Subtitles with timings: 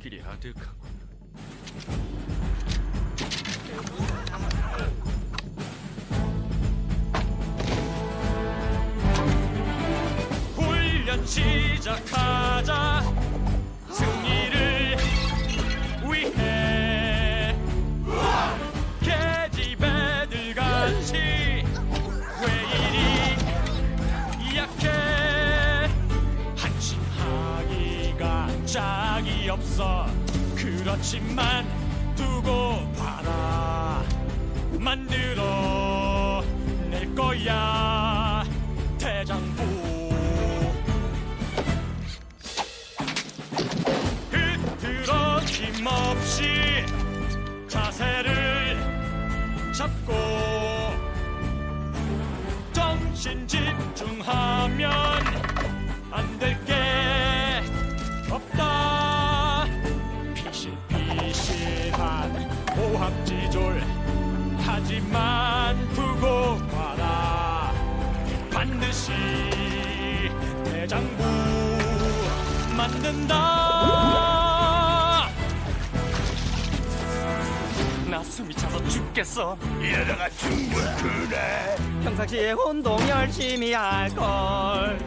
[0.00, 0.80] 길이 아득하고
[10.56, 13.19] 훈련 시작하자.
[31.00, 31.66] 그렇지만
[32.14, 34.04] 두고 봐라
[34.78, 36.44] 만들어
[36.90, 38.44] 낼 거야
[38.98, 39.62] 대장부.
[44.30, 46.84] 흐트러짐 없이
[47.66, 48.76] 자세를
[49.72, 50.12] 잡고
[52.74, 54.90] 정신 집중하면
[72.90, 73.36] 안 된다.
[78.10, 79.56] 나 숨이 차서 죽겠어.
[79.80, 81.76] 이러다가 죽는 그래.
[82.02, 84.98] 평상시에 운동 열심히 할 걸.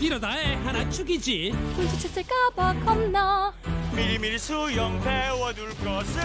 [0.00, 1.52] 이러다 애 하나 죽이지.
[1.76, 3.52] 물리쳤을까봐 겁나.
[3.94, 6.20] 미리미리 수영 배워둘 것을.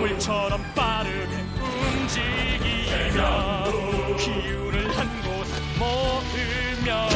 [0.00, 1.44] 물처럼 빠르게
[2.02, 3.64] 움직이며
[4.18, 4.69] 키우.
[6.80, 7.08] 들면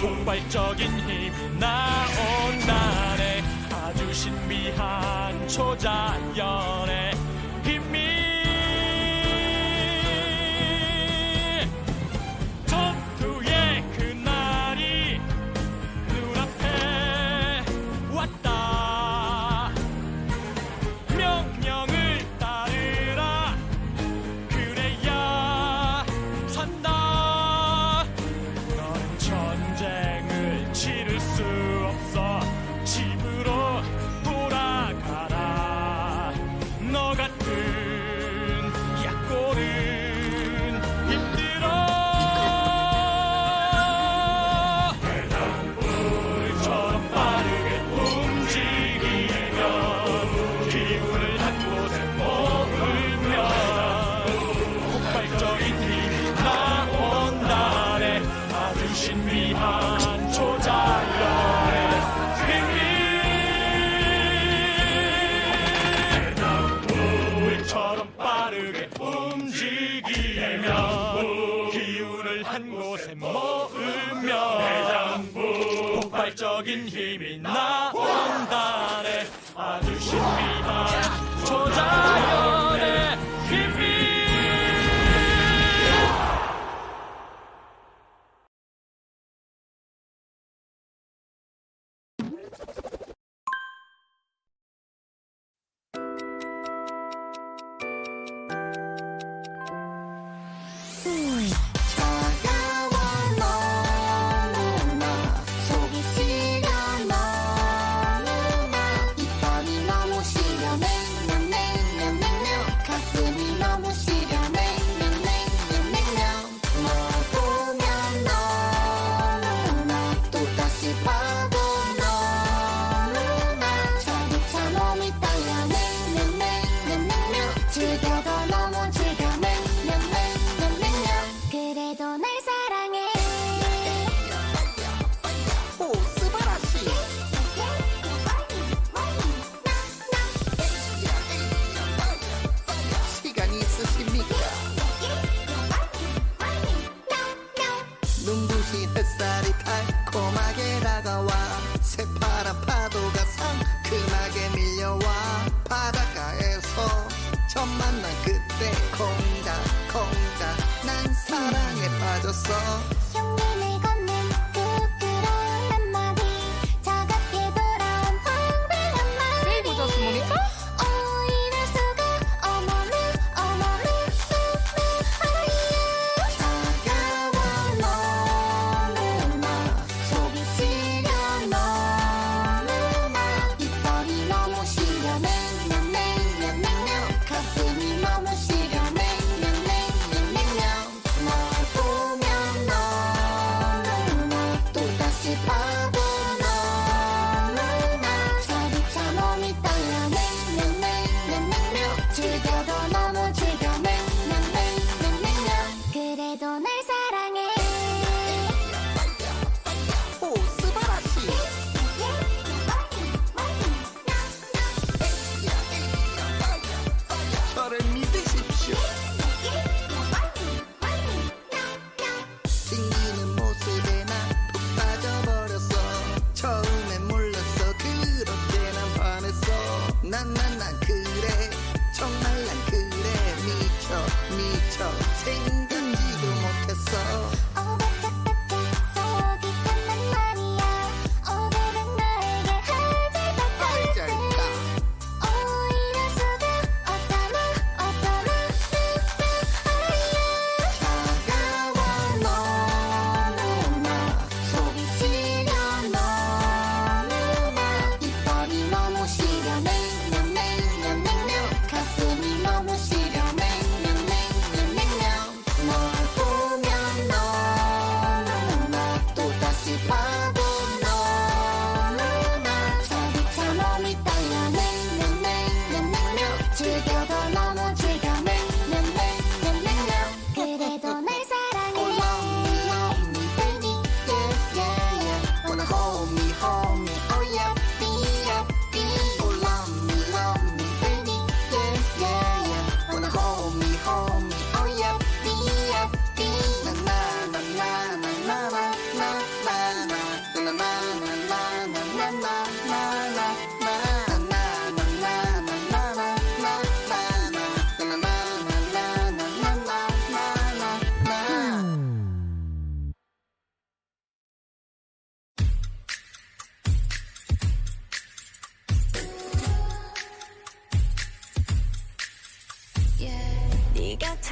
[0.00, 7.21] 폭발적인 힘이 나온다네 아주 신비한 초자연의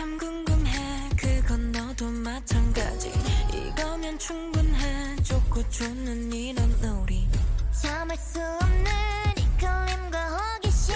[0.00, 1.10] 참 궁금해.
[1.14, 3.12] 그건 너도 마찬가지.
[3.52, 5.16] 이거면 충분해.
[5.16, 7.28] 좋고 좋는 이런 우리.
[7.70, 8.90] 참을 수 없는
[9.36, 10.94] 이끌림과 호기심.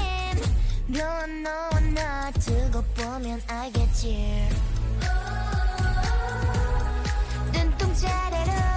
[0.86, 4.48] 묘한 너와 나 두고 보면 알겠지.
[7.52, 8.73] 눈동자래로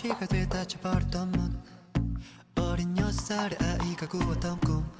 [0.00, 1.62] 도시가 되다 쳐버렸던 문.
[2.56, 4.90] 어린 여살의 아이가 꾸었던 꿈.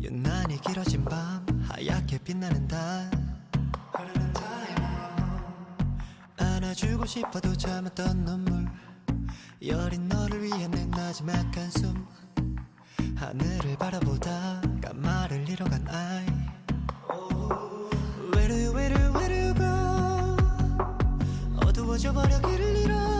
[0.00, 3.10] 유난히 길어진 밤 하얗게 빛나는 달.
[6.36, 8.68] 안아주고 싶어도 참았던 눈물.
[9.66, 12.06] 여린 너를 위한 내 마지막 한숨.
[13.16, 16.26] 하늘을 바라보다가 말을 잃어간 아이.
[18.32, 19.66] Where do you, where do you, where do you go
[21.66, 23.17] 어두워져버려 길을 잃어.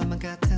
[0.00, 0.49] 我们该。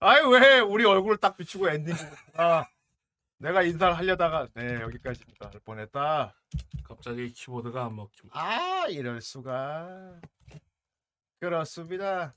[0.00, 1.94] 아이 왜 우리 얼굴을 딱 비추고 엔딩
[2.34, 2.66] 아
[3.36, 5.50] 내가 인사를 하려다가 네 여기까지입니다.
[5.50, 6.34] 할 뻔했다.
[6.84, 8.30] 갑자기 키보드가 안 먹힙니다.
[8.38, 10.20] 아 이럴 수가.
[11.38, 12.34] 그렇습니다.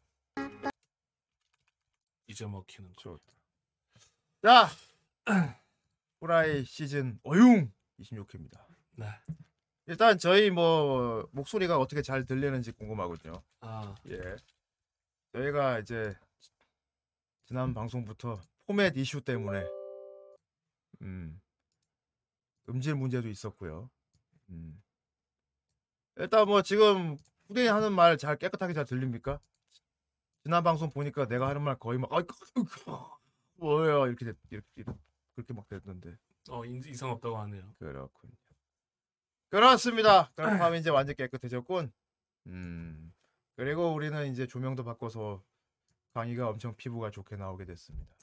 [2.28, 3.02] 이제 먹히는 거.
[3.02, 3.24] 좋다.
[4.42, 4.70] 자
[6.20, 8.60] 후라이 시즌 어융 26회입니다.
[8.96, 9.08] 네.
[9.88, 13.42] 일단 저희 뭐 목소리가 어떻게 잘 들리는지 궁금하거든요.
[13.62, 14.36] 아, 예.
[15.34, 16.16] 저희가 이제
[17.54, 19.64] 지난 방송부터 포맷 이슈 때문에
[21.04, 21.40] 음
[22.68, 23.92] 음질 문제도 있었고요.
[24.50, 24.82] 음
[26.16, 29.40] 일단 뭐 지금 후대인 하는 말 잘 깨끗하게 잘 들립니까?
[30.42, 32.24] 지난 방송 보니까 내가 하는 말 거의 막 아이
[33.58, 35.00] 뭐야 이렇게 됐, 이렇게, 이렇게
[35.36, 36.18] 그렇게 막 됐는데
[36.50, 37.72] 어 인- 이상 없다고 하네요.
[37.78, 38.34] 그렇군요.
[39.50, 40.32] 그렇습니다.
[40.36, 41.94] 그렇다면 이제 완전 깨끗해졌군.
[42.48, 43.14] 음.
[43.56, 45.44] 그리고 우리는 이제 조명도 바꿔서
[46.14, 48.16] 강희가 엄청 피부가 좋게 나오게 됐습니다.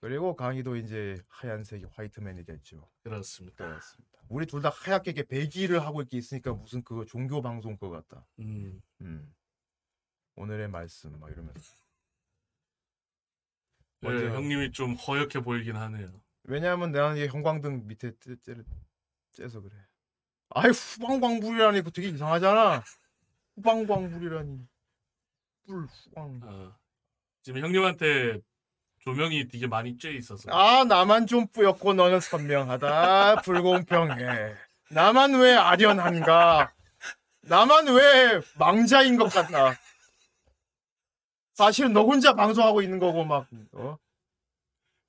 [0.00, 2.86] 그리고 강희도 이제 하얀색이 화이트맨이 됐죠.
[3.02, 3.64] 그렇습니다.
[3.66, 4.18] 그렇습니다.
[4.28, 8.26] 우리 둘 다 하얗게 이렇게 배기를 하고 이렇게 있으니까 무슨 그 종교 방송 거 같다.
[8.40, 9.34] 음, 음.
[10.36, 11.74] 오늘의 말씀 막 이러면서.
[14.00, 16.08] 네, 먼저- 형님이 좀 허옇게 보이긴 하네요.
[16.42, 18.64] 왜냐하면 내가 이게 형광등 밑에 쬐, 쬐,
[19.32, 19.74] 쬐서 그래.
[20.50, 22.82] 아이 후방광불이라니 그거 되게 이상하잖아.
[23.56, 24.66] 후방광불이라니.
[25.66, 26.40] 불 후방.
[26.44, 26.74] 어,
[27.42, 28.38] 지금 형님한테
[29.00, 30.50] 조명이 되게 많이 쬐 있어서.
[30.52, 33.42] 아 나만 좀 뿌옇고 너는 선명하다.
[33.42, 34.54] 불공평해.
[34.90, 36.72] 나만 왜 아련한가?
[37.42, 39.74] 나만 왜 망자인 것 같나?
[41.54, 43.98] 사실 너 혼자 방송하고 있는 거고 막 어?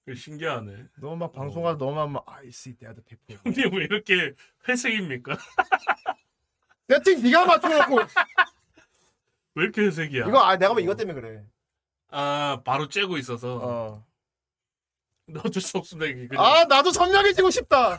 [0.06, 0.86] 그 신기하네.
[0.98, 3.42] 너 막 방송하다 너만 막 아이씨 대하드 페퍼.
[3.46, 4.34] 형님 왜 이렇게
[4.68, 5.38] 회색입니까?
[6.90, 8.00] 세팅 네가 맞춰놓고
[9.56, 10.28] 왜 이렇게 회색이야?
[10.28, 11.44] 이거 아 내가 뭐 이것 때문에 그래.
[12.10, 13.60] 아 바로 쬐고 있어서.
[13.62, 14.06] 어.
[15.26, 16.06] 근데 어쩔 수 없습니다.
[16.06, 17.98] 이게 그냥 아 나도 선명해지고 싶다.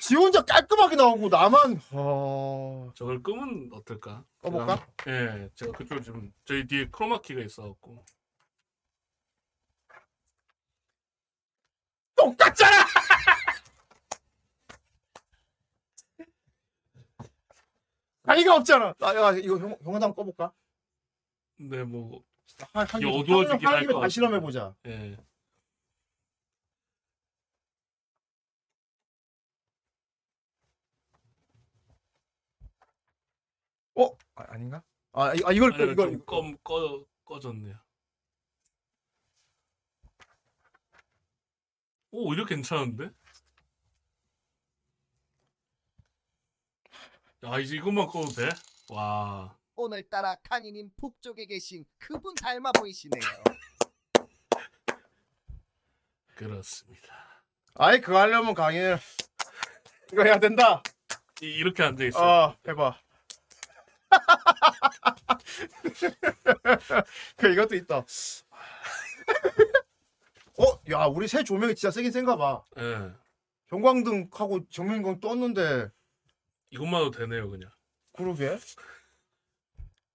[0.00, 2.92] 지 혼자 깔끔하게 나오고 나만 어...
[2.94, 4.24] 저걸 끄면 어떨까?
[4.40, 4.86] 꺼볼까?
[5.08, 8.04] 예, 제가 그쪽 지금 저희 뒤에 크로마키가 있어갖고
[12.14, 12.86] 똑같잖아.
[18.22, 18.94] 가이가 없잖아.
[19.00, 20.52] 아, 야, 이거 형, 형 한번 꺼볼까?
[21.60, 22.24] 근데 뭐
[22.72, 24.08] 한, 한, 이게 어두워지긴 할것 다 같아.
[24.08, 24.74] 실험해 보자.
[24.86, 25.14] 예.
[33.94, 34.06] 어?
[34.36, 34.82] 아, 아닌가?
[35.12, 37.76] 아, 이- 아 이걸 꺼, 아니, 이걸 좀 꺼, 꺼, 꺼졌네요.
[42.12, 43.10] 오, 이렇게 괜찮은데?
[47.44, 48.48] 야, 이제 이것만 꺼도 돼?
[48.88, 53.22] 와, 오늘따라 카니님 북쪽에 계신 그분 닮아 보이시네요.
[56.36, 57.42] 그렇습니다.
[57.74, 58.96] 아이 그거 하려면 강의는
[60.12, 60.82] 이거 해야 된다.
[61.40, 62.24] 이, 이렇게 앉아 있어 요.
[62.24, 63.00] 어, 해봐.
[67.36, 67.98] 그 이것도 있다.
[70.58, 72.62] 어, 야, 우리 새 조명이 진짜 세긴 센가 봐.
[72.78, 73.12] 예.
[73.68, 75.88] 형광등하고 정면광 떴는데
[76.70, 77.70] 이것만 해도 되네요, 그냥.
[78.14, 78.58] 그러게.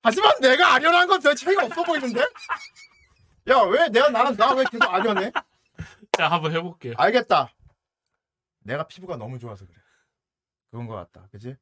[0.06, 2.22] 하지만 내가 아련한 건 별 차이가 없어 보이는데?
[3.50, 5.32] 야, 왜 내가 나랑 나왜 계속 아련해?
[6.18, 6.94] 자, 한번 해볼게요.
[6.98, 7.52] 알겠다.
[8.60, 9.78] 내가 피부가 너무 좋아서 그래.
[10.70, 11.28] 그런 거 같다.
[11.32, 11.58] 그지?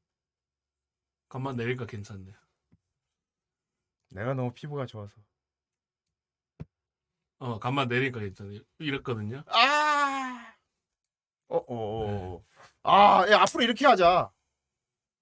[1.30, 2.32] 간만 내리니까 괜찮네.
[4.10, 5.14] 내가 너무 피부가 좋아서.
[7.40, 8.60] 어, 간만 내리니까 괜찮네.
[8.80, 9.44] 이랬거든요.
[9.48, 10.54] 아.
[11.48, 12.44] 어, 어, 어.
[12.84, 14.32] 아, 야, 앞으로 이렇게 하자.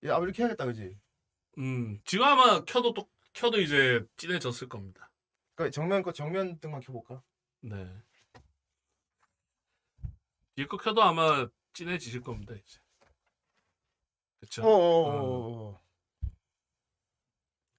[0.05, 0.99] 야, 앞으로 이렇게 해야겠다, 그지?
[1.57, 5.09] 음, 지금 아마 켜도 또, 켜도 이제 진해졌을 겁니다.
[5.55, 7.21] 그 정면 거 정면 등만 켜볼까?
[7.61, 7.87] 네.
[10.55, 12.79] 뒤에 거 켜도 아마 진해지실 겁니다, 이제.
[14.61, 15.81] 어, 어, 어, 어.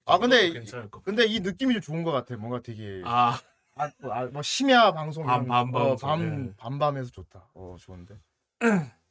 [0.04, 1.04] 아, 근데 이- 괜찮을 겁니다.
[1.04, 2.36] 근데 이 느낌이 좀 좋은 것 같아.
[2.36, 3.38] 뭔가 되게 아,
[3.74, 6.54] 아, 뭐, 아, 뭐 심야 방송 밤, 밤 어, 방송, 밤 네.
[6.56, 7.50] 밤밤에서 좋다.
[7.54, 8.18] 어 좋은데.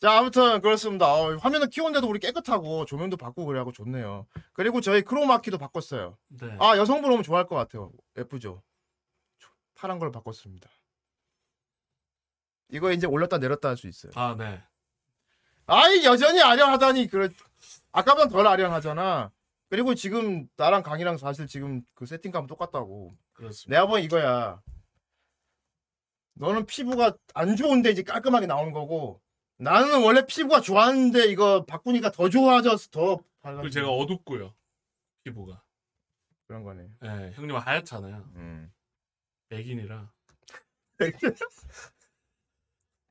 [0.00, 1.06] 자 아무튼 그렇습니다.
[1.14, 4.26] 어, 화면을 키웠는데도 우리 깨끗하고 조명도 바꾸고 그래갖고 좋네요.
[4.52, 6.18] 그리고 저희 크로마키도 바꿨어요.
[6.28, 6.56] 네.
[6.60, 7.92] 아 여성분 오면 좋아할 것 같아요.
[8.18, 8.62] 예쁘죠?
[9.74, 10.68] 파란 걸 바꿨습니다.
[12.68, 14.12] 이거 이제 올렸다 내렸다 할 수 있어요.
[14.16, 14.62] 아, 네.
[15.66, 17.28] 아이 여전히 아련하다니 그래.
[17.92, 19.30] 아까보다 덜 아련하잖아.
[19.68, 23.16] 그리고 지금 나랑 강이랑 사실 지금 그 세팅감 똑같다고.
[23.32, 23.70] 그렇습니다.
[23.80, 24.60] 내가 보기엔 이거야.
[26.34, 29.20] 너는 피부가 안 좋은데 이제 깔끔하게 나오는 거고
[29.58, 33.24] 나는 원래 피부가 좋았는데 이거 바꾸니까 더 좋아져서 더.
[33.42, 34.54] 그리고 제가 어둡고요.
[35.24, 35.62] 피부가.
[36.46, 36.90] 그런 거네.
[37.04, 38.16] 예, 형님은 하얗잖아요.
[38.36, 38.72] 음.
[39.48, 40.12] 백인이라.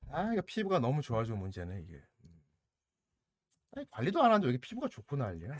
[0.10, 2.01] 아 이거 피부가 너무 좋아져 문제네 이게.
[2.23, 2.41] 음.
[3.75, 5.58] 아니, 관리도 안 하는데 왜 이렇게 피부가 좋고 난리야.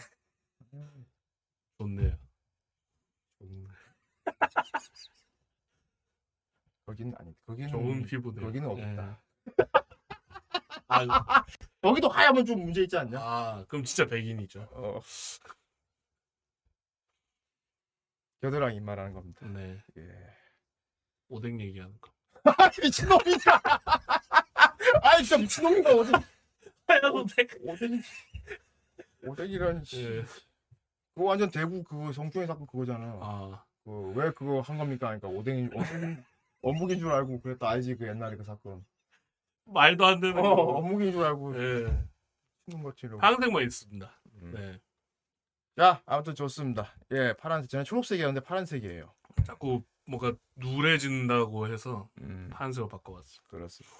[1.78, 2.18] 좋네요.
[3.40, 3.68] 좋네.
[6.86, 8.42] 거기는 아니 거기는 좋은 피부네.
[8.42, 9.22] 거기는 없다.
[10.88, 11.46] 아,
[11.82, 13.20] 거기도 하얗면 좀 문제 있지 않냐?
[13.20, 14.68] 아, 그럼 진짜 백인이죠.
[14.72, 15.00] 어.
[18.42, 19.46] 겨드랑이 말하는 겁니다.
[19.48, 19.82] 네.
[19.98, 20.08] 예.
[21.30, 22.12] 오뎅 얘기하는 거.
[22.44, 23.62] 아 미친놈이다.
[25.02, 26.12] 아이 진짜 미친놈인가 어디
[26.88, 27.48] 하얀 오뎅.
[27.64, 28.02] 오뎅
[29.24, 30.04] 오뎅이란 씨.
[30.04, 30.26] 예.
[31.16, 33.18] 그거 완전 대구 그거 성추행 사건 그거잖아.
[33.22, 35.08] 아, 그왜 그거 한 겁니까?
[35.08, 36.24] 그러니까 오뎅이 오뎅
[36.62, 38.86] 어묵인 줄 알고 그랬다 알지 그 옛날에 그 사건.
[39.66, 40.62] 말도 안 되는 어 거.
[40.78, 41.98] 어묵인 줄 알고 예.
[42.70, 43.20] 치는 것처럼.
[43.20, 44.12] 파란색만 있습니다.
[44.42, 44.52] 음.
[44.54, 44.80] 네.
[45.78, 46.94] 자 아무튼 좋습니다.
[47.12, 49.14] 예 파란색 저는 초록색이었는데 파란색이에요.
[49.46, 53.42] 자꾸 뭔가 누래진다고 해서 음 파란색으로 바꿔봤어.
[53.48, 53.96] 그렇습니다.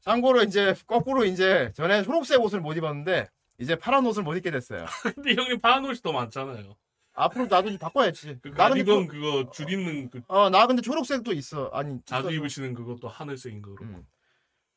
[0.00, 3.28] 참고로 이제 거꾸로 이제 전에 초록색 옷을 못 입었는데
[3.58, 4.84] 이제 파란 옷을 못 입게 됐어요.
[5.14, 6.74] 근데 형님 파란 옷이 더 많잖아요.
[7.14, 8.38] 앞으로 나도 좀 바꿔야지.
[8.42, 11.68] 그나 근데 가디건 그거 줄 있는 그 초- 어, 나 근데 초록색도 있어.
[11.72, 12.32] 아니 자주 있어서.
[12.32, 13.76] 입으시는 그것도 하늘색인 거로.
[13.82, 14.06] 음.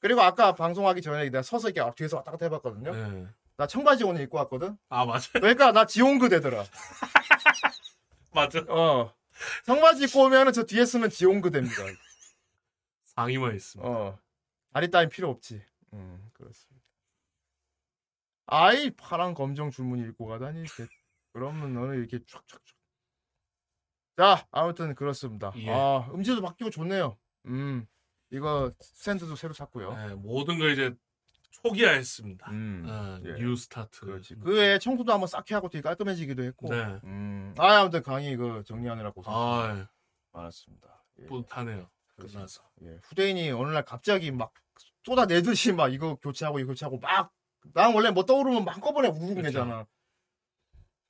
[0.05, 2.91] 그리고 아까 방송하기 전에 내가 서서 이렇게 앞 뒤에서 왔다 갔다 해봤거든요.
[2.93, 3.27] 네.
[3.57, 4.77] 나 청바지 오늘 입고 왔거든.
[4.87, 6.63] 아 맞아, 그러니까 나 지용그 되더라.
[8.31, 8.59] 맞아.
[8.69, 9.11] 어.
[9.65, 11.75] 청바지 입고 오면은 저 뒤에 쓰면 지용그 됩니다.
[13.05, 13.89] 상의만 있습니다.
[13.89, 14.19] 어.
[14.73, 15.63] 다리 따윈 필요 없지.
[15.93, 16.85] 음, 그렇습니다.
[18.45, 20.65] 아이 파란 검정 줄무늬 입고 가다니.
[20.65, 20.85] 개-
[21.33, 22.59] 그러면 너는 이렇게 촥촥촥.
[24.17, 25.51] 자, 아무튼 그렇습니다.
[25.55, 25.71] 예.
[25.71, 27.17] 아, 음질도 바뀌고 좋네요.
[27.47, 27.87] 음.
[28.31, 29.93] 이거 스탠드도 새로 샀고요.
[29.95, 30.93] 네, 모든 걸 이제
[31.51, 32.51] 초기화했습니다.
[32.51, 32.83] 음.
[32.87, 33.33] 어, 예.
[33.35, 34.01] new start.
[34.01, 34.35] 그렇지.
[34.35, 36.69] 그 외에 청소도 한번 싹 해하고 되게 깔끔해지기도 했고.
[36.69, 36.99] 네.
[37.05, 37.55] 음.
[37.57, 39.87] 아, 아무튼 강의 이거 정리하느라 고생 아,
[40.33, 41.03] 많았습니다.
[41.21, 41.25] 예.
[41.25, 41.89] 뿌듯하네요.
[42.17, 42.61] 끝나서.
[42.83, 44.53] 예, 후대인이 어느 날 갑자기 막
[45.03, 47.35] 쏟아내듯이 막 이거 교체하고 이거 교체하고 막
[47.73, 49.41] 난 원래 뭐 떠오르면 막 한꺼번에 우르르.
[49.41, 49.85] 내잖아.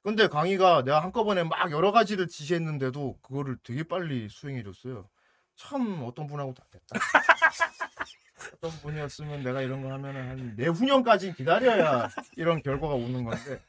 [0.03, 5.09] 근데 강희가 내가 한꺼번에 막 여러 가지를 지시했는데도 그거를 되게 빨리 수행해 줬어요.
[5.55, 6.99] 참 어떤 분하고도 안 됐다.
[8.53, 13.61] 어떤 분이었으면 내가 이런 거 하면은 한 내후년까지 기다려야 이런 결과가 오는 건데,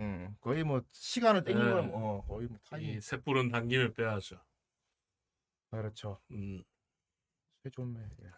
[0.00, 1.70] 음 거의 뭐 시간을 땡긴 네.
[1.72, 2.90] 거야, 뭐 어, 거의 뭐 타이밍.
[2.96, 4.40] 이 셋불은 당김에 빼야죠.
[5.70, 6.20] 그렇죠.
[6.32, 6.62] 음.
[7.62, 8.00] 최종매.
[8.00, 8.30] 예.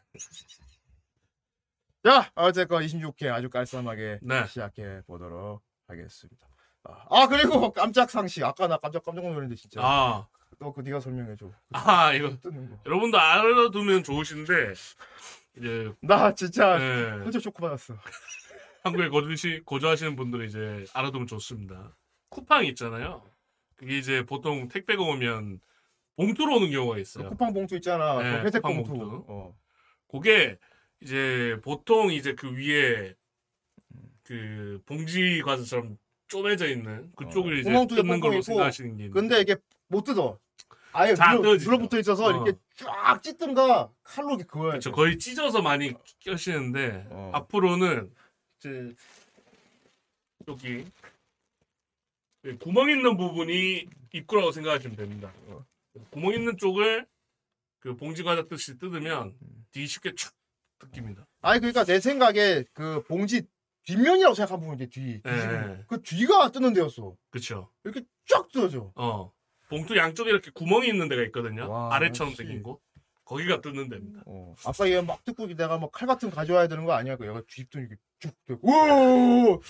[2.04, 4.46] 자, 어쨌건 26회 아주 깔쌈하게 네.
[4.46, 6.46] 시작해 보도록 하겠습니다.
[6.84, 8.44] 아, 아, 그리고 깜짝 상식.
[8.44, 9.80] 아까 나 깜짝 깜짝 놀랐는데 진짜.
[9.82, 11.50] 아, 또그 네가 설명해 줘.
[11.72, 12.78] 아 이거 뜨는 거.
[12.86, 14.72] 여러분도 알아두면 좋으신데
[15.56, 17.94] 이제 나 진짜 예, 혼자 쇼크 받았어.
[18.82, 21.94] 한국에 거주시 거주하시는 분들은 이제 알아두면 좋습니다.
[22.28, 23.22] 쿠팡 있잖아요.
[23.76, 25.60] 그게 이제 보통 택배가 오면
[26.16, 27.30] 봉투로 오는 경우가 그 있어요.
[27.30, 28.22] 쿠팡 봉투 있잖아.
[28.22, 28.92] 네, 그 회색 쿠팡 봉투.
[28.92, 29.24] 봉투.
[29.28, 29.56] 어.
[30.08, 30.58] 그게
[31.00, 33.14] 이제 보통 이제 그 위에
[34.22, 39.56] 그 봉지 과자처럼 쪼매져 있는 그쪽을 어, 이제 뜯는 걸로 생각하시는 게 근데 이게
[39.94, 40.38] 못 뜯어.
[40.92, 41.70] 아예 잘 눌러, 뜯어지죠.
[41.70, 42.30] 눌러붙어 있어서 어.
[42.30, 44.90] 이렇게 쫙 찢든가 칼로 이렇게 그어야 그렇죠.
[44.90, 44.94] 돼.
[44.94, 47.30] 거의 찢어서 많이 껴시는데 어.
[47.34, 48.12] 앞으로는
[48.58, 48.94] 이제
[50.48, 50.84] 여기
[52.42, 55.32] 네, 구멍 있는 부분이 입구라고 생각하시면 됩니다.
[55.46, 55.64] 어.
[56.10, 57.06] 구멍 있는 쪽을
[57.80, 59.66] 그 봉지 과자 뜻이 뜯으면 음.
[59.72, 60.32] 되게 쉽게 촥
[60.78, 61.26] 뜯깁니다.
[61.40, 63.46] 아니 그러니까 내 생각에 그 봉지
[63.84, 65.20] 뒷면이라고 생각한 부분이 뒤.
[65.26, 65.84] 예, 예.
[65.88, 67.16] 그 뒤가 뜨는 데였어.
[67.30, 67.70] 그렇죠.
[67.84, 68.92] 이렇게 쫙 뜯어져.
[68.94, 69.32] 어
[69.68, 71.70] 봉투 양쪽에 이렇게 구멍이 있는 데가 있거든요.
[71.70, 72.42] 와, 아래처럼 역시.
[72.42, 72.80] 생긴 곳.
[73.24, 74.22] 거기가 뜯는 데입니다.
[74.26, 74.54] 어.
[74.66, 77.16] 아까 얘막 뜯고 내가 뭐칼 같은 거 가져와야 되는 거 아니야?
[77.16, 78.34] 그 얘가 뒤집더 이렇게 쭉.
[78.62, 79.62] 오!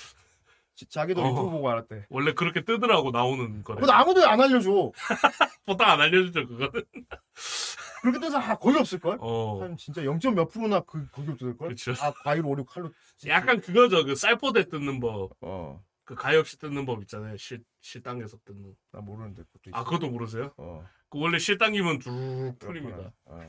[0.74, 1.30] 지- 자기도 어.
[1.30, 2.06] 유튜브 보고 알았대.
[2.10, 3.80] 원래 그렇게 뜯으라고 나오는 거래.
[3.80, 4.90] 그거 아무도 안 알려줘.
[5.66, 6.82] 보통 안 알려주죠 그거는.
[8.02, 9.16] 그렇게 뜯어 아, 거의 없을 걸?
[9.20, 9.60] 어.
[9.62, 10.18] 한 진짜 0.
[10.34, 11.68] 몇 프로나 그, 거기 없을 걸?
[11.70, 11.92] 그쵸.
[12.00, 12.90] 아, 과일 오류 칼로.
[13.28, 14.04] 약간 그거죠.
[14.04, 15.30] 그 쌀포대 뜯는 법.
[15.40, 15.80] 어.
[16.04, 17.36] 그 가위 없이 뜯는 법 있잖아요.
[17.36, 18.74] 실 실당에서 뜯는.
[18.92, 19.76] 나 모르는데 그것도 있어.
[19.78, 20.52] 아 그것도 모르세요?
[20.56, 20.84] 어.
[21.08, 22.54] 그 원래 실 당기면 쭉 그렇구나.
[22.58, 23.12] 풀립니다.
[23.24, 23.46] 어.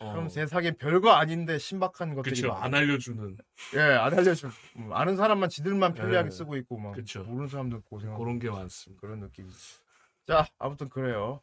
[0.00, 0.12] 어.
[0.12, 2.48] 그럼 세상에 별거 아닌데 신박한 것들이 그쵸.
[2.48, 2.64] 많아.
[2.64, 3.36] 안 알려주는
[3.74, 4.48] 예, 안 알려줘.
[4.76, 6.30] 음, 아는 사람만 지들만 편리하게 예.
[6.30, 7.24] 쓰고 있고 막 그쵸.
[7.24, 9.00] 모르는 사람들 고생하고 그런 게 많습니다.
[9.00, 9.50] 그런 느낌이.
[10.26, 11.40] 자, 아무튼 그래요.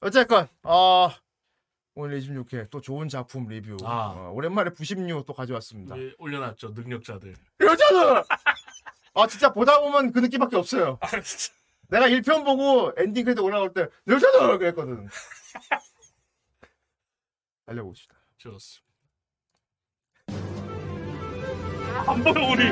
[0.00, 1.08] 어쨌건 어
[1.94, 3.76] 오늘 26회 또 좋은 작품 리뷰.
[3.84, 4.12] 아.
[4.16, 5.96] 어, 오랜만에 부심류 또 가져왔습니다.
[5.96, 6.70] 예, 올려놨죠.
[6.70, 7.34] 능력자들.
[7.60, 8.24] 여자들.
[9.14, 10.98] 아 진짜 보다 보면 그 느낌밖에 없어요.
[11.00, 11.52] 아 진짜.
[11.88, 15.08] 내가 1편 보고 엔딩 크레딧 올라올 때 여자들 그랬거든.
[17.66, 18.14] 달려봅시다.
[18.38, 18.84] 좋습니다.
[22.06, 22.64] 안 보여 우리.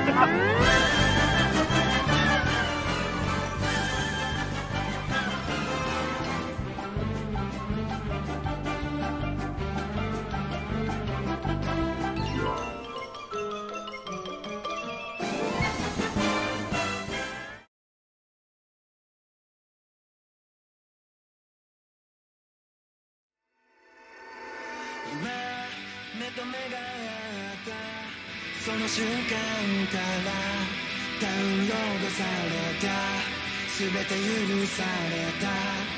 [33.93, 35.93] 全て許された。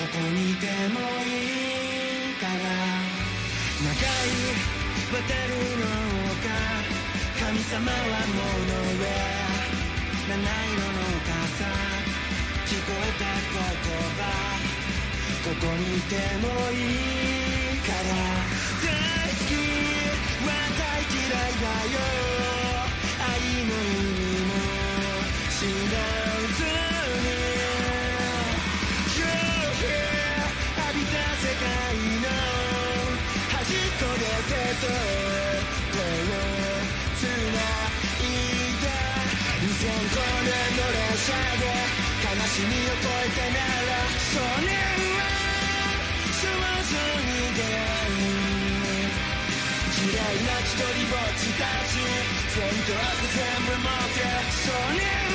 [0.00, 1.32] ここにいてもい
[2.30, 2.54] いから
[3.84, 4.32] 長い
[5.12, 5.84] 渡るの
[6.40, 6.48] か
[7.38, 9.04] 神様はもの上
[10.26, 11.68] 七色の傘
[12.64, 13.60] 聞こえた言
[14.16, 14.24] 葉
[15.44, 16.74] ここにいてもい
[17.74, 18.08] いから。
[18.82, 18.88] 大
[19.28, 19.52] 好き。
[20.46, 22.29] は大嫌いだよ。
[41.30, 41.70] の列車で
[42.26, 44.74] 悲しみを超えてなら少年
[45.14, 45.22] は
[46.34, 48.26] 吸わずに出会う
[50.00, 54.18] 嫌いな一人ぼっちたち全部全部持って
[54.50, 55.29] 少年は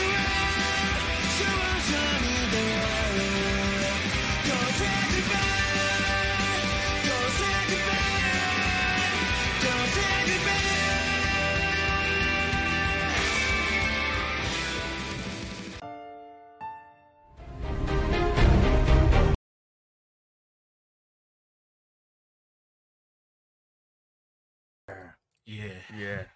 [25.50, 25.84] 예.
[25.94, 26.28] 예.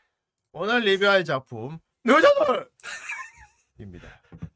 [0.52, 2.70] 오늘 리뷰할 작품 여자들
[3.80, 4.08] 입니다.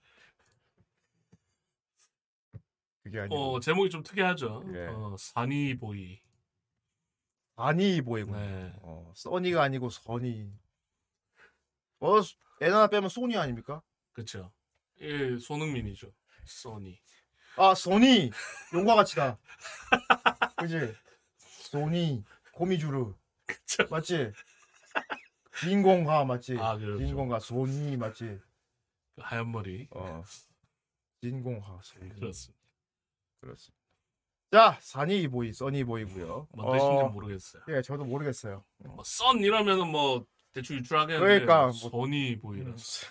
[3.03, 4.63] 그게 아니고 어 제목이 좀 특이하죠.
[4.73, 4.87] 예.
[4.87, 6.21] 어, 사니보이.
[7.55, 8.33] 아니 보이군.
[8.33, 8.73] 네.
[8.81, 10.51] 어, 써니가 아니고 선이.
[11.99, 12.19] 어,
[12.61, 13.81] 애 하나 빼면 소니 아닙니까?
[14.13, 14.51] 그쵸.
[15.01, 16.11] 예, 손흥민이죠.
[16.45, 16.99] 써니.
[17.57, 18.31] 아, 소니.
[18.73, 19.37] 용과 같이다.
[20.57, 20.95] 그지?
[21.37, 22.23] 소니.
[22.53, 23.13] 고미주르.
[23.45, 23.85] 그쵸.
[23.89, 24.31] 맞지?
[25.59, 26.57] 주인공가 맞지?
[26.59, 26.97] 아, 그렇죠.
[26.97, 28.25] 주인공가 소니 맞지?
[29.15, 29.87] 그 하얀 머리.
[29.91, 30.23] 어.
[31.21, 32.09] 주인공가 소니.
[32.09, 32.63] 그렇습니다.
[33.41, 33.83] 그렇습니다.
[34.51, 36.47] 자, 사니 보이, 써니 보이고요.
[36.51, 37.63] 뭔 뜻인지 어, 모르겠어요.
[37.69, 38.63] 예, 저도 모르겠어요.
[38.77, 41.25] 뭐, 썬 이러면은 뭐, 대충 유출하겠는데.
[41.25, 43.07] 그러니까, 뭐- 손이 보이라서.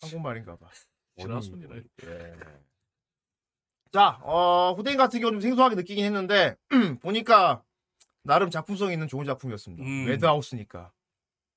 [0.00, 0.68] 한국말인가 봐.
[1.18, 1.76] 지라손이라.
[2.04, 2.36] 예.
[3.92, 6.56] 자, 어, 후대인 같은 경우는 좀 생소하게 느끼긴 했는데,
[7.02, 7.62] 보니까,
[8.22, 9.82] 나름 작품성 있는 좋은 작품이었습니다.
[9.84, 10.06] 음.
[10.06, 10.92] 매드하우스니까.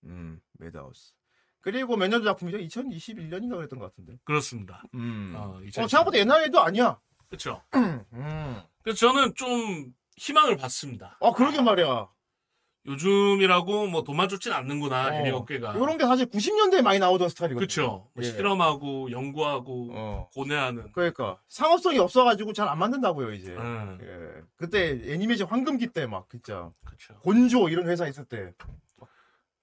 [0.05, 1.13] 음, 매드하우스.
[1.61, 2.57] 그리고 몇 년도 작품이죠?
[2.59, 4.19] 2021년인가 그랬던 것 같은데.
[4.23, 4.83] 그렇습니다.
[4.93, 5.33] 음.
[5.35, 5.89] 어, 어, 2021.
[5.89, 6.99] 생각보다 옛날 애도 아니야.
[7.29, 7.61] 그쵸.
[7.73, 8.61] 음.
[8.83, 11.17] 그래서 저는 좀 희망을 받습니다.
[11.21, 12.07] 아, 그러게 말이야.
[12.87, 15.13] 요즘이라고 뭐 돈만 좋진 않는구나, 어.
[15.13, 15.73] 애니 업계가.
[15.73, 17.65] 이런 게 사실 90년대에 많이 나오던 스타일이거든요.
[17.65, 18.07] 그쵸.
[18.13, 18.29] 뭐 예.
[18.31, 20.29] 실험하고, 연구하고, 어.
[20.35, 20.91] 고뇌하는.
[20.93, 23.55] 그러니까 상업성이 없어가지고 잘 안 만든다고요 이제.
[23.57, 24.41] 응, 예.
[24.57, 27.13] 그때 애니메이션 황금기 때 막 진짜 그쵸.
[27.21, 28.53] 곤조 이런 회사 있을 때.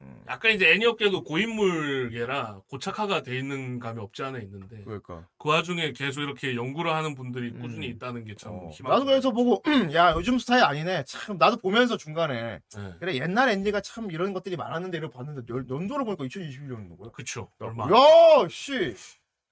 [0.03, 5.27] 음, 약간 이제 애니 업계도 고인물계라 고착화가 돼 있는 감이 없지 않아 있는데 그러니까.
[5.39, 7.61] 그 와중에 계속 이렇게 연구를 하는 분들이 음.
[7.61, 8.93] 꾸준히 있다는 게 참 어, 희망.
[8.93, 9.63] 나도 그래서 보고
[9.95, 11.05] 야 요즘 스타일 아니네.
[11.07, 12.95] 참 나도 보면서 중간에 네.
[12.99, 17.11] 그래 옛날 애니가 참 이런 것들이 많았는데 이러고 봤는데 연, 연도를 보니까 2021년인 거야.
[17.13, 17.51] 그쵸.
[17.59, 17.85] 얼마.
[17.85, 18.95] 야 씨.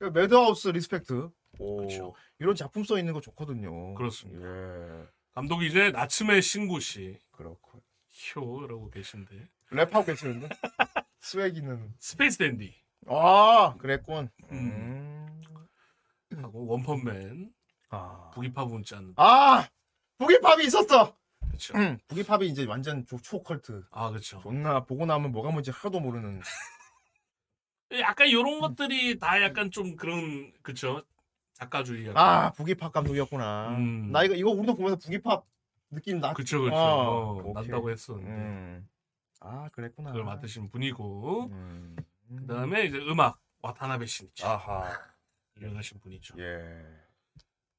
[0.00, 1.30] 매드하우스 respect.
[1.58, 2.14] 오, 그쵸.
[2.38, 3.94] 이런 작품성 있는 거 좋거든요.
[3.94, 4.46] 그렇습니다.
[4.48, 5.04] 예.
[5.34, 7.80] 감독이 이제 나츠메 신고 씨 그렇고.
[8.34, 10.48] 효라고 계신데 랩하고 계시는데
[11.20, 11.92] swag 있는.
[11.98, 12.74] 스페이스 댄디
[13.08, 14.28] 아 그랬군.
[14.52, 15.40] 음.
[16.32, 16.44] 음.
[16.44, 17.52] 하고 원펀맨
[17.90, 18.30] 아.
[18.34, 19.66] 부기팝은 웃지 않는 아
[20.18, 21.16] 부기팝이 있었어.
[21.50, 21.76] 그쵸.
[21.76, 23.84] 음, 부기팝이 이제 완전 조- 초컬트.
[23.90, 24.40] 아 그쵸.
[24.42, 26.40] 존나 보고 나면 뭐가 뭔지 하나도 모르는.
[28.00, 31.02] 약간 이런 것들이 다 약간 좀 그런 그쵸.
[31.54, 32.06] 작가주의.
[32.08, 32.22] 약간.
[32.22, 33.70] 아 부기팝 감독이었구나.
[33.76, 34.12] 음.
[34.12, 35.44] 나 이거 이거 우리도 보면서 부기팝
[35.90, 36.32] 느낌 나.
[36.32, 36.76] 그쵸 그쵸.
[36.76, 37.52] 아, 어, 오케이.
[37.54, 38.88] 난다고 했었는데 음.
[39.40, 40.10] 아 그랬구나.
[40.12, 41.96] 그걸 맡으신 분이고 음.
[42.38, 44.90] 그다음에 이제 음악 와타나베 신이치 아하.
[45.58, 46.34] 유명하신 분이죠.
[46.38, 46.84] 예.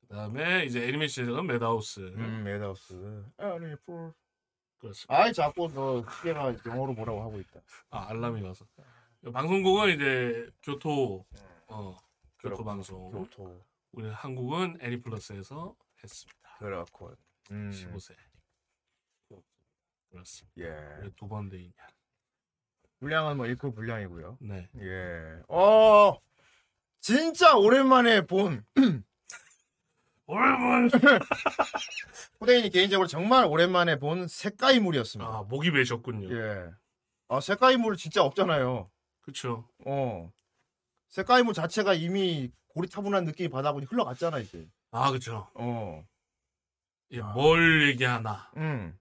[0.02, 3.26] 그다음에 이제 애니메이션 제작은 매드하우스 음 매드하우스.
[3.38, 4.12] 아니 풀.
[4.80, 5.15] 그렇습니다.
[5.15, 7.60] 아이 자꾸 너 시계가 영어로 뭐라고 하고 있다.
[7.91, 8.65] 아 알람이 와서
[9.32, 11.26] 방송국은 이제 교토
[11.67, 11.97] 어
[12.39, 12.63] 교토.
[12.63, 13.63] 방송 교토.
[13.93, 16.58] 우리 한국은 애니플러스에서 했습니다.
[16.60, 17.15] 그렇군.
[17.52, 17.69] 음.
[17.71, 18.15] 15세
[20.12, 20.62] 그렇습니다.
[20.62, 21.04] 예.
[21.04, 21.71] 왜두번 대이냐?
[23.00, 24.38] 분량은 뭐 일코 분량이고요.
[24.41, 24.69] 네.
[24.80, 25.41] 예.
[25.47, 26.17] 어,
[27.00, 28.63] 진짜 오랜만에 본,
[30.28, 30.89] 오랜만.
[32.39, 35.30] 후대인이 개인적으로 정말 오랜만에 본 색깔이물이었습니다.
[35.30, 36.36] 아 목이 메셨군요.
[36.36, 36.69] 예.
[37.28, 38.89] 아, 색깔이물 진짜 없잖아요.
[39.21, 39.67] 그렇죠.
[39.86, 40.32] 어.
[41.10, 44.67] 색깔이물 자체가 이미 고리타분한 느낌이 받아보니 흘러갔잖아, 이제.
[44.91, 45.50] 아 그렇죠.
[45.56, 46.06] 어.
[47.12, 47.28] 예, 아.
[47.34, 48.50] 뭘 얘기하나?
[48.58, 48.97] 음,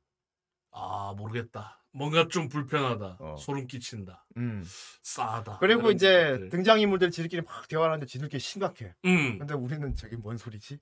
[0.80, 1.82] 아 모르겠다.
[1.92, 3.16] 뭔가 좀 불편하다.
[3.18, 3.36] 어.
[3.38, 4.24] 소름 끼친다.
[4.36, 4.64] 음.
[5.02, 5.58] 싸하다.
[5.58, 6.48] 그리고 이제 것들.
[6.50, 8.94] 등장인물들 지들끼리 막 대화하는데 지들끼리 심각해.
[9.04, 10.78] 음 근데 우리는 저게 뭔 소리지?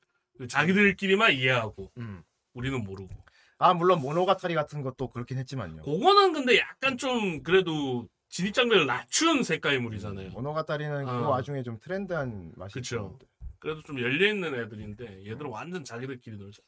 [0.48, 2.22] 자기들끼리만 이해하고 음.
[2.54, 3.12] 우리는 모르고.
[3.60, 5.82] 아, 물론 모노가타리 같은 것도 그렇긴 했지만요.
[5.82, 10.30] 그거는 근데 약간 좀 그래도 진입 장벽을 낮춘 색깔물이잖아요.
[10.30, 11.28] 모노가타리는 그 어.
[11.30, 12.96] 와중에 좀 트렌드한 맛이 그쵸.
[12.96, 13.26] 있었는데.
[13.58, 16.66] 그래도 좀 열려 있는 애들인데 얘들은 완전 자기들끼리 놀잖아.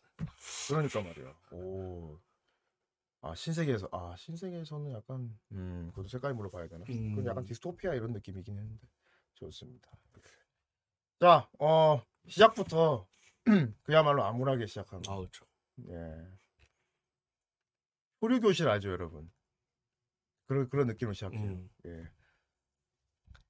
[0.68, 1.32] 그러니까 말이야.
[1.52, 2.18] 오.
[3.22, 6.84] 아 신세계에서 아 신세계에서는 약간 음 그것도 색깔물로 봐야 되나?
[6.88, 7.10] 음.
[7.10, 8.88] 그건 약간 디스토피아 이런 느낌이긴 했는데
[9.34, 9.90] 좋습니다.
[11.20, 13.06] 자, 어 시작부터
[13.84, 15.12] 그야말로 암울하게 시작합니다.
[15.12, 15.44] 아 그렇죠.
[15.88, 16.28] 예.
[18.22, 19.30] 호류 교실 알죠, 여러분?
[20.46, 21.42] 그런 그런 느낌으로 시작해요.
[21.42, 21.70] 음.
[21.86, 22.08] 예.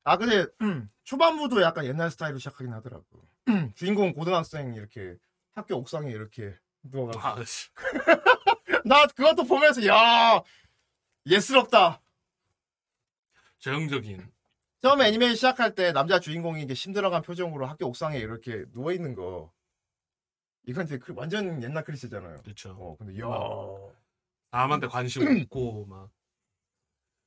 [0.03, 0.47] 아 근데
[1.05, 3.29] 초반부도 약간 옛날 스타일로 시작하긴 하더라고.
[3.77, 5.17] 주인공 고등학생 이렇게
[5.53, 7.37] 학교 옥상에 이렇게 누워가지고 아.
[8.85, 10.43] 나 그것도 보면서 야
[11.27, 12.01] 예스럽다.
[13.59, 14.31] 저형적인.
[14.83, 19.53] 처음에 애니메이션 시작할 때 남자 주인공이 이게 힘들어간 표정으로 학교 옥상에 이렇게 누워 있는 거.
[20.67, 22.39] 이건 이제 그 완전 옛날 크리스잖아요.
[22.43, 22.71] 그렇죠.
[22.79, 23.27] 어 근데 야.
[24.51, 26.11] 사람한테 관심 없고 막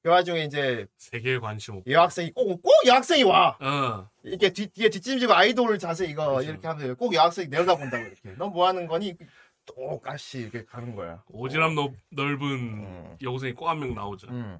[0.03, 1.89] 그 와중에 이제 세계에 관심 없고.
[1.89, 3.57] 여학생이 꼭 꼭 여학생이 와.
[3.61, 4.09] 어.
[4.23, 6.49] 이렇게 뒤, 뒤에 뒷짐지고 아이돌 자세 이거 그렇죠.
[6.49, 8.31] 이렇게 하면 꼭 여학생이 내려다본다고 이렇게.
[8.37, 9.15] 너뭐 하는 거니?
[9.65, 11.23] 똑같이 이렇게 가는 거야.
[11.29, 13.17] 오지랖 넓, 넓은 음.
[13.21, 14.27] 여고생이 꼭 한 명 나오죠.
[14.29, 14.59] 음.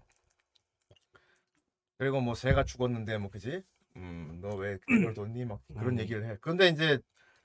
[1.98, 3.64] 그리고 뭐 새가 죽었는데 뭐 그지?
[3.96, 5.46] 음, 너 왜 그걸 뒀니?
[5.46, 6.00] 막 그런 음.
[6.00, 6.38] 얘기를 해.
[6.42, 7.00] 그런데 이제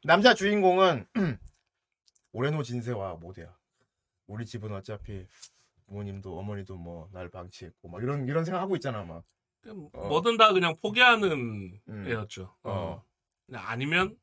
[0.04, 1.06] 남자 주인공은
[2.32, 3.54] 오레노 진세와 모대야.
[4.26, 5.26] 우리 집은 어차피
[5.86, 9.24] 부모님도 어머니도 뭐 날 방치했고 막 이런 이런 생각 하고 있잖아 막.
[9.66, 10.08] 어.
[10.08, 12.06] 뭐든 다 그냥 포기하는 음.
[12.06, 12.54] 애였죠.
[12.62, 12.70] 어.
[12.72, 13.04] 어.
[13.52, 14.16] 아니면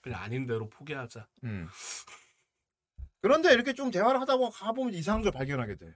[0.00, 1.26] 그냥 아닌 대로 포기하자.
[3.26, 3.28] 음.
[3.28, 5.94] 그런데 이렇게 좀 대화를 하다 보면 가보면 이상한 걸 발견하게 돼.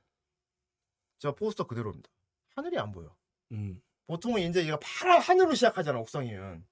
[1.19, 2.11] 저 포스터 그대로입니다.
[2.57, 3.15] 하늘이 안 보여.
[3.53, 3.81] 음.
[4.07, 6.67] 보통은 이제 얘가 파란 하늘로 시작하잖아 옥상이면.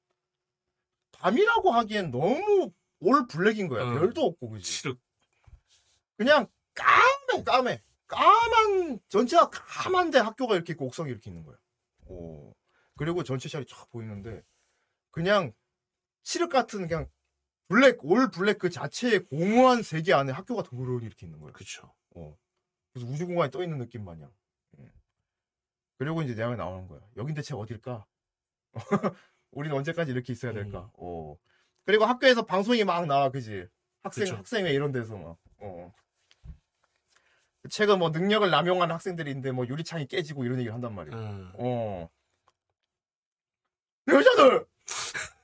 [1.12, 3.84] 밤이라고 하기엔 너무 all black인 거야.
[3.84, 3.94] 어.
[3.94, 4.94] 별도 없고 그지.
[6.16, 11.56] 그냥 까매 까매 까만 전체가 까만데 학교가 이렇게 있고 옥상이 이렇게 있는 거야.
[12.06, 12.52] 오.
[12.96, 14.42] 그리고 전체 샷이 쫙 보이는데
[15.12, 15.52] 그냥
[16.24, 17.08] 칠흑 같은 그냥
[17.68, 21.52] black all black 그 자체의 공허한 세계 안에 학교가 덩그러니 이렇게 있는 거야.
[21.52, 21.92] 그쵸.
[22.14, 22.36] 어.
[22.92, 24.32] 그래서 우주 공간에 떠 있는 느낌 마냥.
[24.78, 24.90] 음.
[25.98, 27.00] 그리고 이제 내가 나오는 거야.
[27.16, 28.06] 여긴 대체 어딜까?
[29.52, 30.80] 우리는 언제까지 이렇게 있어야 될까?
[30.80, 30.90] 음.
[30.94, 31.36] 어.
[31.84, 33.66] 그리고 학교에서 방송이 막 나와, 그지?
[34.02, 34.36] 학생 그쵸.
[34.36, 35.36] 학생회 이런 데서 막.
[35.58, 35.92] 어.
[37.70, 41.14] 최근 뭐 능력을 남용하는 학생들인데 뭐 유리창이 깨지고 이런 얘기를 한단 말이야.
[41.14, 41.52] 음.
[41.54, 42.08] 어.
[44.08, 44.66] 여자들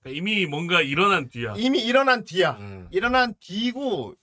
[0.00, 1.54] 그러니까 이미 뭔가 일어난 뒤야.
[1.56, 2.52] 이미 일어난 뒤야.
[2.58, 2.88] 음.
[2.90, 4.14] 일어난 뒤고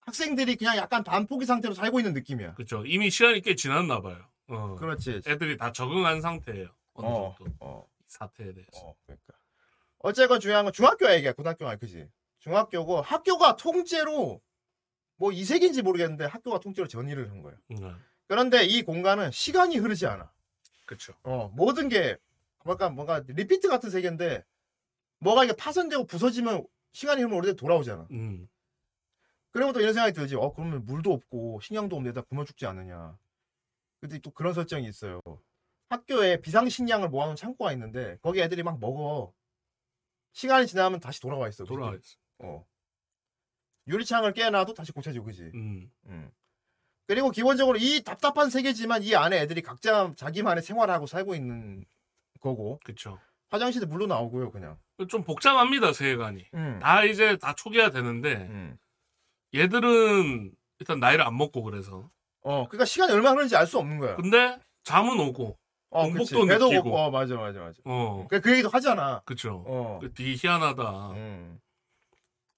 [0.00, 2.54] 학생들이 그냥 약간 반포기 상태로 살고 있는 느낌이야.
[2.54, 2.84] 그쵸.
[2.86, 4.18] 이미 시간이 꽤 지났나 봐요.
[4.48, 4.76] 어.
[4.76, 5.20] 그렇지.
[5.26, 6.68] 애들이 다 적응한 상태예요.
[6.94, 7.54] 어느 어, 정도.
[7.60, 7.86] 어.
[8.00, 8.70] 이 사태에 대해서.
[8.74, 9.34] 어, 그러니까.
[9.98, 11.32] 어쨌건 중요한 건 중학교 얘기야.
[11.32, 12.08] 고등학교가 아니 그지?
[12.38, 14.40] 중학교고 학교가 통째로
[15.16, 17.58] 뭐 이색인지 모르겠는데 학교가 통째로 전이를 한 거예요.
[17.72, 18.02] 음.
[18.26, 20.30] 그런데 이 공간은 시간이 흐르지 않아.
[20.86, 21.12] 그쵸.
[21.24, 22.16] 어, 모든 게
[22.64, 24.44] 뭔가 뭔가 리피트 같은 세계인데
[25.20, 28.06] 뭐가 이게 파손되고 부서지면 시간이 흐르면 오래돼 돌아오잖아.
[28.10, 28.48] 음.
[29.50, 30.36] 그러면 또 이런 생각이 들지.
[30.36, 33.18] 어, 그러면 물도 없고 식량도 없는 데다 굶어 죽지 않느냐.
[34.00, 35.20] 근데 또 그런 설정이 있어요.
[35.88, 39.32] 학교에 비상식량을 모아놓은 창고가 있는데 거기 애들이 막 먹어.
[40.32, 41.64] 시간이 지나면 다시 돌아와 있어.
[41.64, 41.94] 돌아와.
[41.94, 42.16] 있어.
[42.40, 42.66] 어.
[43.88, 45.50] 유리창을 깨놔도 다시 고쳐지고 그지.
[45.54, 45.90] 음.
[46.06, 46.30] 음.
[47.06, 51.86] 그리고 기본적으로 이 답답한 세계지만 이 안에 애들이 각자 자기만의 생활을 하고 살고 있는
[52.40, 53.18] 거고 그쵸.
[53.50, 54.76] 화장실도 물로 나오고요 그냥.
[55.08, 56.46] 좀 복잡합니다, 세계관이.
[56.54, 56.78] 음.
[56.82, 58.76] 다 이제 다 초기화 되는데, 음.
[59.54, 62.10] 얘들은 일단 나이를 안 먹고 그래서.
[62.42, 64.16] 어, 그러니까 시간이 얼마나 흐르는지 알 수 없는 거야.
[64.16, 65.56] 근데 잠은 오고,
[65.90, 66.46] 어, 공복도 그치.
[66.48, 66.90] 배도 느끼고.
[66.90, 67.04] 고파.
[67.06, 67.78] 어, 맞아, 맞아, 맞아.
[67.84, 68.26] 어.
[68.28, 69.22] 그, 그 얘기도 하잖아.
[69.24, 69.64] 그쵸.
[69.66, 69.98] 어.
[70.00, 71.10] 그 되게 희한하다.
[71.12, 71.60] 음.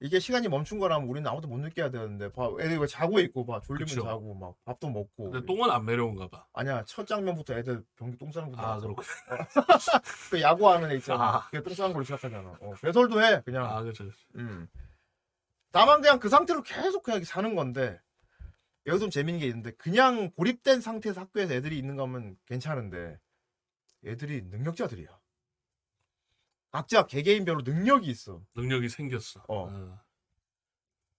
[0.02, 3.60] 이게 시간이 멈춘 거라면 우리는 아무도 못 느껴야 되는데 봐 애들 왜 자고 있고 봐
[3.60, 4.02] 졸리면 그쵸.
[4.02, 6.46] 자고 막 밥도 먹고 근데 똥은 안 매려운가 봐.
[6.54, 9.02] 아니야 첫 장면부터 애들 변기 똥 싸는 거 아, 나왔어 그렇고.
[10.30, 11.44] 그 야구하는 애 있잖아 아.
[11.50, 14.04] 그게 똥 싸는 걸로 시작하잖아 어, 배설도 해 그냥 아, 그쵸.
[14.06, 14.16] 그쵸.
[14.36, 14.66] 음.
[15.70, 18.00] 다만 그냥 그 상태로 계속 그냥 사는 건데
[18.86, 23.18] 여기서 좀 재밌는 게 있는데 그냥 고립된 상태에서 학교에서 애들이 있는 거면 괜찮은데
[24.06, 25.08] 애들이 능력자들이야
[26.70, 29.44] 각자 개개인별로 능력이 있어 능력이 생겼어.
[29.48, 29.68] 어.
[29.68, 30.00] 어.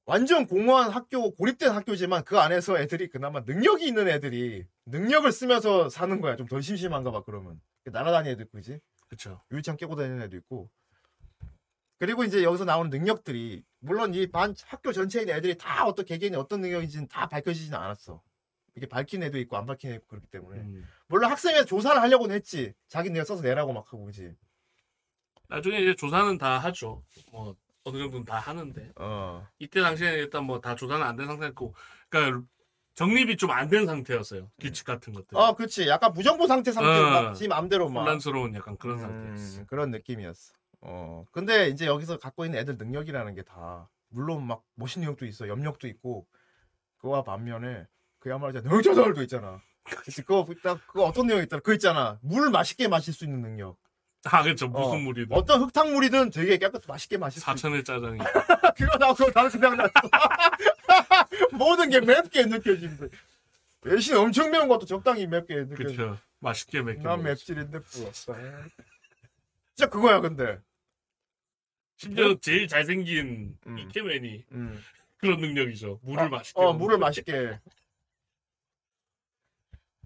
[0.06, 6.20] 완전 공허한 학교, 고립된 학교지만 그 안에서 애들이 그나마 능력이 있는 애들이 능력을 쓰면서 사는
[6.22, 6.36] 거야.
[6.36, 7.62] 좀 덜 심심한가 봐, 그러면.
[7.86, 8.80] 날아다니는 애도 있고, 그지?
[9.08, 9.42] 그쵸.
[9.52, 10.70] 유리창 깨고 다니는 애도 있고.
[12.00, 16.36] 그리고 이제 여기서 나오는 능력들이, 물론 이 반, 학교 전체에 있는 애들이 다 어떤 개개인이
[16.36, 18.22] 어떤 능력인지는 다 밝혀지지는 않았어.
[18.76, 20.62] 이게 밝힌 애도 있고, 안 밝힌 애도 있고, 그렇기 때문에.
[20.62, 20.88] 음.
[21.08, 22.74] 물론 학생회 조사를 하려고는 했지.
[22.88, 24.34] 자기 능력 써서 내라고 막 하고, 그지?
[25.52, 27.04] 나중에 이제 조사는 다 하죠.
[27.32, 28.92] 뭐, 어느 정도는 다 하는데.
[28.96, 29.46] 어.
[29.60, 31.76] 이때 당시에는 일단 뭐 다 조사는 안 된 상태였고,
[32.10, 32.44] 그러니까
[32.96, 34.50] 정립이 좀 안 된 상태였어요.
[34.60, 35.38] 규칙 같은 것들.
[35.38, 35.88] 어, 그치.
[35.88, 37.10] 약간 무정부 상태 상태로 어.
[37.12, 38.02] 막, 지 맘대로 막.
[38.02, 39.66] 혼란스러운 약간 그런 음, 상태였어.
[39.66, 40.54] 그런 느낌이었어.
[40.82, 41.26] 어.
[41.32, 45.88] 근데 이제 여기서 갖고 있는 애들 능력이라는 게 다 물론 막 멋있는 능력도 있어, 염력도
[45.88, 46.28] 있고
[46.98, 47.88] 그와 반면에
[48.20, 49.62] 그야말로 이제 능력자들도 있잖아.
[50.26, 51.62] 그거 딱 그거 어떤 능력 있더라?
[51.64, 52.20] 그 있잖아.
[52.22, 53.78] 물 맛있게 마실 수 있는 능력.
[54.26, 54.68] 아, 그쵸.
[54.68, 54.96] 무슨 어.
[54.98, 55.36] 물이든.
[55.36, 57.52] 어떤 흙탕물이든 되게 깨끗 맛있게 마실 수 있어.
[57.52, 58.20] 사천의 짜장이.
[58.78, 59.92] 그거 나 그거 다른 생각났어.
[61.54, 63.08] 모든 게 맵게 느껴진대.
[63.82, 65.84] 대신 엄청 매운 것도 적당히 맵게 느껴져.
[65.90, 66.18] 그쵸.
[66.40, 67.02] 맛있게 맵게.
[67.02, 67.24] 난 먹었어.
[67.30, 68.36] 맵찔인데 부럽다.
[69.76, 70.60] 진짜 그거야 근데.
[71.98, 73.78] 심지어 제일 잘생긴 음.
[73.80, 74.84] 이케맨이 음.
[75.18, 76.00] 그런 능력이죠.
[76.04, 76.60] 물을 맛있게.
[76.60, 77.06] 어, 먹는 물을 거.
[77.06, 77.60] 맛있게.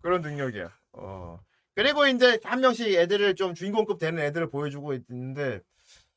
[0.01, 0.71] 그런 능력이야.
[0.93, 1.43] 어.
[1.75, 5.61] 그리고 이제 한 명씩 애들을 좀 주인공급 되는 애들을 보여주고 있는데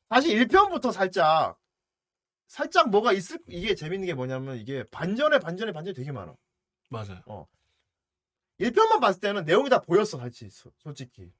[0.09, 1.57] 사실 1편부터 살짝
[2.47, 6.33] 살짝 뭐가 있을 이게 재밌는 게 뭐냐면 이게 반전에 반전에 반전이 되게 많아.
[6.89, 7.47] 맞아요.
[8.59, 11.31] 1편만 봤을 때는 내용이 다 보였어, 사실 소- 솔직히.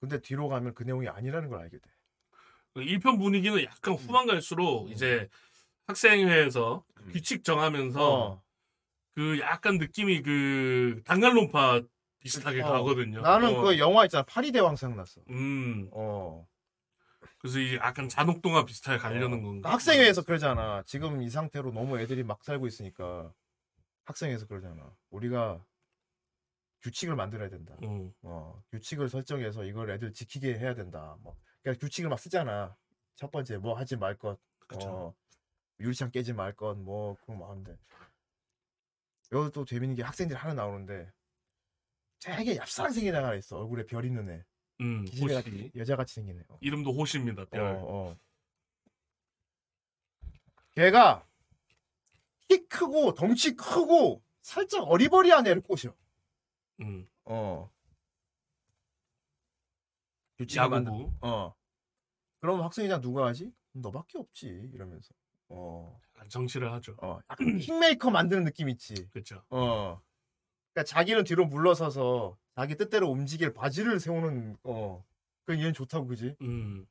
[0.00, 1.90] 근데 뒤로 가면 그 내용이 아니라는 걸 알게 돼.
[2.74, 5.28] 1편 분위기는 약간 후반 갈수록 이제
[5.86, 7.08] 학생회에서 음.
[7.12, 8.42] 규칙 정하면서 어.
[9.14, 11.82] 그 약간 느낌이 그 단간론파
[12.22, 12.72] 비슷하게 어.
[12.72, 13.20] 가거든요.
[13.20, 13.62] 나는 어.
[13.62, 14.24] 그 영화 있잖아.
[14.24, 15.20] 파리 대왕 생각났어.
[15.30, 15.88] 음.
[15.92, 16.46] 어.
[17.38, 19.42] 그래서 이 약간 잔혹동화 비슷하게 가려는 어.
[19.42, 19.72] 건가?
[19.72, 20.82] 학생회에서 그러잖아.
[20.86, 23.32] 지금 이 상태로 너무 애들이 막 살고 있으니까
[24.04, 24.94] 학생에서 그러잖아.
[25.10, 25.64] 우리가
[26.82, 27.76] 규칙을 만들어야 된다.
[27.82, 28.12] 음.
[28.22, 31.16] 어, 규칙을 설정해서 이걸 애들 지키게 해야 된다.
[31.20, 32.76] 뭐, 그러니까 규칙을 막 쓰잖아.
[33.14, 34.88] 첫 번째 뭐 하지 말 것, 그쵸.
[34.88, 35.14] 어,
[35.78, 37.76] 유리창 깨지 말 것, 뭐 그런 거 하는데
[39.30, 41.10] 여기 또 재밌는 게 학생들이 하나 나오는데
[42.22, 43.58] 되게 얍삽한 생긴 애가 있어.
[43.58, 44.44] 얼굴에 별 있는 애.
[44.80, 45.50] 음, 기집애 호시.
[45.50, 46.44] 같이 여자같이 생긴 애.
[46.48, 46.58] 어.
[46.60, 47.46] 이름도 호시입니다.
[47.46, 47.60] 별.
[47.60, 48.16] 어, 어.
[50.74, 51.26] 걔가
[52.48, 55.94] 키 크고 덩치 크고 살짝 어리버리한 애를 꼬셔.
[56.80, 57.06] 음.
[57.24, 57.70] 어.
[60.38, 61.12] 만들- 야구부.
[61.20, 61.54] 어.
[62.40, 63.52] 그럼 학생이장 누가 하지?
[63.72, 64.70] 너밖에 없지.
[64.74, 65.14] 이러면서.
[65.48, 66.00] 어.
[66.28, 66.96] 정치를 하죠.
[67.02, 67.18] 어.
[67.30, 69.08] 약간 킹메이커 만드는 느낌 있지.
[69.10, 69.44] 그렇죠.
[69.50, 70.00] 어.
[70.72, 75.04] 그러니까 자기는 뒤로 물러서서 자기 뜻대로 움직일 바지를 세우는 어.
[75.44, 76.36] 그 얘는 좋다고 그지?
[76.42, 76.86] 음.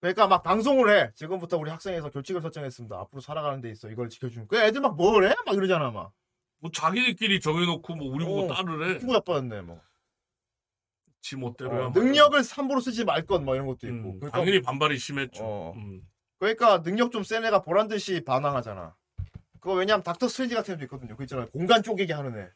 [0.00, 1.10] 그러니까 막 방송을 해.
[1.14, 2.96] 지금부터 우리 학생에서 규칙을 설정했습니다.
[2.98, 3.90] 앞으로 살아가는 데 있어.
[3.90, 4.48] 이걸 지켜주는.
[4.48, 5.34] 그 애들 막 뭘 해?
[5.44, 6.12] 막 이러잖아, 막.
[6.58, 8.54] 뭐 자기들끼리 정해놓고 뭐 우리 보고 어.
[8.54, 8.98] 따르래.
[8.98, 9.80] 피부 나빠졌네, 뭐.
[11.20, 13.94] 지 멋대로 어, 야 능력을 함부로 쓰지 말 것, 뭐 이런 것도 있고.
[14.12, 15.44] 음, 그러니까, 당연히 반발이 심했죠.
[15.44, 15.72] 어.
[15.76, 16.00] 음.
[16.38, 18.96] 그러니까 능력 좀 센 애가 보란 듯이 반항하잖아.
[19.60, 21.16] 그거 왜냐면 닥터 스트레인지 같은 애도 있거든요.
[21.16, 21.48] 그 있잖아요.
[21.50, 22.50] 공간 쪼개기 하는 애.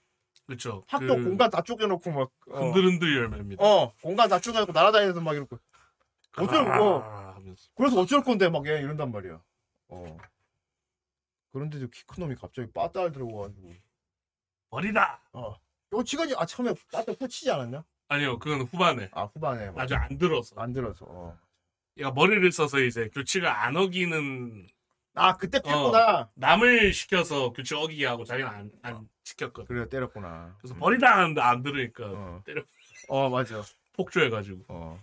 [0.46, 0.84] 그렇죠.
[0.88, 2.30] 학교 공간 다 쪼개놓고 막.
[2.50, 3.64] 어, 흔들흔들 열매입니다.
[3.64, 5.58] 어, 공간 다 쪼개놓고 날아다니면서 막 이러고.
[6.36, 7.00] 어쩔, 어.
[7.02, 7.68] 아, 하면서.
[7.76, 9.40] 그래서 어쩔 건데 막 얘 이런단 말이야.
[9.88, 10.16] 어.
[11.52, 13.72] 그런데도 키 큰 놈이 갑자기 빠따를 들어가지고.
[14.70, 15.20] 버리다.
[15.32, 15.56] 어.
[15.94, 17.84] 요 치간이 아 처음에 빠따 후치지 않았냐?
[18.08, 20.56] 아니요, 그건 후반에 아 후반에 막 아주 안 들어서.
[20.58, 21.04] 안 들어서.
[21.08, 21.38] 어.
[21.96, 24.68] 얘가 머리를 써서 이제 규칙을 안 어기는
[25.14, 26.30] 아 그때 뺐구나.
[26.34, 29.66] 남을 시켜서 규칙 어기게 하고 자기는 안, 안 지켰거든.
[29.66, 30.56] 그래 때렸구나.
[30.58, 30.80] 그래서 음.
[30.80, 32.42] 버리다 하는데 안 들으니까 어.
[32.44, 32.62] 때려
[33.08, 33.62] 어 맞아.
[33.94, 34.64] 폭주해가지고.
[34.68, 35.00] 어.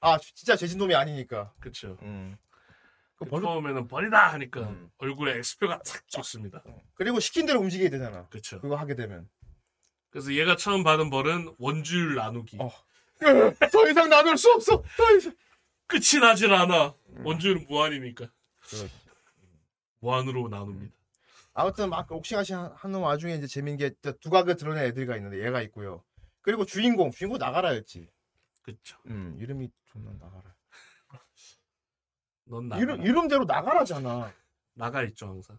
[0.00, 1.52] 아 진짜 죄진놈이 아니니까.
[1.60, 1.98] 그렇죠.
[2.02, 2.36] 음.
[3.16, 4.90] 그 버릇- 처음에는 버리다 하니까 음.
[4.98, 6.62] 얼굴에 X표가 탁 좋습니다.
[6.94, 8.26] 그리고 시킨 대로 움직이게 되잖아.
[8.28, 8.58] 그렇죠.
[8.60, 9.28] 그거 하게 되면.
[10.10, 12.56] 그래서 얘가 처음 받은 벌은 원줄 나누기.
[12.58, 12.70] 어.
[13.72, 14.82] 더 이상 나눌 수 없어.
[14.96, 15.34] 더 이상.
[15.86, 16.94] 끝이 나질 않아.
[17.10, 17.26] 음.
[17.26, 18.26] 원줄은 무한이니까.
[18.62, 19.01] 그렇지.
[20.02, 20.94] 무한으로 나눕니다.
[21.54, 23.90] 아무튼 막 옥싱하시 하는 와중에 이제 재밌는 게
[24.20, 26.02] 두각을 드러낸 애들이 있는데 얘가 있고요.
[26.40, 28.08] 그리고 주인공, 주인공 나가라였지.
[28.62, 28.98] 그렇죠.
[29.06, 30.54] 음, 이름이 존나 나가라.
[32.44, 32.82] 넌 나가.
[32.82, 34.32] 이름 이름대로 나가라잖아.
[34.74, 35.58] 나가 있죠 항상.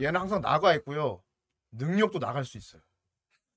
[0.00, 1.22] 얘는 항상 나가 있고요.
[1.70, 2.82] 능력도 나갈 수 있어요.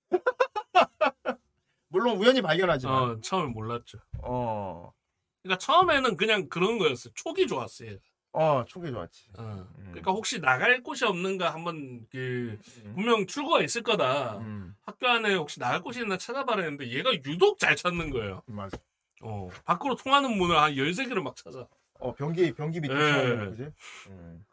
[1.88, 2.96] 물론 우연히 발견하지만.
[3.04, 4.00] 어 처음에 몰랐죠.
[4.22, 4.94] 어,
[5.42, 7.14] 그러니까 처음에는 그냥 그런 거였어요.
[7.16, 8.00] 촉이 좋았어 얘가.
[8.32, 9.30] 어, 촉이 좋았지.
[9.38, 9.68] 어.
[9.78, 9.86] 음.
[9.90, 12.58] 그러니까 혹시 나갈 곳이 없는가 한번 그
[12.94, 14.38] 분명 출구가 있을 거다.
[14.40, 18.44] 음, 학교 안에 혹시 나갈 곳이 있나 찾아봐라 했는데 얘가 유독 잘 찾는 거예요.
[18.46, 18.78] 맞아.
[19.22, 19.50] 어.
[19.66, 21.68] 밖으로 통하는 문을 한 13개를 막 찾아.
[22.00, 23.46] 어, 변기 변기 밑에 예.
[23.46, 23.72] 거지.
[24.08, 24.46] 음.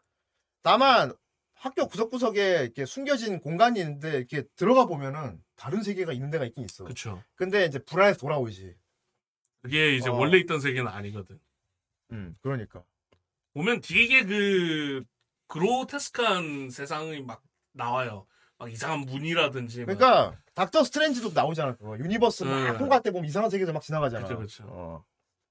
[0.61, 1.13] 다만
[1.53, 6.83] 학교 구석구석에 이렇게 숨겨진 공간이 있는데 이렇게 들어가 보면은 다른 세계가 있는 데가 있긴 있어.
[6.83, 7.23] 그쵸.
[7.35, 8.75] 근데 이제 불안해서 돌아오지.
[9.61, 10.13] 그게 이제 어.
[10.13, 11.39] 원래 있던 세계는 아니거든.
[12.11, 12.83] 음, 그러니까.
[13.57, 15.03] 보면 되게 그
[15.47, 17.41] 그로테스크한 세상이 막
[17.73, 18.27] 나와요.
[18.59, 19.85] 막 이상한 문이라든지.
[19.85, 19.97] 막.
[19.97, 21.75] 그러니까 닥터 스트레인지도 나오잖아.
[21.75, 22.77] 그거 universe 막 네.
[22.77, 24.27] 통과할 때 보면 이상한 세계도 막 지나가잖아.
[24.27, 24.63] 그쵸, 그쵸.
[24.67, 25.03] 어.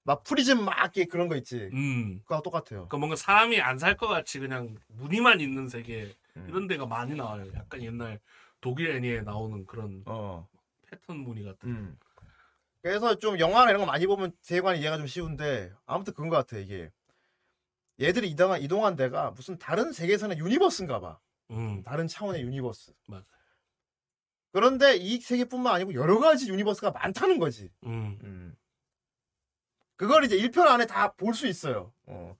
[0.04, 1.68] 막 프리즘 막 이렇게 그런 거 있지.
[1.72, 2.20] 음.
[2.20, 2.86] 그거랑 똑같아요.
[2.86, 6.46] 그러니까 뭔가 사람이 안 살 것 같이 그냥 무늬만 있는 세계 음.
[6.48, 7.44] 이런 데가 많이 나와요.
[7.56, 8.20] 약간 옛날
[8.60, 10.46] 독일 애니에 나오는 그런 어.
[10.88, 11.68] 패턴 무늬 같은.
[11.68, 11.98] 음.
[12.82, 16.56] 그래서 좀 영화나 이런 거 많이 보면 세계관이 이해가 좀 쉬운데 아무튼 그런 것 같아
[16.58, 16.90] 이게.
[18.00, 21.18] 얘들이 이동한 이동한 데가 무슨 다른 세계에서는 universe인가 봐.
[21.50, 21.82] 음.
[21.82, 22.92] 다른 차원의 universe.
[23.06, 23.24] 맞아요.
[24.52, 27.70] 그런데 이 세계뿐만 아니고 여러 가지 universe가 많다는 거지.
[27.84, 28.18] 음.
[28.22, 28.56] 음.
[29.96, 31.92] 그걸 이제 1편 안에 다 볼 수 있어요.
[32.06, 32.36] 어.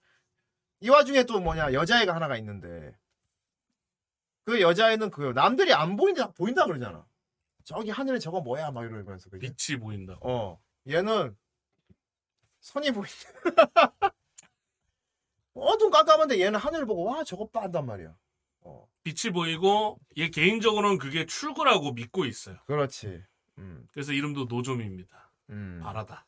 [0.79, 2.95] 이 와중에 또 뭐냐 여자애가 하나가 있는데
[4.45, 7.05] 그 여자애는 그 남들이 안 보이는데 다 보인다 그러잖아.
[7.63, 9.47] 저기 하늘에 저거 뭐야 막 이러면서 그게.
[9.57, 10.17] 빛이 보인다.
[10.21, 11.35] 어 얘는
[12.61, 13.11] 선이 보인다.
[15.61, 18.15] 어둠 깜깜한데 얘는 하늘을 보고 와 저것 봐 한단 말이야.
[18.61, 22.57] 어 빛이 보이고 얘 개인적으로는 그게 출구라고 믿고 있어요.
[22.65, 23.23] 그렇지.
[23.59, 25.31] 음, 그래서 이름도 노점입니다.
[25.49, 25.79] 음.
[25.81, 26.25] 바라다.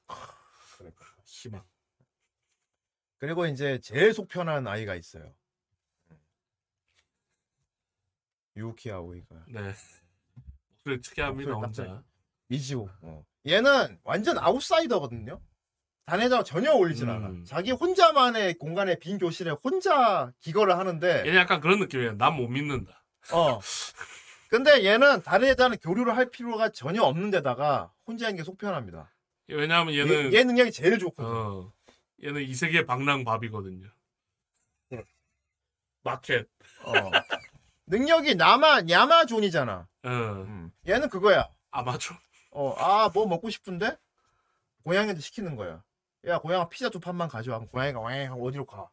[0.78, 1.06] 그러니까.
[1.26, 1.64] 희망.
[3.18, 5.34] 그리고 이제 제일 속 편한 아이가 있어요.
[8.56, 9.74] 유키 아오이가 네.
[10.72, 12.04] 목소리 특이합니다 혼자.
[12.48, 12.90] 미지오.
[13.02, 13.26] 어.
[13.48, 15.40] 얘는 완전 아웃사이더거든요.
[16.10, 17.16] 단에다가 전혀 어울리진 음.
[17.16, 17.44] 않아.
[17.46, 22.14] 자기 혼자만의 공간에 빈 교실에 혼자 기거를 하는데 얘는 약간 그런 느낌이에요.
[22.14, 23.04] 난못 믿는다.
[23.32, 23.60] 어.
[24.50, 29.14] 근데 얘는 다른 애들하는 교류를 할 필요가 전혀 없는 데다가 혼자 있는 게 속편합니다.
[29.50, 31.32] 왜냐하면 얘, 얘는 얘 능력이 제일 좋거든.
[31.32, 31.72] 어
[32.24, 33.88] 얘는 이 세계 방랑밥이거든요.
[34.90, 35.04] 네.
[36.04, 36.48] 마켓.
[36.86, 36.94] 어.
[37.86, 39.88] 능력이 나마 야마존이잖아.
[40.04, 40.72] 어, 음.
[40.88, 41.48] 얘는 그거야.
[41.70, 42.18] 아마존.
[42.52, 43.96] 어, 아, 뭐 먹고 싶은데?
[44.84, 45.84] 고양이한테 시키는 거야.
[46.28, 47.60] 야, 고양아 피자 두 판만 가져와.
[47.60, 48.90] 고양이가 와 하고 어디로 가.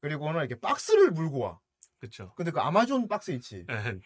[0.00, 1.60] 그리고는 이렇게 박스를 물고 와.
[1.98, 2.32] 그쵸.
[2.36, 3.64] 근데 그 아마존 박스 있지.
[3.68, 3.98] 에,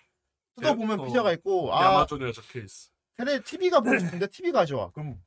[0.57, 2.91] 뜯어 보면 어, 피자가 있고, 아, 아마존이라 적혀 있어.
[3.17, 4.91] 테레 TV가 보고 싶은데 TV 가져와.
[4.93, 5.23] 그럼,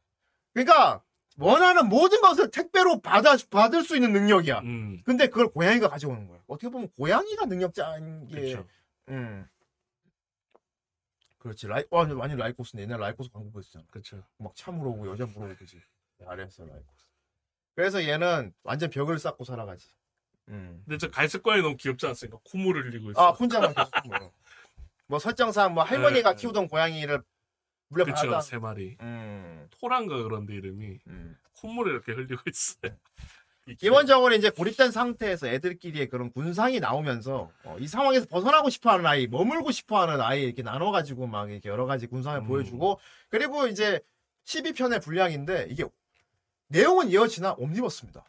[0.53, 1.03] 그러니까,
[1.37, 4.59] 원하는 모든 것을 택배로 받아, 받을 수 있는 능력이야.
[4.59, 6.41] 음, 근데 그걸 고양이가 가져오는 거야.
[6.47, 8.67] 어떻게 보면 고양이가 능력자인 게, 그쵸.
[9.09, 9.47] 음.
[11.39, 11.67] 그렇지.
[11.67, 12.83] 라이, 완전, 완전 라이코스네.
[12.83, 13.83] 옛날 라이코스 광고 보였잖아.
[13.91, 14.23] 그쵸.
[14.37, 15.81] 막차 물어보고 여자 물어보고 그지.
[16.23, 17.02] 잘했어 라이코스.
[17.75, 19.87] 그래서 얘는 완전 벽을 쌓고 살아가지.
[20.49, 20.81] 음.
[20.85, 22.39] 근데 저 갈색 고양이 너무 귀엽지 않습니까?
[22.43, 23.21] 콧물을 흘리고 있어.
[23.21, 24.31] 아 혼자만 계속 뭐.
[25.07, 26.41] 뭐 설정상 뭐 할머니가 네.
[26.41, 27.21] 키우던 고양이를
[27.89, 28.21] 물려받아.
[28.21, 28.41] 그쵸.
[28.41, 28.97] 세 마리.
[29.01, 29.67] 음.
[29.71, 31.37] 토란가 그런데 이름이 음.
[31.57, 32.97] 콧물을 이렇게 흘리고 있어요.
[33.67, 39.27] 이 기본적으로 이제 고립된 상태에서 애들끼리의 그런 군상이 나오면서 어, 이 상황에서 벗어나고 싶어하는 아이,
[39.27, 42.47] 머물고 싶어하는 아이 이렇게 나눠가지고 막 이렇게 여러 가지 군상을 음.
[42.47, 42.99] 보여주고
[43.29, 44.01] 그리고 이제
[44.45, 45.85] 12편의 분량인데 이게
[46.73, 48.25] 내용은 이어지나 옴니버스입니다.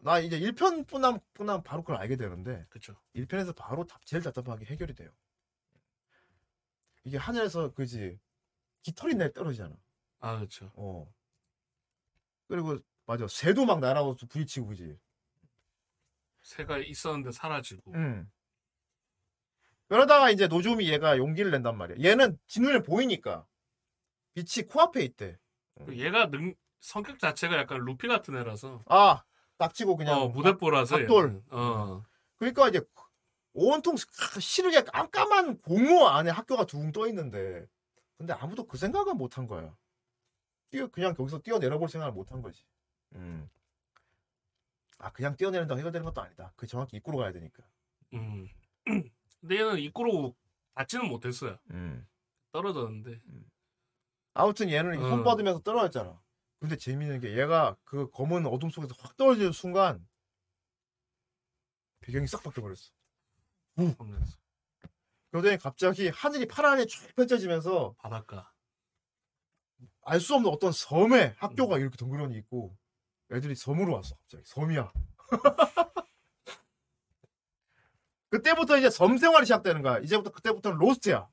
[0.00, 2.96] 나 이제 1편 뿐남 뿐남 바로 그걸 알게 되는데 그쵸.
[3.14, 5.10] 1편에서 바로 답, 제일 답답하게 해결이 돼요.
[7.04, 8.18] 이게 하늘에서 그지
[8.82, 9.76] 깃털이 내 떨어지잖아.
[10.20, 10.72] 아 그쵸.
[10.74, 11.06] 어.
[12.48, 14.98] 그리고 맞아 새도 막 날아와서 부딪히고 그지.
[16.42, 17.92] 새가 있었는데 사라지고.
[17.94, 18.30] 응.
[19.88, 22.08] 그러다가 이제 노조미 얘가 용기를 낸단 말이야.
[22.08, 23.46] 얘는 진눈에 보이니까
[24.34, 25.38] 빛이 코앞에 있대.
[25.90, 28.82] 얘가 능 성격 자체가 약간 루피 같은 애라서.
[28.86, 29.22] 아,
[29.58, 30.20] 딱지고 그냥.
[30.20, 31.02] 어 무대뽀라서.
[31.02, 31.42] 얘는.
[31.50, 32.04] 어.
[32.36, 32.80] 그러니까 이제
[33.54, 33.96] 온통
[34.40, 37.66] 시르게 깜깜한 공허 안에 학교가 둥 떠 있는데,
[38.18, 39.74] 근데 아무도 그 생각은 못한 거야.
[40.70, 42.64] 뛰어 그냥 거기서 뛰어내려 볼 생각을 못 한 거지.
[43.14, 43.48] 음.
[44.98, 46.52] 아 그냥 뛰어내린다고 해결되는 것도 아니다.
[46.56, 47.62] 그 정확히 입구로 가야 되니까.
[48.14, 48.48] 음.
[49.40, 50.34] 근데 얘는 입구로
[50.74, 51.58] 닿지는 못했어요.
[51.70, 52.06] 음.
[52.52, 53.20] 떨어졌는데.
[54.34, 55.08] 아무튼 얘는 어.
[55.08, 56.20] 손 뻗으면서 떨어졌잖아.
[56.58, 60.06] 근데 재밌는 게 얘가 그 검은 어둠 속에서 확 떨어지는 순간
[62.00, 62.90] 배경이 싹 바뀌어버렸어.
[63.98, 64.36] 하면서
[65.30, 68.52] 그러더니 갑자기 하늘이 파랗게 쫙 펼쳐지면서 바닷가.
[70.04, 72.76] 알 수 없는 어떤 섬에 학교가 이렇게 덩그러니 있고
[73.32, 74.92] 애들이 섬으로 왔어 갑자기 섬이야.
[78.30, 79.98] 그때부터 이제 섬 생활이 시작되는 거야.
[79.98, 81.28] 이제부터 그때부터는 Lost야.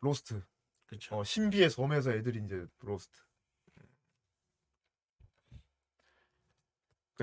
[0.00, 0.42] Lost.
[0.86, 1.18] 그쵸.
[1.18, 3.18] 어, 신비의 섬에서 애들이 이제 Lost.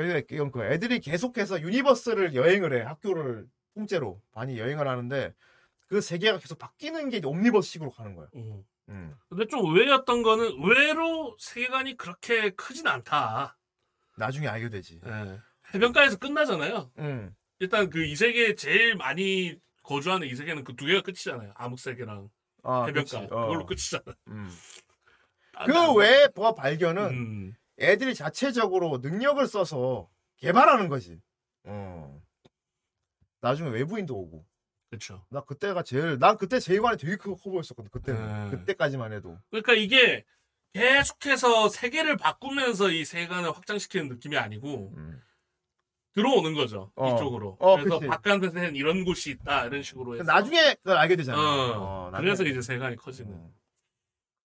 [0.04, 2.84] 그러니까 이건 그 애들이 계속해서 universe를 여행을 해.
[2.84, 5.34] 학교를 통째로 많이 여행을 하는데
[5.88, 8.28] 그 세계가 계속 바뀌는 게 옴니버스식으로 가는 거야.
[8.36, 8.64] 음.
[8.90, 9.16] 음.
[9.28, 13.58] 근데 좀 의외였던 거는 의외로 세계관이 그렇게 크진 않다.
[14.18, 15.02] 나중에 알게 되지.
[15.06, 15.40] 예.
[15.74, 16.92] 해변가에서 끝나잖아요.
[17.00, 17.36] 음.
[17.60, 21.54] 일단 그 이 세계 제일 많이 거주하는 이 세계는 그 두 개가 끝이잖아요.
[21.56, 22.30] 암흑 세계랑
[22.64, 23.18] 아, 해변가.
[23.22, 23.28] 어.
[23.48, 24.04] 그걸로 끝이잖아.
[24.28, 24.50] 음.
[25.56, 31.22] 아, 그 나- 외에 뭐 발견은 음, 애들이 자체적으로 능력을 써서 개발하는 거지.
[31.64, 32.22] 어.
[33.42, 34.46] 나중에 외부인도 오고.
[34.90, 35.26] 그렇죠.
[35.30, 37.90] 나 그때가 제일 난 그때 제이관이 되게 크고 커 보였었거든.
[37.92, 38.50] 그때 네.
[38.52, 39.38] 그때까지만 해도.
[39.50, 40.26] 그러니까 이게
[40.74, 45.22] 계속해서 세계를 바꾸면서 이 세계관을 확장시키는 느낌이 아니고 음.
[46.14, 47.14] 들어오는 거죠 어.
[47.14, 47.58] 이쪽으로.
[47.60, 48.08] 어, 그래서 그치.
[48.08, 51.38] 바깥에는 이런 곳이 있다 이런 식으로 해서 나중에 그걸 알게 되잖아.
[51.38, 52.26] 어, 어, 나중에.
[52.26, 53.34] 그래서 이제 세계관이 커지는.
[53.34, 53.52] 어.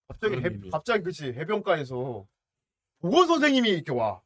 [0.07, 0.69] 갑자기 해.
[0.71, 2.27] 갑자기 그치 해변가에서
[3.03, 4.21] 보건 선생님이 이렇게 와.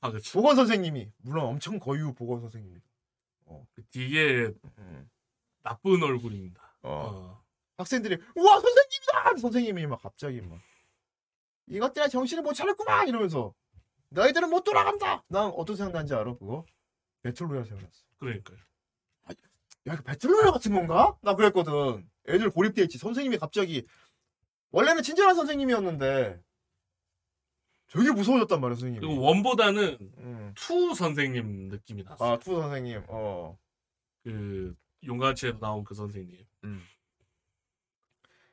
[0.00, 0.32] 아 그렇죠.
[0.40, 2.80] 보건 선생님이 물론 엄청 거유 보건 선생님이.
[3.92, 5.08] 되게 음.
[5.62, 6.60] 나쁜 얼굴입니다.
[6.82, 6.90] 어.
[6.90, 7.44] 어.
[7.76, 10.58] 학생들이 우와 선생님이다 선생님이 막 갑자기 막
[11.68, 13.54] 이것들아 정신을 못 차렸구만 이러면서
[14.08, 16.66] 너희들은 못 돌아간다 난 어떤 생각나는지 알아 그거
[17.22, 18.58] 배틀로얄 생각났어 그러니까요.
[19.86, 23.86] 야 이거 배틀로얄 같은 건가 나 그랬거든 애들 고립돼 있지 선생님이 갑자기
[24.72, 26.42] 원래는 친절한 선생님이었는데
[27.88, 30.52] 되게 무서워졌단 말이야 선생님이 그리고 원보다는 음.
[30.54, 32.32] 투 선생님 느낌이 났어.
[32.34, 33.56] 아투 선생님 어
[34.24, 34.74] 그
[35.06, 36.44] 용가치에도 나온 그 선생님.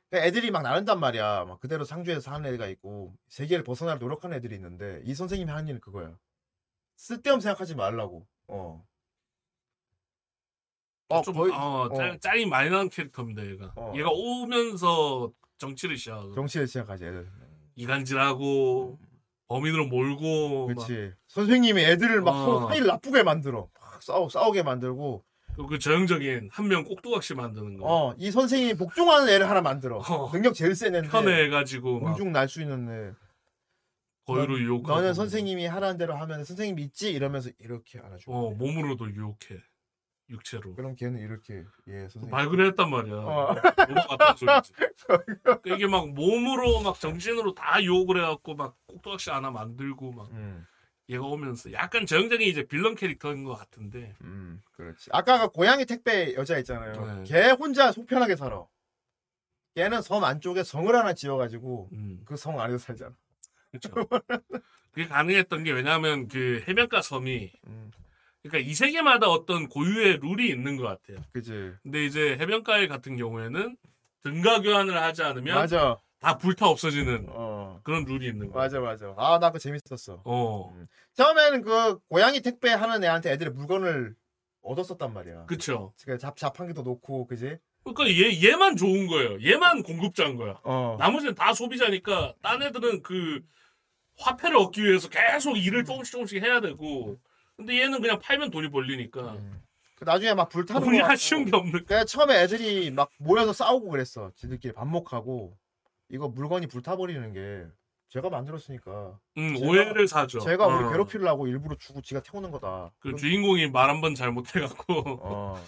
[0.10, 1.46] 그러니까 애들이 막 나른단 말이야.
[1.46, 5.82] 막 그대로 상주에서 사는 애가 있고 세계를 벗어나려 노력하는 애들이 있는데 이 선생님이 하는 일은
[5.82, 6.18] 그거야.
[6.96, 8.26] 쓸데없는 생각하지 말라고.
[8.48, 8.86] 어.
[11.10, 13.74] 어, 좀 거의 어, 짤, 짤이 많이 나는 캐릭터입니다 얘가.
[13.76, 13.94] 어.
[13.96, 17.30] 얘가 오면서 정치를 시작하고 정치를 시작하지 애들.
[17.76, 18.98] 이간질하고
[19.48, 21.14] 범인으로 몰고 막 그렇지.
[21.28, 22.46] 선생님이 애들을 막 어.
[22.46, 23.70] 서로 사이를 나쁘게 만들어.
[23.80, 25.24] 막 싸우 싸우게 만들고.
[25.56, 27.86] 그리고 그 전형적인 한 명 꼭두각시 만드는 거.
[27.88, 30.00] 어, 이 선생님이 복종하는 애를 하나 만들어.
[30.00, 30.32] 어.
[30.32, 31.10] 능력 제일 센 애인데.
[31.10, 33.12] 편해가지고 막 공중 날 수 있는 애.
[34.26, 35.00] 거유로 유혹하고.
[35.00, 38.34] 너는 선생님이 하라는 대로 하면 선생님 믿지 이러면서 이렇게 안아주고.
[38.34, 39.62] 어 몸으로도 유혹해.
[40.30, 40.74] 육체로.
[40.76, 42.30] 그럼 걔는 이렇게 예 선생님.
[42.30, 43.16] 발그레 했단 말이야.
[43.16, 43.56] 어.
[43.88, 44.74] 넘어갔다 소리지.
[45.44, 50.66] 그러니까 이게 막 몸으로 막 정신으로 다 유혹을 해갖고 막 꼭두각시 하나 만들고 막 음,
[51.10, 54.16] 얘가 오면서 약간 전형적인 이제 빌런 캐릭터인 것 같은데.
[54.22, 55.10] 음, 그렇지.
[55.14, 57.24] 아까 그 고양이 택배 여자 있잖아요.
[57.24, 57.24] 네.
[57.26, 58.66] 걔 혼자 속편하게 살아.
[59.76, 63.14] 걔는 섬 안쪽에 성을 하나 지어가지고 음, 그성 안에서 살잖아.
[63.72, 64.08] 그렇죠.
[64.92, 67.92] 그게 가능했던 게 왜냐하면 그 해변가 섬이 음,
[68.50, 71.18] 그러니까 이 세계마다 어떤 고유의 룰이 있는 것 같아요.
[71.34, 71.74] 그지.
[71.82, 73.76] 근데 이제 해변가에 같은 경우에는
[74.24, 76.00] 등가 교환을 하지 않으면 맞아.
[76.20, 78.64] 다 불타 없어지는 어, 그런 룰이 있는 거야.
[78.64, 79.14] 맞아, 맞아.
[79.18, 80.22] 아, 나 그거 재밌었어.
[80.26, 80.76] 어,
[81.16, 84.16] 처음에는 그 고양이 택배 하는 애한테 애들이 물건을
[84.62, 85.46] 얻었었단 말이야.
[85.46, 85.93] 그쵸.
[86.06, 87.58] 그 잡, 자판기도 놓고, 그지?
[87.84, 89.39] 그러니까 얘 얘만 좋은 거예요.
[89.43, 90.60] 얘만 공급자인 거야.
[90.64, 90.98] 어.
[91.00, 93.41] 나머지는 다 소비자니까 딴 애들은 그
[94.18, 97.20] 화폐를 얻기 위해서 계속 일을 조금씩 조금씩 해야 되고
[97.58, 99.62] 근데 얘는 그냥 팔면 돈이 벌리니까 음.
[99.95, 101.06] 그 나중에 막 불타는 돈이 거.
[101.12, 104.32] 아쉬운 게 없는 그 처음에 애들이 막 모여서 싸우고 그랬어.
[104.36, 105.58] 지들끼리 반목하고
[106.10, 107.66] 이거 물건이 불타버리는 게
[108.10, 110.39] 제가 만들었으니까 음, 제가- 오해를 사죠.
[110.39, 110.91] 제가 우리 어.
[110.91, 112.91] 괴롭히려고 일부러 주고 지가 태우는 거다.
[112.99, 115.64] 그 그럼- 주인공이 말 한 번 잘못해갖고 어.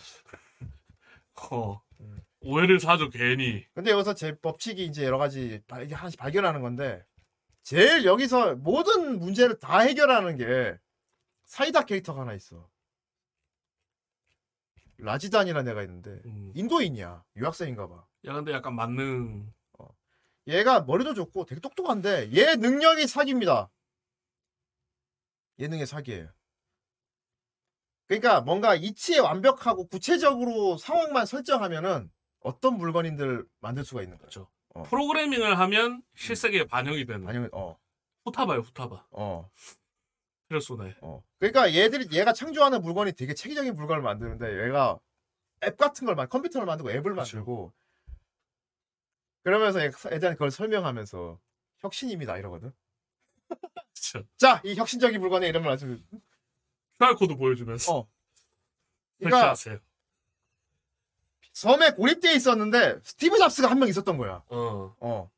[1.51, 2.21] 어, 음.
[2.41, 3.65] 오해를 사죠 괜히.
[3.73, 7.03] 근데 여기서 제 법칙이 이제 여러 가지 발- 하나씩 발견하는 건데
[7.63, 10.77] 제일 여기서 모든 문제를 다 해결하는 게
[11.47, 12.69] 사이다 캐릭터가 하나 있어.
[14.99, 16.51] 라지다니라는 애가 있는데 음.
[16.55, 17.23] 인도인이야.
[17.35, 18.05] 유학생인가 봐.
[18.25, 19.51] 야 근데 약간 만능
[20.47, 23.69] 얘가 머리도 좋고 되게 똑똑한데 얘 능력이 사기입니다.
[25.59, 26.29] 얘 능력이 사기예요.
[28.07, 34.47] 그러니까 뭔가 이치에 완벽하고 구체적으로 상황만 설정하면은 어떤 물건이든 만들 수가 있는 거죠.
[34.47, 34.51] 그렇죠.
[34.69, 34.83] 어.
[34.83, 37.27] 프로그래밍을 하면 실세계에 반영이 되는.
[37.27, 37.77] 아니면 어,
[38.23, 39.07] 후타바요 후타바.
[39.11, 39.49] 어,
[40.49, 40.95] 페르소나에.
[41.01, 41.23] 어.
[41.39, 44.97] 그러니까 얘들이 얘가 창조하는 물건이 되게 체계적인 물건을 만드는데 얘가
[45.63, 47.37] 앱 같은 걸 만, 컴퓨터를 만들고 앱을 그렇죠.
[47.37, 47.73] 만들고
[49.43, 51.39] 그러면서 얘- 애들한테 그걸 설명하면서
[51.79, 52.73] 혁신입니다 이러거든.
[54.37, 55.99] 자, 이 혁신적인 물건의 이름을 아주
[56.99, 58.07] QR 코드 보여주면서 어.
[59.19, 59.53] 그러니까.
[61.53, 64.43] 섬에 고립돼 있었는데 스티브 잡스가 한 명 있었던 거야.
[64.49, 64.95] 어.
[64.99, 65.31] 어.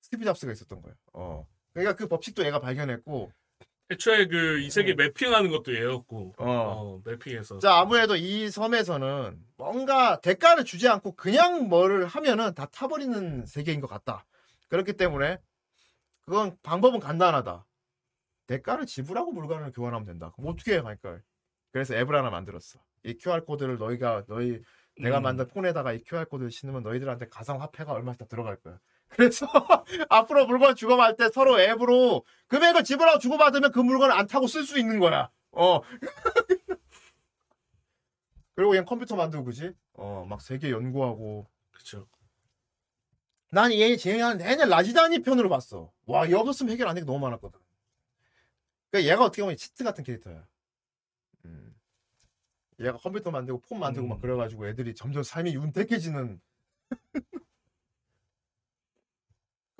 [0.00, 0.94] 스티브 잡스가 있었던 거야.
[1.12, 1.46] 어.
[1.72, 3.32] 그러니까 그 법칙도 얘가 발견했고.
[3.92, 6.34] 애초에 그이 세계 매핑하는 것도 얘였고.
[6.38, 6.44] 어.
[6.46, 7.58] 어, 매핑해서.
[7.58, 13.86] 자, 아무래도 이 섬에서는 뭔가 대가를 주지 않고 그냥 뭐를 하면은 다 타버리는 세계인 것
[13.86, 14.24] 같다.
[14.68, 15.38] 그렇기 때문에
[16.22, 17.66] 그건 방법은 간단하다.
[18.46, 20.32] 대가를 지불하고 물건을 교환하면 된다.
[20.34, 21.18] 그럼 어떻게 해, 그러니까.
[21.70, 22.78] 그래서 앱을 하나 만들었어.
[23.04, 24.60] 이 QR 코드를 너희가 너희
[25.00, 25.22] 내가 음.
[25.22, 28.78] 만든 폰에다가 이 QR 코드를 신으면 너희들한테 가상 화폐가 얼마씩 다 들어갈 거야.
[29.12, 29.46] 그래서
[30.08, 34.78] 앞으로 물건 주고받을 때 서로 앱으로 금액을 지불하고 주고받으면 그 물건을 안 타고 쓸 수
[34.78, 35.30] 있는 거야.
[35.52, 35.80] 어.
[38.54, 39.72] 그리고 그냥 컴퓨터 만들고 그지?
[39.94, 41.46] 어, 막 세계 연구하고.
[41.70, 42.06] 그렇죠.
[43.50, 45.92] 난얘 진행하는 내내 라지다니 편으로 봤어.
[46.06, 47.60] 와, 얘 없었으면 해결 안 되게 너무 많았거든.
[48.90, 50.46] 그러니까 얘가 어떻게 보면 치트 같은 캐릭터야.
[51.44, 51.74] 음.
[52.80, 54.20] 얘가 컴퓨터 만들고 폰 만들고 막 음.
[54.20, 56.40] 그래가지고 애들이 점점 삶이 윤택해지는.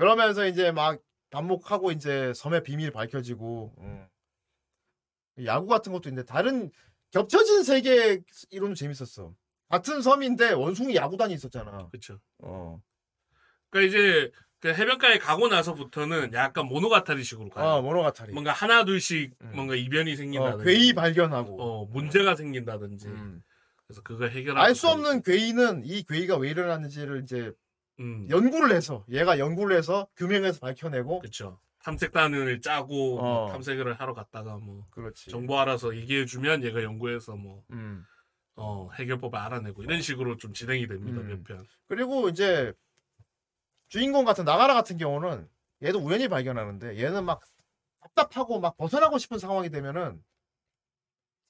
[0.06, 1.00] 그러면서 이제 막
[1.30, 3.72] 반목하고 이제 섬의 비밀 밝혀지고.
[3.78, 4.06] 음.
[5.44, 6.72] 야구 같은 것도 있는데 다른
[7.12, 9.32] 겹쳐진 세계 이론도 재밌었어.
[9.68, 11.88] 같은 섬인데 원숭이 야구단이 있었잖아.
[11.90, 12.18] 그렇죠.
[12.38, 12.82] 어.
[13.70, 17.68] 그러니까 이제 그 해변가에 가고 나서부터는 약간 모노가타리식으로 가요.
[17.68, 18.32] 아, 모노가타리.
[18.32, 19.52] 뭔가 하나 둘씩 음.
[19.54, 20.64] 뭔가 이변이 어, 생긴다든지.
[20.64, 21.62] 괴이 발견하고.
[21.62, 23.06] 어, 문제가 생긴다든지.
[23.06, 23.42] 음.
[23.86, 24.60] 그래서 그걸 해결하고.
[24.66, 27.52] 알 수 없는 괴이는 이 괴이가 왜 일어났는지를 이제
[28.02, 28.26] 음.
[28.28, 31.60] 연구를 해서 얘가 연구를 해서 규명해서 밝혀내고 그렇죠.
[31.84, 33.48] 탐색단을 짜고 뭐 어.
[33.52, 35.30] 탐색을 하러 갔다가 뭐 그렇지.
[35.30, 38.04] 정보 알아서 얘기해 주면 얘가 연구해서 뭐 음.
[38.54, 41.28] 어, 해결법을 알아내고 이런 식으로 좀 진행이 됩니다 음.
[41.28, 41.66] 몇 편.
[41.88, 42.72] 그리고 이제
[43.88, 45.48] 주인공 같은 나가라 같은 경우는
[45.82, 47.40] 얘도 우연히 발견하는데 얘는 막
[48.00, 50.22] 답답하고 막 벗어나고 싶은 상황이 되면은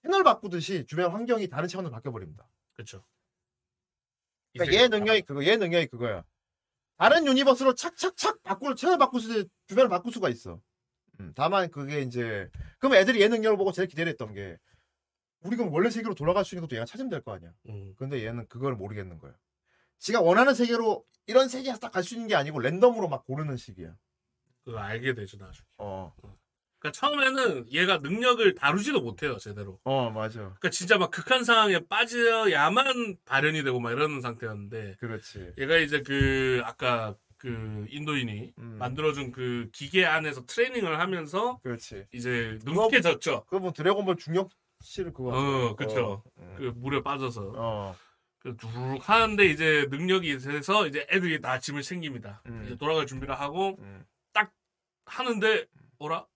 [0.02, 2.48] 채널 바꾸듯이 주변 환경이 다른 차원으로 바뀌어 버립니다.
[2.72, 3.04] 그렇죠.
[4.52, 6.24] 그러니까 얘 능력이 그거, 얘 능력이 그거야.
[7.02, 10.60] 다른 universe로 착착착 바꿀 채널 바꿀 수 주변을 바꿀 수가 있어.
[11.18, 12.48] 음, 다만 그게 이제
[12.78, 14.56] 그럼 애들이 얘 능력을 보고 제일 기대했던 게
[15.40, 17.50] 우리 그럼 원래 세계로 돌아갈 수 있는 것도 얘가 찾으면 될 거 아니야.
[17.68, 17.92] 음.
[17.96, 19.34] 근데 얘는 그걸 모르겠는 거야.
[19.98, 23.96] 지가 원하는 세계로 이런 세계에서 딱 갈 수 있는 게 아니고 랜덤으로 막 고르는 식이야.
[24.64, 25.66] 그거 알게 되죠 나중에.
[25.78, 26.14] 어,
[26.82, 29.78] 그러니까 처음에는 얘가 능력을 다루지도 못해요 제대로.
[29.84, 30.40] 어 맞아.
[30.40, 35.52] 그러니까 진짜 막 극한 상황에 빠져야만 발현이 되고 막 이러는 상태였는데 그렇지.
[35.58, 38.76] 얘가 이제 그 아까 그 인도인이 음.
[38.78, 42.06] 만들어준 그 기계 안에서 트레이닝을 하면서 그렇지.
[42.12, 43.44] 이제 능숙해졌죠.
[43.44, 45.30] 그거 뭐 드래곤볼 중력 실을 그거.
[45.30, 46.24] 어, 그쵸.
[46.36, 47.96] 어, 그 물에 빠져서 어.
[48.40, 52.42] 그 두룩 하는데 이제 능력이 돼서 이제 애들이 다 짐을 챙깁니다.
[52.46, 52.64] 음.
[52.66, 54.04] 이제 돌아갈 준비를 하고 음.
[55.04, 55.66] 하는데
[55.98, 56.26] 어라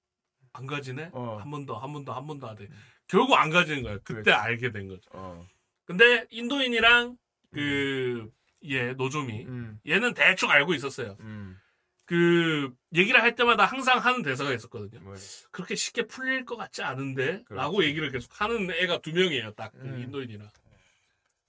[0.56, 1.10] 안 가지네.
[1.12, 1.38] 어.
[1.40, 2.68] 한 번 더, 한 번 더, 한 번 더 하대.
[3.08, 3.98] 결국 안 가지는 거야.
[3.98, 4.30] 그때 그렇지.
[4.32, 5.02] 알게 된 거죠.
[5.12, 5.46] 어.
[5.84, 7.16] 근데 인도인이랑
[7.52, 9.78] 그얘 노조미 음.
[9.86, 11.16] 얘는 대충 알고 있었어요.
[11.20, 11.58] 음.
[12.04, 15.00] 그 얘기를 할 때마다 항상 하는 대사가 있었거든요.
[15.02, 15.14] 뭐,
[15.50, 17.54] 그렇게 쉽게 풀릴 것 같지 않은데 그렇지.
[17.54, 19.52] 라고 얘기를 계속 하는 애가 두 명이에요.
[19.54, 20.00] 딱 그 음.
[20.02, 20.48] 인도인이랑.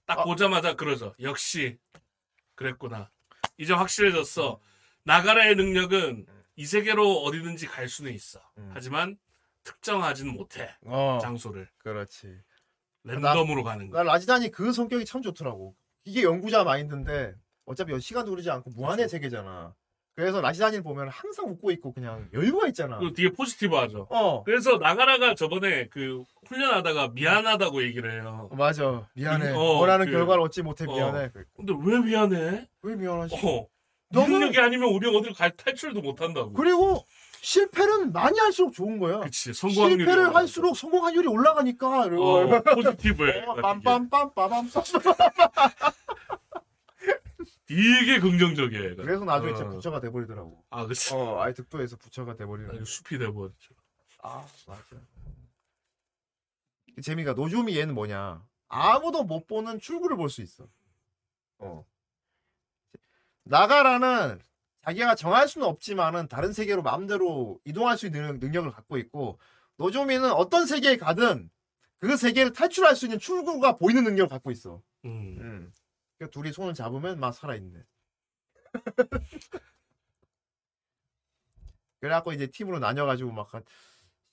[0.06, 0.24] 딱 아.
[0.24, 1.14] 보자마자 그러죠.
[1.20, 1.78] 역시
[2.54, 3.10] 그랬구나.
[3.56, 4.60] 이제 확실해졌어.
[5.04, 6.26] 나가라의 능력은
[6.58, 8.40] 이 세계로 어디든지 갈 수는 있어.
[8.58, 8.72] 음.
[8.74, 9.16] 하지만
[9.62, 10.74] 특정하지는 못해.
[10.86, 11.20] 어.
[11.22, 11.68] 장소를.
[11.78, 12.36] 그렇지.
[13.04, 13.96] 랜덤으로 가는 거.
[13.96, 15.76] 나 라지단이 그 성격이 참 좋더라고.
[16.04, 17.34] 이게 연구자 마인드인데
[17.64, 19.72] 어차피 시간도 흐르지 않고 무한의 세계잖아.
[20.16, 22.98] 그래서 라지단이를 보면 항상 웃고 있고 그냥 여유가 있잖아.
[22.98, 24.08] 그리고 되게 포지티브하죠.
[24.10, 24.42] 어.
[24.42, 28.48] 그래서 나가라가 저번에 그 훈련하다가 미안하다고 얘기를 해요.
[28.50, 29.06] 어, 맞아.
[29.14, 29.52] 미안해.
[29.52, 30.92] 어, 원하는 그- 결과를 얻지 못해 어.
[30.92, 31.30] 미안해.
[31.54, 32.68] 근데 왜 미안해?
[32.82, 33.36] 왜 미안하지?
[33.46, 33.68] 어.
[34.12, 36.52] 너는- 능력이 아니면 우리 어디를 갈 탈출도 못 한다고.
[36.52, 37.06] 그리고
[37.40, 39.20] 실패는 많이 할수록 좋은 거야.
[39.20, 39.52] 그치.
[39.52, 40.34] 성공률이 실패를.
[40.34, 42.04] 할수록 성공 확률이 올라가니까.
[42.06, 43.44] 어, 포지티브해.
[43.44, 44.68] 어, 빰빰빰 빠밤
[47.66, 48.90] 되게 긍정적이에요.
[48.92, 49.02] 얘가.
[49.02, 49.68] 그래서 나중에 이제 어.
[49.68, 50.64] 부처가 돼버리더라고.
[50.70, 51.14] 아, 그치.
[51.14, 52.70] 어, 아예 득도에서 부처가 돼버리는.
[52.70, 53.74] 아니, 숲이 돼버렸죠.
[54.22, 54.82] 아, 맞아.
[56.94, 58.42] 그 재미가 노조미 얘는 뭐냐?
[58.68, 60.66] 아무도 못 보는 출구를 볼 수 있어.
[61.58, 61.84] 어.
[63.48, 64.40] 나가라는
[64.82, 69.38] 자기가 정할 수는 없지만은 다른 세계로 마음대로 이동할 수 있는 능력을 갖고 있고
[69.76, 71.50] 노조미는 어떤 세계에 가든
[71.98, 74.82] 그 세계를 탈출할 수 있는 출구가 보이는 능력을 갖고 있어.
[75.04, 75.36] 음.
[75.40, 75.72] 음.
[76.16, 77.82] 그러니까 둘이 손을 잡으면 막 살아있네.
[82.00, 83.64] 그래갖고 이제 팀으로 나뉘어가지고 막 한-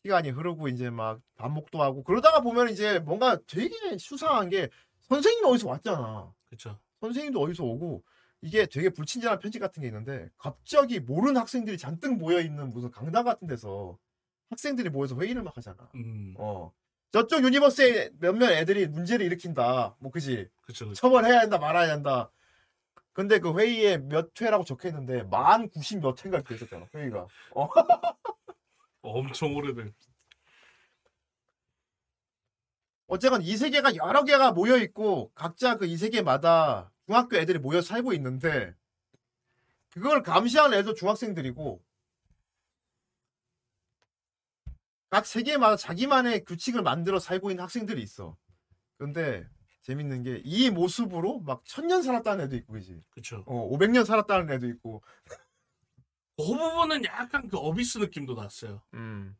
[0.03, 4.69] 시간이 흐르고 이제 막 반복도 하고 그러다가 보면 이제 뭔가 되게 수상한 게
[5.07, 6.31] 선생님이 어디서 왔잖아.
[6.47, 6.77] 그쵸.
[7.01, 8.03] 선생님도 어디서 오고
[8.45, 13.25] 이게 되게 불친절한 편지 같은 게 있는데 갑자기 모르는 학생들이 잔뜩 모여 있는 무슨 강당
[13.25, 13.97] 같은 데서
[14.51, 15.89] 학생들이 모여서 회의를 막 하잖아.
[15.95, 16.35] 음.
[16.37, 16.71] 어.
[17.11, 19.95] 저쪽 유니버스에 몇몇 애들이 문제를 일으킨다.
[19.99, 20.47] 뭐 그지?
[20.61, 20.85] 그쵸.
[20.89, 20.93] 그쵸.
[20.93, 22.29] 처벌해야 한다 말아야 한다.
[23.13, 27.25] 근데 그 회의에 몇 회라고 적혀 있는데 만90몇 회인가 이렇게 있었잖아 회의가.
[27.55, 27.69] 어.
[29.01, 29.91] 엄청 오래된.
[33.07, 38.13] 어쨌건 이 세계가 여러 개가 모여 있고 각자 그 이 세계마다 중학교 애들이 모여 살고
[38.13, 38.73] 있는데
[39.91, 41.81] 그걸 감시하는 애도 중학생들이고
[45.09, 48.35] 각 세계마다 자기만의 규칙을 만들어 살고 있는 학생들이 있어.
[48.97, 49.47] 근데
[49.83, 53.01] 재밌는 게 이 모습으로 막 천년 살았다는 애도 있고 그지.
[53.11, 53.43] 그쵸.
[53.45, 55.03] 어, 500년 살았다는 애도 있고.
[56.37, 58.81] 그 부분은 약간 그 Abyss 느낌도 났어요.
[58.93, 59.37] 음.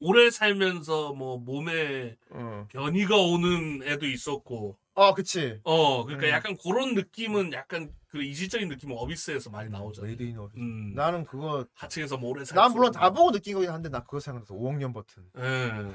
[0.00, 2.66] 오래 살면서 뭐 몸에 어.
[2.70, 4.78] 변이가 오는 애도 있었고.
[4.94, 5.60] 어, 그치.
[5.64, 6.32] 어, 그러니까 음.
[6.32, 10.08] 약간 그런 느낌은 약간 그 이질적인 느낌은 Abyss에서 많이 나오잖아요.
[10.08, 10.58] Made in Abyss.
[10.58, 10.94] 음.
[10.94, 12.56] 나는 그거 하층에서 뭐 오래 살.
[12.56, 15.24] 난 물론 다 보고 느낀 거긴 한데 나 그거 생각나서 5억 년 버튼.
[15.38, 15.42] 예.
[15.42, 15.94] 어,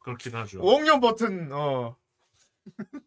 [0.00, 0.60] 그렇긴 하죠.
[0.60, 1.50] 5억 년 버튼.
[1.52, 1.96] 어.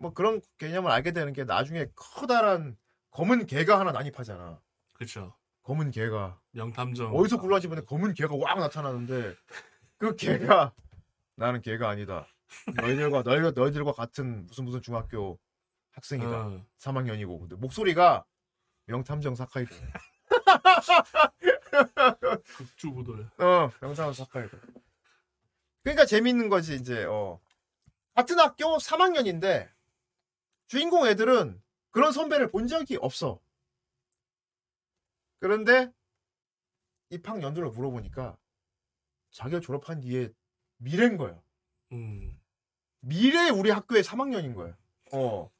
[0.00, 2.76] 뭐 그런 개념을 알게 되는 게 나중에 커다란
[3.10, 4.60] 검은 개가 하나 난입하잖아.
[4.94, 5.34] 그쵸.
[5.68, 7.14] 검은 개가 명탐정.
[7.14, 9.36] 어디서 굴러지 보니 검은 개가 왁 나타나는데
[9.98, 10.72] 그 개가
[11.34, 12.26] 나는 개가 아니다.
[12.74, 15.38] 너희들과 너희 너희들과 같은 무슨 무슨 중학교
[15.90, 16.46] 학생이다.
[16.46, 18.24] 어, 3학년이고 근데 목소리가
[18.86, 19.74] 명탐정 사카이도.
[22.56, 23.30] 극주부도야.
[23.36, 24.56] 어, 명탐정 사카이도.
[25.82, 27.38] 그러니까 재밌는 거지 이제 어.
[28.14, 29.68] 같은 학교 3학년인데
[30.66, 31.60] 주인공 애들은
[31.90, 33.38] 그런 선배를 본 적이 없어.
[35.40, 35.92] 그런데
[37.10, 38.36] 입학 연도를 물어보니까
[39.30, 40.32] 자기가 졸업한 뒤에
[40.78, 41.40] 미래인 거야.
[41.92, 42.38] 음.
[43.00, 44.76] 미래 우리 학교의 3학년인 거야.
[45.12, 45.50] 어.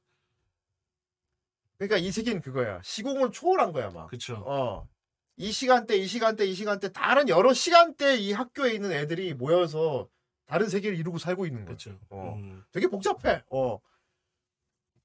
[1.79, 2.83] 그러니까 이 세계는 그거야.
[2.83, 4.09] 시공을 초월한 거야, 막.
[4.09, 4.43] 그쵸.
[4.47, 4.89] 어.
[5.37, 10.09] 이 시간대, 이 시간대, 이 시간대, 다른 여러 시간대 이 학교에 있는 애들이 모여서
[10.47, 11.77] 다른 세계를 이루고 살고 있는 거야.
[11.77, 11.97] 그쵸.
[12.11, 12.35] 어.
[12.37, 12.65] 음.
[12.73, 13.45] 되게 복잡해.
[13.51, 13.79] 어.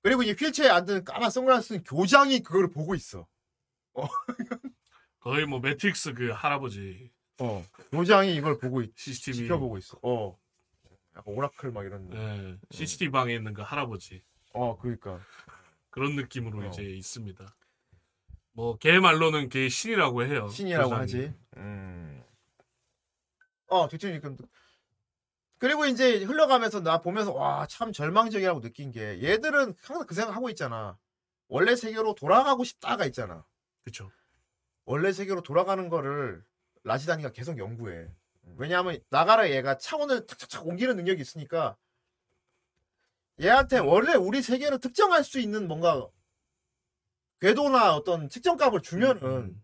[0.02, 3.28] 그리고 이제 휠체어에 앉은 까만 선글라스 쓴 교장이 그걸 보고 있어.
[5.20, 7.64] 거의 뭐 매트릭스 그 할아버지 어.
[7.92, 9.44] 교장이 이걸 보고 있, CCTV.
[9.48, 9.98] 지켜보고 있어.
[10.04, 10.38] 어.
[11.16, 12.10] 약간 오라클 막 이런.
[12.14, 12.58] 예.
[12.72, 14.24] CCTV 방에 있는 그 할아버지.
[14.54, 15.20] 어, 그러니까.
[15.90, 16.68] 그런 느낌으로 어.
[16.70, 17.46] 이제 있습니다.
[18.54, 20.48] 뭐 걔 말로는 걔 신이라고 해요.
[20.48, 21.02] 신이라고 교장이.
[21.02, 21.34] 하지.
[21.58, 22.24] 음.
[23.68, 24.36] 어, 대충 그
[25.58, 30.50] 그리고 이제 흘러가면서 나 보면서 와, 참 절망적이라고 느낀 게 얘들은 항상 그 생각 하고
[30.50, 30.98] 있잖아.
[31.48, 33.46] 원래 세계로 돌아가고 싶다가 있잖아.
[33.84, 34.10] 그쵸.
[34.86, 36.44] 원래 세계로 돌아가는 거를
[36.84, 38.10] 라지다니가 계속 연구해.
[38.58, 41.78] 왜냐하면 나가라 얘가 차원을 탁탁탁 옮기는 능력이 있으니까
[43.42, 46.08] 얘한테 원래 우리 세계를 특정할 수 있는 뭔가
[47.40, 49.64] 궤도나 어떤 측정값을 주면은 음.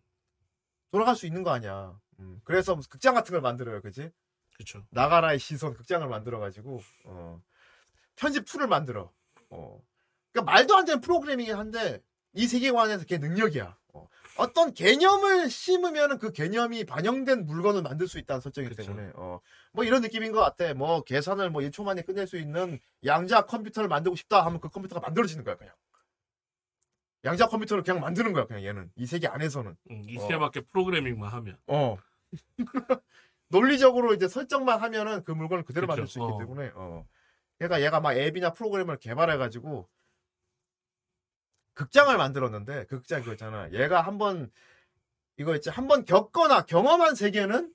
[0.92, 1.98] 돌아갈 수 있는 거 아니야.
[2.20, 4.12] 음, 그래서 극장 같은 걸 만들어요, 그지?
[4.56, 4.86] 그쵸.
[4.90, 7.42] 나가라의 시선 극장을 만들어가지고 어,
[8.16, 9.14] 편집 tool을 만들어.
[9.50, 9.82] 어.
[10.32, 12.04] 그러니까 말도 안 되는 프로그래밍이긴 한데
[12.34, 13.78] 이 세계관에서 걔 능력이야.
[13.94, 14.08] 어.
[14.38, 18.92] 어떤 개념을 심으면 그 개념이 반영된 물건을 만들 수 있다는 설정이기 그쵸.
[18.92, 19.40] 때문에 어.
[19.72, 20.74] 뭐 이런 느낌인 것 같아.
[20.74, 25.02] 뭐 계산을 뭐 1초 만에 끝낼 수 있는 양자 컴퓨터를 만들고 싶다 하면 그 컴퓨터가
[25.02, 25.74] 만들어지는 거야 그냥.
[27.26, 29.76] 양자 컴퓨터를 그냥 만드는 거야 그냥 얘는 이 세계 안에서는.
[29.92, 31.58] 음, 이시에 맞게 프로그래밍만 하면.
[31.68, 31.98] 어.
[33.50, 35.96] 논리적으로 이제 설정만 하면은 그 물건을 그대로 그쵸.
[35.96, 36.38] 만들 수 있기 어.
[36.38, 37.06] 때문에 어.
[37.58, 39.90] 그러니까 얘가 막 앱이나 프로그램을 개발해 가지고
[41.80, 43.72] 극장을 만들었는데 그 극장 그거 있잖아.
[43.72, 44.52] 얘가 한번
[45.38, 47.74] 이거 있지 한 번 겪거나 경험한 세계는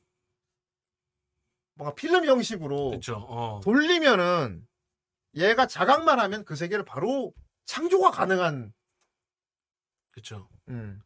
[1.76, 3.16] 뭔가 필름 형식으로 그쵸.
[3.26, 3.60] 어.
[3.64, 4.66] 돌리면은
[5.36, 7.32] 얘가 자각만 하면 그 세계를 바로
[7.64, 8.74] 창조가 가능한
[10.10, 10.50] 그쵸.
[10.68, 11.00] 음.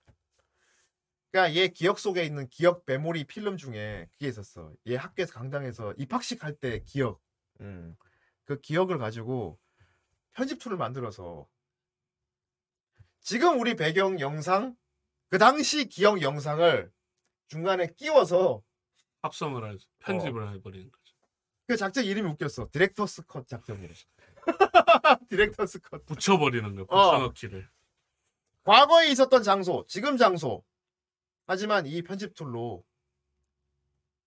[1.30, 4.72] 그러니까 얘 기억 속에 있는 기억 메모리 필름 중에 그게 있었어.
[4.88, 7.20] 얘 학교에서 강당에서 입학식 할 때 기억.
[7.61, 7.96] 음.
[8.44, 9.57] 그 기억을 가지고
[10.32, 11.46] 편집 tool을 만들어서
[13.20, 14.76] 지금 우리 배경 영상
[15.30, 16.90] 그 당시 기억 영상을
[17.48, 18.62] 중간에 끼워서
[19.22, 21.14] 합성을 해서 편집을 해버리는 거죠.
[21.66, 22.68] 그 작전 이름이 웃겼어.
[22.72, 23.92] Director's Cut 작전이래.
[25.28, 26.07] Director's Cut.
[26.06, 26.86] 붙여버리는 거예요.
[26.88, 27.10] 어.
[27.10, 27.68] 붙여넣기를.
[28.64, 30.64] 과거에 있었던 장소, 지금 장소.
[31.46, 32.84] 하지만 이 편집 tool로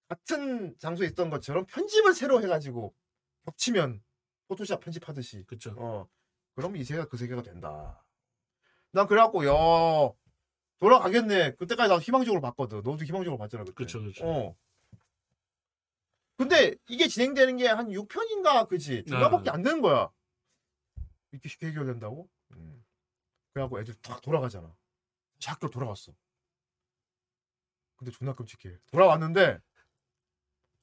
[0.07, 2.93] 같은 장소에 있던 것처럼 편집을 새로 해가지고
[3.45, 4.03] 겹치면
[4.47, 5.43] 포토샵 편집하듯이.
[5.45, 5.73] 그쵸.
[5.77, 6.07] 어.
[6.55, 8.03] 그럼 이 세계가 그 세계가 된다.
[8.91, 9.51] 난 그래갖고, 야,
[10.79, 11.55] 돌아가겠네.
[11.55, 12.77] 그때까지 나도 희망적으로 봤거든.
[12.77, 13.63] 너도 희망적으로 봤잖아.
[13.63, 13.73] 그때.
[13.75, 14.25] 그쵸, 그쵸.
[14.27, 14.55] 어.
[16.37, 19.03] 근데 이게 진행되는 게 한 6편인가, 그지?
[19.05, 19.51] 중간밖에 네.
[19.51, 20.09] 안 되는 거야.
[21.31, 22.27] 이렇게 쉽게 해결된다고?
[22.55, 22.83] 음.
[23.53, 24.75] 그래갖고 애들 딱 돌아가잖아.
[25.45, 26.13] 학교 돌아왔어.
[27.95, 28.75] 근데 존나 끔찍해.
[28.91, 29.59] 돌아왔는데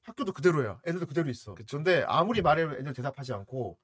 [0.03, 0.79] 학교도 그대로야.
[0.87, 1.55] 애들도 그대로 있어.
[1.69, 3.77] 근데 아무리 말해도 애들 대답하지 않고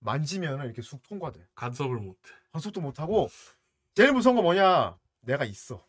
[0.00, 1.46] 만지면 이렇게 쑥 통과돼.
[1.54, 2.32] 간섭을 못해.
[2.50, 3.28] 반속도 못하고
[3.94, 4.98] 제일 무서운 거 뭐냐?
[5.20, 5.86] 내가 있어.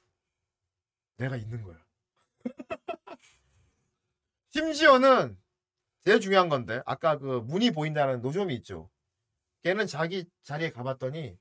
[1.17, 1.77] 내가 있는 거야.
[4.49, 5.37] 심지어는
[6.03, 8.89] 제일 중요한 건데 아까 그 문이 보인다는 노점이 있죠.
[9.63, 11.37] 걔는 자기 자리에 가봤더니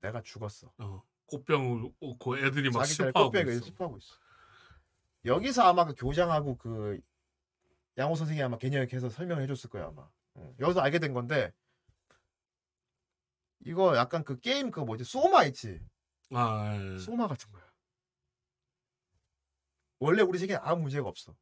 [0.00, 0.72] 내가 죽었어.
[0.78, 1.02] 어.
[1.26, 2.84] 꽃병 고 애들이 막
[3.14, 3.64] 꽃배가 있어.
[3.66, 4.14] 습하고 있어.
[5.24, 7.00] 여기서 아마 그 교장하고 그
[7.98, 10.08] 양호 선생이 아마 개념해서 설명을 해줬을 거야 아마.
[10.36, 10.54] 응.
[10.58, 11.52] 여기서 알게 된 건데
[13.60, 15.80] 이거 약간 그 게임 그 뭐지 소마 있지.
[16.32, 16.98] 아, 예.
[16.98, 17.62] 소마 같은 거야.
[19.98, 21.34] 원래 우리 세계에 아무 문제가 없어.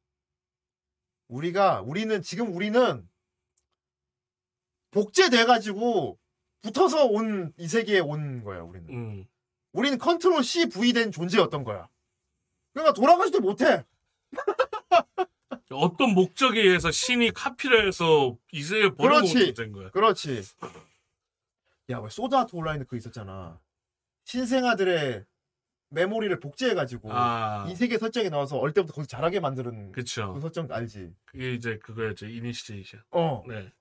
[1.28, 3.08] 우리가 우리는 지금 우리는
[4.90, 6.18] 복제돼 가지고
[6.62, 8.88] 붙어서 온 이 세계에 온 거야 우리는.
[8.90, 9.26] 음.
[9.72, 11.88] 우리는 control C V 된 존재였던 거야.
[12.72, 13.84] 그러니까 돌아가지도 못해.
[15.70, 19.52] 어떤 목적에 의해서 신이 카피를 해서 이세계에 그렇지.
[19.54, 19.90] 된 거야.
[19.90, 20.42] 그렇지.
[21.90, 23.60] 야, 왜 Sword Art Online 그거 있었잖아.
[24.28, 25.24] 신생아들의
[25.88, 30.38] 메모리를 복제해가지고 아, 이 세계 설정에 넣어서 어릴 때부터 거기서 자라게 만드는 그 그쵸.
[30.40, 31.14] 설정 알지?
[31.24, 32.26] 그게 이제 그거였죠.
[32.26, 33.02] 이니시에이션.
[33.10, 33.72] 어, 네.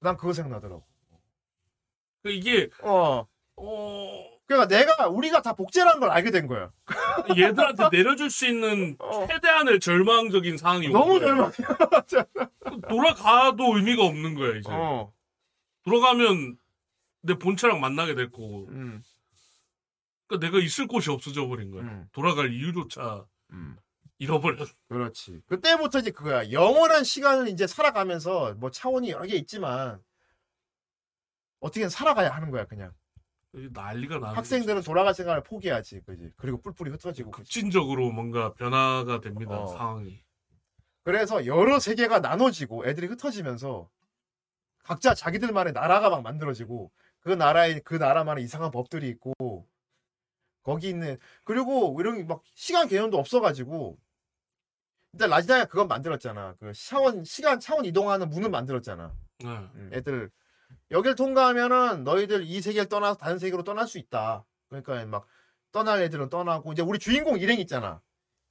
[0.00, 0.84] 난 그거 생각나더라고.
[2.22, 3.26] 그 이게 어,
[3.56, 6.70] 어 그러니까 내가 우리가 다 복제라는 걸 알게 된 거야.
[7.38, 9.26] 얘들한테 내려줄 수 있는 어.
[9.26, 11.18] 최대한의 절망적인 상황이 온 너무.
[11.18, 11.50] 절망이야.
[12.90, 14.70] 돌아가도 의미가 없는 거야 이제.
[14.70, 15.10] 어,
[15.84, 16.58] 돌아가면
[17.22, 18.66] 내 본체랑 만나게 될 거고.
[18.68, 19.02] 음,
[20.30, 21.82] 그러니까 내가 있을 곳이 없어져 버린 거야.
[21.82, 23.76] 음, 돌아갈 이유조차 음.
[24.18, 24.68] 잃어버렸.
[24.88, 25.40] 그렇지.
[25.46, 26.52] 그때부터 이제 그거야.
[26.52, 30.00] 영원한 시간을 이제 살아가면서 뭐 차원이 여러 개 있지만
[31.58, 32.92] 어떻게든 살아가야 하는 거야 그냥.
[33.52, 36.30] 난리가 나는 학생들은 돌아갈 생각을 포기하지, 그지?
[36.36, 37.32] 그리고 뿔뿔이 흩어지고.
[37.32, 39.66] 급진적으로 뭔가 변화가 됩니다 어.
[39.66, 40.22] 상황이.
[41.02, 43.90] 그래서 여러 세계가 나눠지고 애들이 흩어지면서
[44.84, 49.66] 각자 자기들만의 나라가 막 만들어지고 그 나라에 그 나라만의 이상한 법들이 있고
[50.62, 53.98] 거기 있는 그리고 이런 막 시간 개념도 없어가지고
[55.12, 56.54] 일단 라지나가 그건 만들었잖아.
[56.60, 59.14] 그 차원 시간 차원 이동하는 문을 만들었잖아.
[59.38, 59.48] 네.
[59.48, 60.30] 음, 애들
[60.90, 64.44] 여길 통과하면은 너희들 이 세계를 떠나서 다른 세계로 떠날 수 있다.
[64.68, 65.26] 그러니까 막
[65.72, 68.00] 떠날 애들은 떠나고 이제 우리 주인공 일행 있잖아.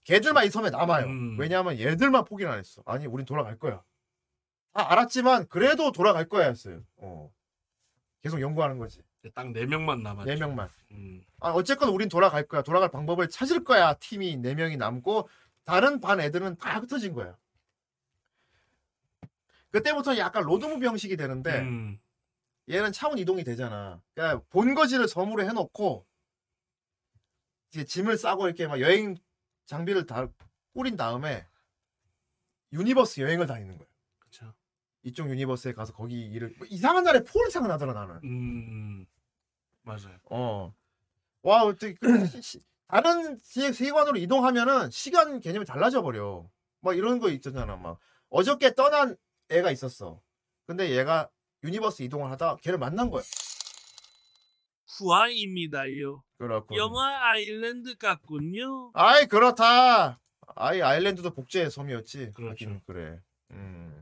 [0.04, 1.06] 걔들만 이 섬에 남아요.
[1.06, 1.40] 음.
[1.40, 2.82] 왜냐하면 얘들만 포기를 안 했어.
[2.86, 3.84] 아니, 우린 돌아갈 거야.
[4.74, 6.82] 다 알았지만 그래도 돌아갈 거야 했어요.
[6.98, 7.32] 어.
[8.22, 9.02] 계속 연구하는 거지.
[9.34, 10.30] 딱 네 명만 남았죠.
[10.30, 10.70] 네 명만.
[10.92, 11.22] 음.
[11.40, 12.62] 아, 어쨌건 우린 돌아갈 거야.
[12.62, 13.94] 돌아갈 방법을 찾을 거야.
[13.96, 15.28] 팀이 네 명이 남고
[15.66, 17.38] 다른 반 애들은 다 흩어진 거야.
[19.72, 22.00] 그때부터 약간 로드무비 형식이 되는데 음.
[22.70, 24.02] 얘는 차원 이동이 되잖아.
[24.16, 26.06] 그러니까 본거지를 섬으로 해놓고
[27.72, 29.16] 이제 짐을 싸고 이렇게 막 여행
[29.66, 30.28] 장비를 다
[30.74, 31.46] 뿌린 다음에
[32.74, 33.89] universe 여행을 다니는 거야.
[35.04, 38.20] 이쪽 universe에 가서 거기 일을 뭐 이상한 나라의 폴 생각나더라 나는.
[38.24, 39.06] 음.
[39.84, 40.18] 맞아요.
[40.30, 40.74] 어.
[41.42, 41.96] 와 어떻게
[42.88, 46.50] 다른 세- 세계관으로 이동하면은 시간 개념이 달라져 버려.
[46.82, 47.66] 막 이런 거 있잖아.
[47.78, 49.16] 막 어저께 떠난
[49.50, 50.22] 애가 있었어.
[50.66, 51.30] 근데 얘가
[51.64, 53.24] universe 이동을 하다 걔를 만난 거야.
[54.98, 56.24] 후아입니다요.
[56.38, 56.76] 그렇고.
[56.78, 58.92] 영화 아일랜드 같군요.
[58.94, 60.20] 아이 그렇다.
[60.56, 62.32] 아이 아일랜드도 복제의 섬이었지.
[62.34, 62.82] 그렇죠.
[62.86, 63.20] 그래.
[63.52, 63.99] 음.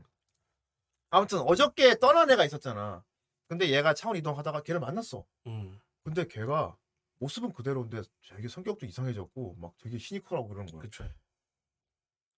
[1.10, 3.02] 아무튼 어저께 떠난 애가 있었잖아.
[3.48, 5.24] 근데 얘가 차원 이동하다가 걔를 만났어.
[5.46, 5.80] 음.
[6.04, 6.76] 근데 걔가
[7.18, 10.82] 모습은 그대로인데 되게 성격도 이상해졌고 막 되게 시니컬하고 그러는 거야.
[10.82, 11.04] 그쵸.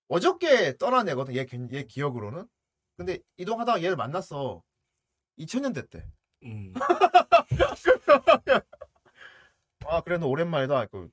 [0.08, 1.34] 어저께 떠난 애거든.
[1.36, 2.48] 얘, 기- 얘 기억으로는.
[2.96, 4.62] 근데 이동하다가 얘를 만났어.
[5.38, 6.10] 2000년대 때.
[6.44, 6.72] 음.
[9.86, 10.86] 아 그래 너 오랜만이다.
[10.86, 11.10] 그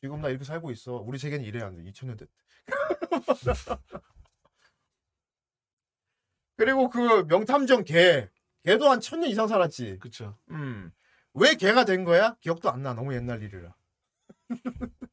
[0.00, 0.96] 지금 나 이렇게 살고 있어.
[0.96, 1.82] 우리 세계는 이래야 안 돼.
[1.90, 2.26] 2000년대 때.
[6.56, 8.28] 그리고 그 명탐정 걔.
[8.64, 9.98] 걔도 한 천 년 이상 살았지.
[10.00, 10.38] 그쵸.
[10.50, 10.90] 음.
[11.34, 12.36] 왜 걔가 된 거야?
[12.40, 12.94] 기억도 안 나.
[12.94, 13.74] 너무 옛날 일이라.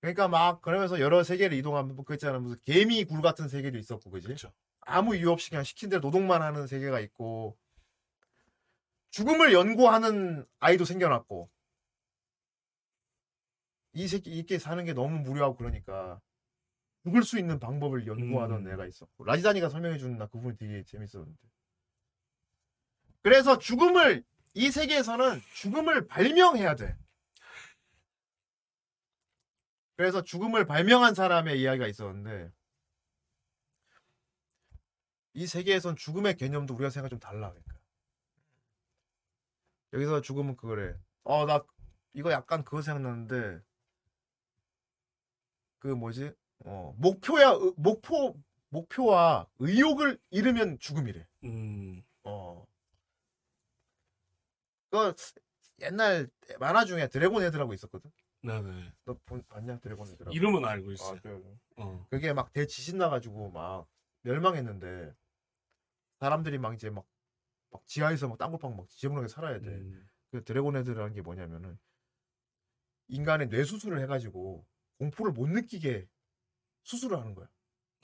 [0.00, 2.38] 그러니까 막 그러면서 여러 세계를 이동하면 뭐 그랬잖아.
[2.40, 4.28] 무슨 개미 굴 같은 세계도 있었고, 그지?
[4.28, 4.52] 그쵸.
[4.80, 7.56] 아무 이유 없이 그냥 시킨 대로 노동만 하는 세계가 있고
[9.10, 11.48] 죽음을 연구하는 아이도 생겨났고
[13.94, 16.20] 이 새끼 이렇게 사는 게 너무 무료하고 그러니까
[17.04, 18.72] 죽을 수 있는 방법을 연구하던 음.
[18.72, 21.38] 애가 있었고 라지다니가 설명해 주는 나 그분이 되게 재밌었는데
[23.22, 24.24] 그래서 죽음을
[24.54, 26.96] 이 세계에서는 죽음을 발명해야 돼
[29.96, 32.52] 그래서 죽음을 발명한 사람의 이야기가 있었는데
[35.34, 37.78] 이 세계에선 죽음의 개념도 우리가 생각 좀 달라 그러니까.
[39.94, 40.94] 여기서 죽음은 그거래.
[41.24, 41.62] 어 나
[42.14, 43.60] 이거 약간 그거 생각나는데
[45.78, 46.32] 그 뭐지?
[46.64, 48.34] 어 목표야 의- 목표
[48.68, 51.26] 목표와 의욕을 잃으면 죽음이래.
[51.44, 52.02] 음.
[52.24, 52.66] 어.
[54.90, 55.14] 그
[55.80, 58.10] 옛날 만화 중에 드래곤 헤드라고 있었거든.
[58.42, 58.92] 네네.
[59.04, 60.34] 너 본, 봤냐 드래곤 헤드라고?
[60.34, 61.20] 이름은 알고 아, 있어요.
[61.22, 61.40] 그래.
[61.76, 62.06] 어.
[62.10, 63.86] 그게 막 대지진 나가지고 막
[64.22, 65.14] 멸망했는데
[66.18, 67.06] 사람들이 막 이제 막,
[67.70, 69.68] 막 지하에서 막 땅굴빵 막 지저분하게 살아야 돼.
[69.68, 70.08] 음.
[70.30, 71.78] 그 드래곤 헤드라는 게 뭐냐면은
[73.08, 74.64] 인간의 뇌 수술을 해가지고
[74.98, 76.08] 공포를 못 느끼게
[76.82, 77.46] 수술을 하는 거야.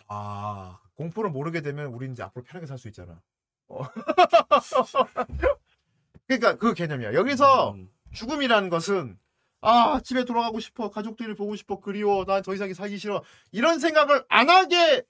[0.08, 0.80] 아.
[0.94, 3.20] 공포를 모르게 되면 우리 이제 앞으로 편하게 살 수 있잖아.
[3.68, 3.82] 어.
[6.26, 7.14] 그러니까 그 개념이야.
[7.14, 7.90] 여기서 음.
[8.12, 9.18] 죽음이라는 것은
[9.60, 13.22] 아 집에 돌아가고 싶어 가족들을 보고 싶어 그리워 난 더 이상 살기 싫어
[13.52, 15.04] 이런 생각을 안 하게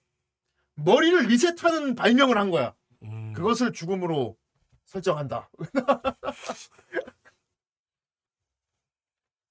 [0.74, 2.74] 머리를 리셋하는 발명을 한 거야.
[3.02, 3.32] 음.
[3.34, 4.36] 그것을 죽음으로
[4.86, 5.50] 설정한다.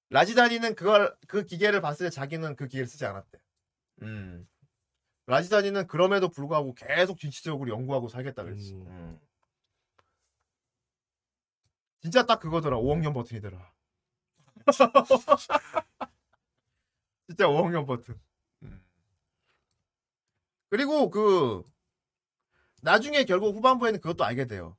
[0.10, 3.38] 라지다니는 그걸 그 기계를 봤을 때 자기는 그 기계를 쓰지 않았대.
[4.02, 4.48] 음.
[5.26, 8.74] 라지다니는 그럼에도 불구하고 계속 진취적으로 연구하고 살겠다 그랬지.
[8.74, 8.88] 음.
[8.88, 9.20] 음.
[12.00, 12.78] 진짜 딱 그거더라.
[12.78, 13.74] 5억 년 버튼이더라.
[17.28, 18.20] 진짜 5억 년 버튼.
[18.64, 18.82] 음.
[20.70, 21.64] 그리고 그
[22.82, 24.78] 나중에 결국 후반부에는 그것도 알게 돼요.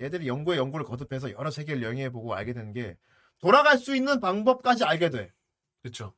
[0.00, 2.98] 얘들이 연구에 연구를 거듭해서 여러 세계를 여행해보고 알게 되는 게
[3.38, 5.32] 돌아갈 수 있는 방법까지 알게 돼.
[5.82, 6.14] 그쵸.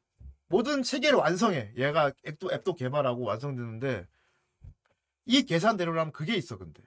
[0.49, 1.73] 모든 체계를 완성해.
[1.77, 4.07] 얘가 앱도, 앱도 개발하고 완성되는데
[5.27, 6.83] 이 계산대로라면 그게 있어 근데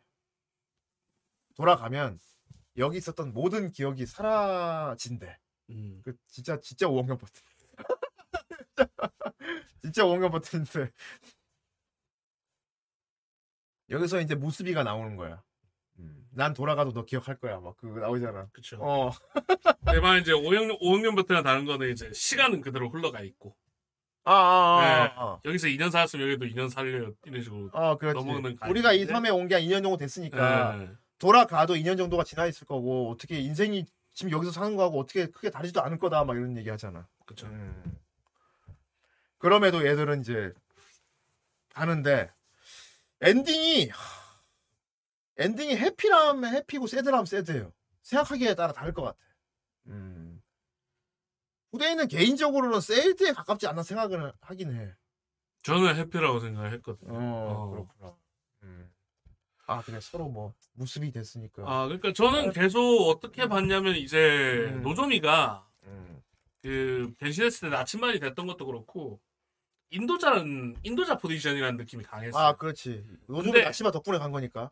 [1.55, 2.19] 돌아가면
[2.77, 5.37] 여기 있었던 모든 기억이 사라진대.
[5.69, 6.01] 음.
[6.03, 7.43] 그 진짜 진짜 5억년 버튼.
[9.81, 10.91] 진짜 5억년 버튼인데
[13.89, 15.43] 여기서 이제 무스비가 나오는 거야.
[16.31, 17.59] 음, 난 돌아가도 너 기억할 거야.
[17.59, 18.47] 막 그거 나오잖아.
[18.51, 18.77] 그쵸.
[18.81, 19.11] 어.
[19.91, 23.55] 대만 이제 5학년, 5학년부터가 다른 거는 이제 시간은 그대로 흘러가 있고.
[24.23, 25.13] 아, 아, 아, 네.
[25.17, 27.11] 아, 여기서 2년 살았으면 여기도 2년 살려.
[27.25, 27.69] 이런 식으로.
[27.73, 28.15] 아, 그렇지.
[28.15, 29.05] 넘어오는 우리가 이?
[29.05, 30.89] 섬에 온 게 한 2년 정도 됐으니까 네.
[31.17, 35.81] 돌아가도 2년 정도가 지나 있을 거고 어떻게 인생이 지금 여기서 사는 거하고 어떻게 크게 다르지도
[35.83, 37.07] 않을 거다 막 이런 얘기 하잖아.
[37.25, 37.47] 그쵸.
[37.47, 37.83] 음.
[39.39, 40.53] 그럼에도 얘들은 이제
[41.73, 42.31] 가는데
[43.21, 43.97] 엔딩이 하,
[45.41, 47.71] 엔딩이 해피라면 해피고 새드라면 새드예요.
[48.03, 49.17] 생각하기에 따라 다를 것 같아.
[49.87, 50.41] 음.
[51.71, 54.93] 후대인은 개인적으로는 sad에 가깝지 않나 생각을 하긴 해.
[55.63, 57.13] 저는 해피라고 생각을 했거든요.
[57.13, 57.69] 어, 어.
[57.71, 58.15] 그렇구나.
[58.63, 58.91] 음.
[59.67, 61.63] 아 그래 서로 뭐 무습이 됐으니까.
[61.65, 64.81] 아, 그러니까 저는 계속 어떻게 봤냐면 이제 음.
[64.81, 66.21] 노조미가 음.
[66.61, 69.19] 그 변신했을 때 나침반이 됐던 것도 그렇고
[69.91, 72.43] 인도자는 인도자 포지션이라는 느낌이 강했어요.
[72.43, 73.05] 아 그렇지.
[73.27, 74.69] 근데- 나치마 덕분에 간 거니까.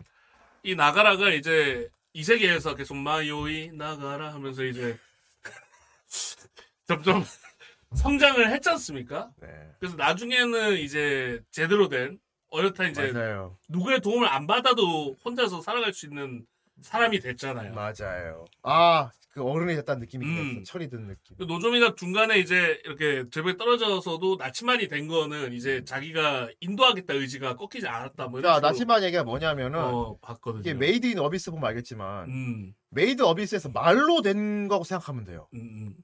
[0.63, 4.97] 이 나가라가 이제 이 세계에서 계속 마요이 나가라 하면서 이제
[6.87, 7.23] 점점
[7.95, 9.31] 성장을 했지 않습니까?
[9.41, 9.47] 네.
[9.79, 12.19] 그래서 나중에는 이제 제대로 된
[12.51, 13.57] 어엿한 이제 맞아요.
[13.67, 16.45] 누구의 도움을 안 받아도 혼자서 살아갈 수 있는
[16.81, 17.73] 사람이 됐잖아요.
[17.73, 18.45] 맞아요.
[18.63, 20.35] 아, 그 어른이 됐다는 느낌이 음.
[20.53, 20.71] 들었어.
[20.71, 21.37] 철이 든 느낌.
[21.37, 27.87] 그 노조미가 중간에 이제 이렇게 절벽에 떨어져서도 나침반이 된 거는 이제 자기가 인도하겠다 의지가 꺾이지
[27.87, 30.61] 않았다 뭐 그러니까 나침반 얘기가 뭐냐면은 어, 봤거든요.
[30.61, 35.47] 이게 메이드 인 어비스 보면 알겠지만 음, 메이드 어비스에서 말로 된 거라고 생각하면 돼요.
[35.53, 35.95] 음, 음.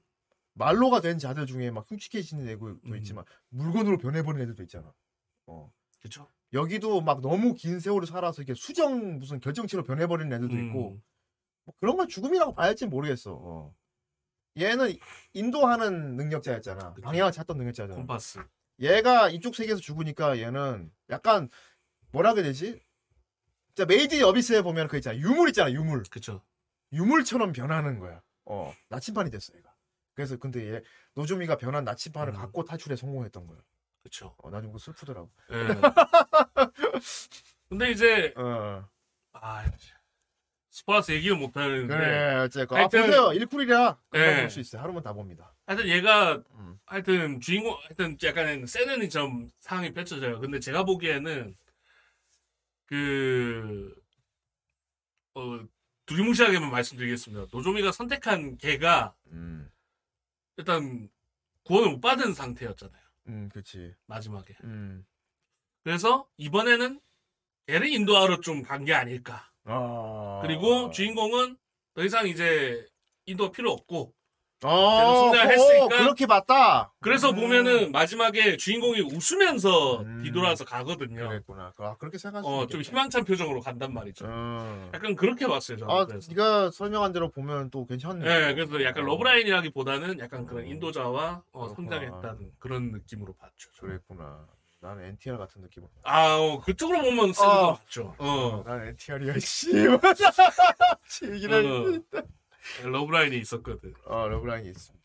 [0.54, 2.96] 말로가 된 자들 중에 막 흉측해지는 애도 음.
[2.96, 4.92] 있지만 물건으로 변해버린 애들도 있잖아.
[5.46, 5.70] 어.
[6.00, 6.28] 그쵸.
[6.56, 11.02] 여기도 막 너무 긴 세월을 살아서 이게 수정 무슨 결정체로 변해버린 애들도 있고 음,
[11.64, 13.32] 뭐 그런 걸 죽음이라고 봐야지 모르겠어.
[13.34, 13.74] 어.
[14.58, 14.94] 얘는
[15.34, 16.94] 인도하는 능력자였잖아.
[16.94, 17.04] 그쵸.
[17.04, 17.94] 방향을 찾던 능력자잖아.
[17.94, 18.40] 콤파스.
[18.80, 21.48] 얘가 이쪽 세계에서 죽으니까 얘는 약간
[22.10, 22.82] 뭐라 그래야 되지?
[23.74, 26.42] 자 메이드 인 어비스에 보면 그 있잖아 유물 있잖아 유물 그쵸.
[26.92, 28.22] 유물처럼 변하는 거야.
[28.46, 29.74] 어 나침반이 됐어 얘가.
[30.14, 30.82] 그래서 근데 얘
[31.14, 32.38] 노조미가 변한 나침반을 음.
[32.38, 33.58] 갖고 탈출에 성공했던 거야.
[34.06, 34.34] 그쵸.
[34.38, 35.30] 어, 나중에 그거 슬프더라고.
[35.50, 35.66] 예.
[37.68, 38.84] 근데 이제 어
[39.38, 39.64] 아
[40.70, 44.40] 스포라스 얘기를 못 하는데 그래 어쨌건 아 하여튼- 보세요 일쿨이라 금방 예.
[44.42, 44.80] 볼수 있어요.
[44.82, 45.54] 하루만 다 봅니다.
[45.66, 46.78] 하여튼 얘가 음.
[46.86, 50.40] 하여튼 주인공 하여튼 약간 세네니처럼 상황이 펼쳐져요.
[50.40, 51.56] 근데 제가 보기에는
[52.86, 53.94] 그
[55.34, 55.60] 어,
[56.06, 57.46] 두리뭉실하게만 말씀드리겠습니다.
[57.52, 59.70] 노조미가 선택한 걔가 음,
[60.56, 61.10] 일단
[61.64, 63.02] 구원을 못 받은 상태였잖아요.
[63.28, 63.94] 음, 그렇지.
[64.06, 64.54] 마지막에.
[64.64, 65.04] 음,
[65.84, 67.00] 그래서 이번에는
[67.66, 69.50] 걔를 인도하러 좀 간 게 아닐까.
[69.64, 71.58] 아 그리고 주인공은
[71.94, 72.86] 더 이상 이제
[73.26, 74.14] 인도가 필요 없고
[74.66, 76.92] 어, 성장을 어, 했으니까 그렇게 봤다.
[77.00, 77.36] 그래서 음.
[77.36, 80.22] 보면은 마지막에 주인공이 웃으면서 음.
[80.24, 81.28] 뒤돌아서 가거든요.
[81.28, 81.72] 그랬구나.
[81.78, 82.82] 아, 그렇게 생각할 수 어, 좀.
[82.82, 84.26] 희망찬 표정으로 간단 말이죠.
[84.26, 84.90] 음.
[84.92, 85.94] 약간 그렇게 봤어요, 저는.
[85.94, 86.28] 아, 그래서.
[86.30, 88.24] 네가 설명한 대로 보면 또 괜찮네.
[88.24, 90.66] 네, 그래서 약간 어, 러브라인이라기보다는 약간 그런 어.
[90.66, 91.68] 인도자와 어.
[91.68, 93.70] 성장했다는 그런 느낌으로 봤죠.
[93.76, 93.94] 저는.
[93.94, 94.46] 그랬구나.
[94.80, 95.90] 나는 NTR 같은 느낌으로.
[96.04, 97.50] 아, 어, 그쪽으로 보면 센 어.
[97.60, 98.14] 거 맞죠.
[98.18, 99.70] 어, 난 NTR이야, 씨.
[99.88, 99.98] 어.
[102.84, 103.94] 러브라인이 있었거든.
[104.04, 104.96] 어, 러브라인이 있습니다.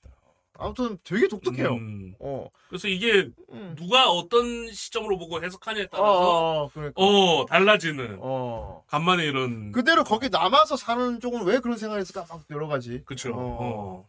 [0.55, 1.73] 아무튼 되게 독특해요.
[1.73, 2.47] 음, 어.
[2.69, 3.73] 그래서 이게 음.
[3.77, 7.01] 누가 어떤 시점으로 보고 해석하냐에 어, 따라서 어, 그러니까.
[7.01, 8.83] 어, 달라지는 어.
[8.88, 12.25] 간만에 이런 그대로 거기 남아서 사는 쪽은 왜 그런 생각을 했을까?
[12.29, 13.03] 막 여러 가지.
[13.33, 14.07] 어.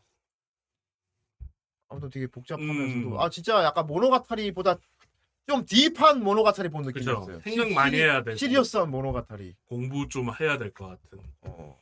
[1.88, 3.20] 아무튼 되게 복잡하면서도 음.
[3.20, 4.76] 아 진짜 약간 모노가타리보다
[5.46, 6.82] 좀 딥한 모노가타리 본.
[6.84, 7.40] 느낌이었어요.
[7.40, 9.54] 생각 시- 많이 해야 되고 시리어스한 모노가타리.
[9.66, 11.78] 공부 좀 해야 될 것 같은 어.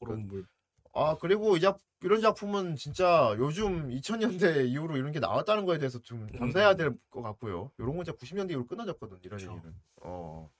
[0.00, 0.46] 그런 물.
[0.94, 5.98] 아 그리고 이 작, 이런 작품은 진짜 요즘 2000년대 이후로 이런 게 나왔다는 거에 대해서
[6.02, 7.70] 좀 감사해야 될 것 같고요.
[7.78, 9.52] 이런 건 진짜 90년대 이후로 끊어졌거든 이런 그쵸.
[9.52, 9.74] 얘기는.
[10.02, 10.50] 어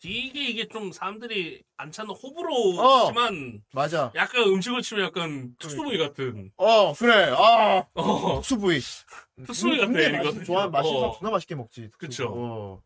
[0.00, 2.14] 되게 이게 좀 사람들이 안 찾는 어.
[2.14, 4.12] 호불호지만 맞아.
[4.14, 7.30] 약간 음식을 치면 약간 특수부위 같은 어 그래.
[7.36, 8.80] 아 어 특수 부위.
[9.46, 10.22] 특수부위 같은.
[10.24, 11.12] 맛이 좋아 맛이 어.
[11.18, 11.90] 존나 맛있게 먹지.
[11.98, 12.24] 특수.
[12.24, 12.32] 그쵸.
[12.34, 12.82] 어.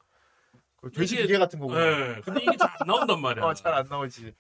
[0.83, 1.75] 그 돼지 이게- 기계 같은 거고.
[1.81, 2.21] 예.
[2.25, 3.45] 근데 이게 잘 안 나온단 말이야.
[3.45, 4.35] 어, 잘 안 나오지.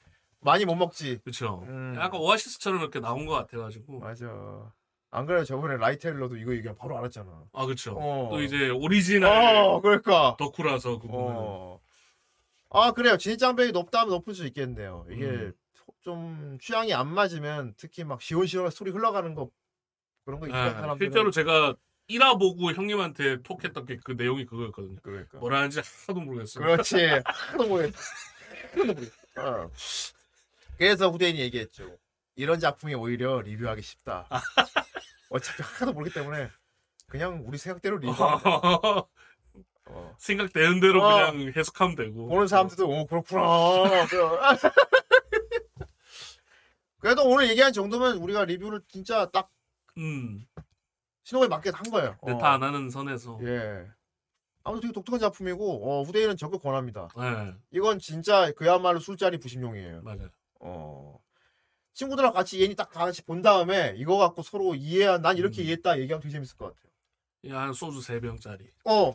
[0.44, 1.18] 많이 못 먹지.
[1.24, 1.64] 그쵸.
[1.66, 1.94] 음.
[1.96, 3.98] 약간 오아시스처럼 이렇게 나온 것 같아가지고.
[4.00, 4.72] 맞아.
[5.10, 7.44] 안 그래 저번에 라이텔러도 이거 얘기하면 바로 알았잖아.
[7.52, 7.96] 아 그쵸.
[7.98, 8.28] 어.
[8.30, 10.36] 또 이제 오리지널 어, 그러니까.
[10.38, 11.34] 덕후라서 그거는.
[11.36, 11.80] 어.
[12.70, 13.16] 아 그래요.
[13.16, 15.06] 진입장벽이 높다면 높을 수 있겠네요.
[15.10, 15.52] 이게 음.
[16.02, 19.48] 좀 취향이 안 맞으면 특히 막 시원시원한 스토리 흘러가는 거
[20.26, 21.74] 그런 거 예, 익숙한 사람들은 실제로 제가
[22.10, 24.96] 1화 보고 형님한테 톡했던 게 그 내용이 그거였거든요.
[25.02, 25.38] 그러니까.
[25.38, 26.64] 뭐라 하는지 하나도 모르겠어요.
[26.66, 26.96] 그렇지.
[27.24, 27.98] 하나도 모르겠어.
[28.72, 29.12] 하나도 모르겠어.
[29.38, 29.70] 어.
[30.76, 31.96] 그래서 후대인이 얘기했죠.
[32.36, 34.28] 이런 작품이 오히려 리뷰하기 쉽다.
[35.30, 36.50] 어차피 하나도 모르기 때문에
[37.08, 38.08] 그냥 우리 생각대로 돼.
[39.86, 40.16] 어.
[40.18, 41.14] 생각되는 대로 어.
[41.32, 42.26] 그냥 해석하면 되고.
[42.26, 43.42] 보는 사람들도 오 그렇구나.
[47.00, 49.50] 그래도 오늘 얘기한 정도면 우리가 리뷰를 진짜 딱
[49.98, 50.46] 음.
[51.24, 52.16] 신호에 맞게 한 거예요.
[52.20, 52.30] 어.
[52.32, 53.38] 내타 안 하는 선에서.
[53.42, 53.86] 예.
[54.64, 57.08] 아무튼 되게 독특한 작품이고 어, 후대인은 적극 권합니다.
[57.16, 60.00] 네, 이건 진짜 그야말로 술자리 부심용이에요.
[60.02, 60.30] 맞아요.
[60.64, 61.18] 어.
[61.94, 65.64] 친구들하고 같이 얘니 딱 다 같이 본 다음에 이거 갖고 서로 이해한 난 이렇게 음.
[65.64, 66.92] 이해했다 얘기하면 되게 재밌을 것 같아요.
[67.42, 68.66] 이한 소주 3병짜리.
[68.84, 69.14] 어.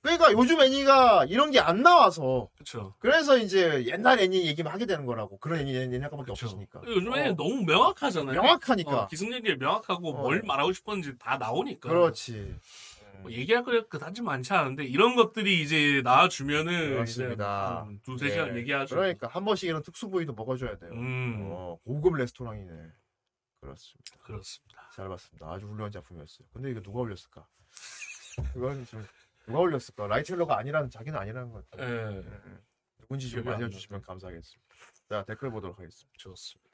[0.00, 2.94] 그러니까 요즘 애니가 이런 게 안 나와서 그쵸.
[3.00, 5.74] 그래서 이제 옛날 애니 얘기만 하게 되는 거라고 그런 애니
[6.34, 6.46] 그쵸.
[6.46, 7.34] 없으니까 요즘에 어.
[7.36, 8.40] 너무 명확하잖아요.
[8.40, 10.22] 명확하니까 어, 기승전결 명확하고 어.
[10.22, 11.88] 뭘 말하고 싶었는지 다 나오니까.
[11.88, 12.54] 그렇지
[13.22, 17.34] 뭐 얘기할 거 그다지 많지 않은데 이런 것들이 이제 나와주면은 그렇습니다.
[17.34, 18.58] 이제 한 두세 시간 예.
[18.60, 18.96] 얘기하죠.
[18.96, 20.90] 그러니까 한 번씩 이런 특수 부위도 먹어줘야 돼요.
[20.92, 22.72] 음, 어, 고급 레스토랑이네.
[23.60, 24.16] 그렇습니다.
[24.22, 24.90] 그렇습니다.
[24.94, 25.50] 잘 봤습니다.
[25.50, 26.48] 아주 훌륭한 작품이었어요.
[26.52, 27.46] 근데 이거 누가 올렸을까?
[28.52, 29.04] 그건 좀
[29.46, 30.06] 누가 올렸을까?
[30.06, 31.84] 라이텔러가 아니라는 자기는 아니라는 것 같아.
[31.84, 32.22] 예,
[32.98, 34.74] 누군지 좀 기억이 안 알려주시면 감사하겠습니다.
[35.08, 36.12] 자 댓글 보도록 하겠습니다.
[36.18, 36.68] 좋습니다.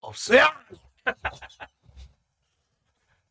[0.00, 0.46] 없어요.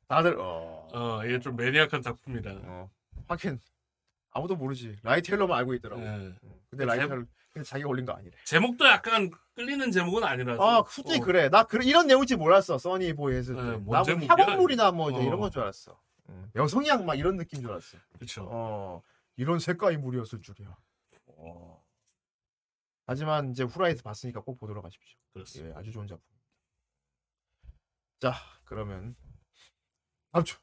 [0.07, 2.51] 다들 어, 어, 이게 좀 매니악한 작품이라.
[2.63, 2.89] 어
[3.27, 3.59] 하긴
[4.31, 4.97] 아무도 모르지.
[5.03, 6.01] 라이텔러만 알고 있더라고.
[6.01, 6.33] 예.
[6.69, 8.35] 근데 라이텔러 근데 자기가 올린 거 아니래.
[8.43, 10.61] 제목도 약간 끌리는 제목은 아니라서.
[10.63, 11.49] 아 솔직히 어, 그래.
[11.49, 12.77] 나 그, 이런 내용인지 몰랐어.
[12.77, 13.61] 써니 보이 했을 때.
[13.61, 14.29] 네, 뭔 나뭐 제목이야?
[14.29, 15.23] 학원물이나 뭐 이제 어.
[15.23, 15.99] 이런 건 줄 알았어.
[16.29, 16.51] 응.
[16.55, 17.97] 여성향 막 이런 느낌 줄 알았어.
[18.13, 18.47] 그렇죠.
[18.51, 19.01] 어
[19.37, 20.75] 이런 색깔이 물이었을 줄이야.
[21.27, 21.83] 어.
[23.07, 25.17] 하지만 이제 후라이에서 봤으니까 꼭 보도록 하십시오.
[25.33, 25.75] 그렇습니다.
[25.75, 26.25] 예, 아주 좋은 작품.
[28.19, 28.33] 자,
[28.63, 29.15] 그러면
[30.35, 30.57] 다음 주.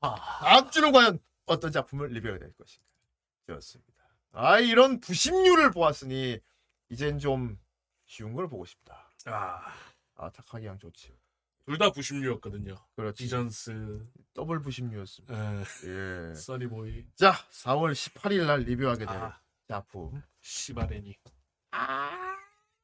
[0.00, 2.84] 아, 다음 주는 과연 어떤 작품을 리뷰하게 될 것인가?
[3.48, 4.04] 좋습니다.
[4.30, 6.38] 아, 이런 부심류를 보았으니
[6.88, 7.58] 이젠 좀
[8.04, 9.12] 쉬운 걸 보고 싶다.
[9.24, 9.60] 아,
[10.14, 11.18] 아, 타카기 양 좋지.
[11.64, 12.76] 둘 다 부심류였거든요.
[12.94, 13.24] 그렇지.
[13.24, 15.34] 디전스, 더블 부심류였습니다.
[15.34, 15.64] 예,
[16.30, 16.34] 예.
[16.34, 20.22] 써니보이, 자, 4월 18일 날 리뷰하게 될 아, 작품.
[20.42, 21.16] 시바레니.
[21.72, 22.36] 아,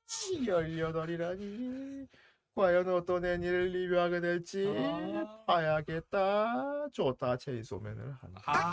[0.08, 2.08] 18이라니.
[2.54, 5.26] 과연 어떤 애니를 리뷰하게 될지 아.
[5.46, 6.86] 봐야겠다.
[6.92, 8.42] 좋다, 체인소맨을 한다.
[8.44, 8.72] 아,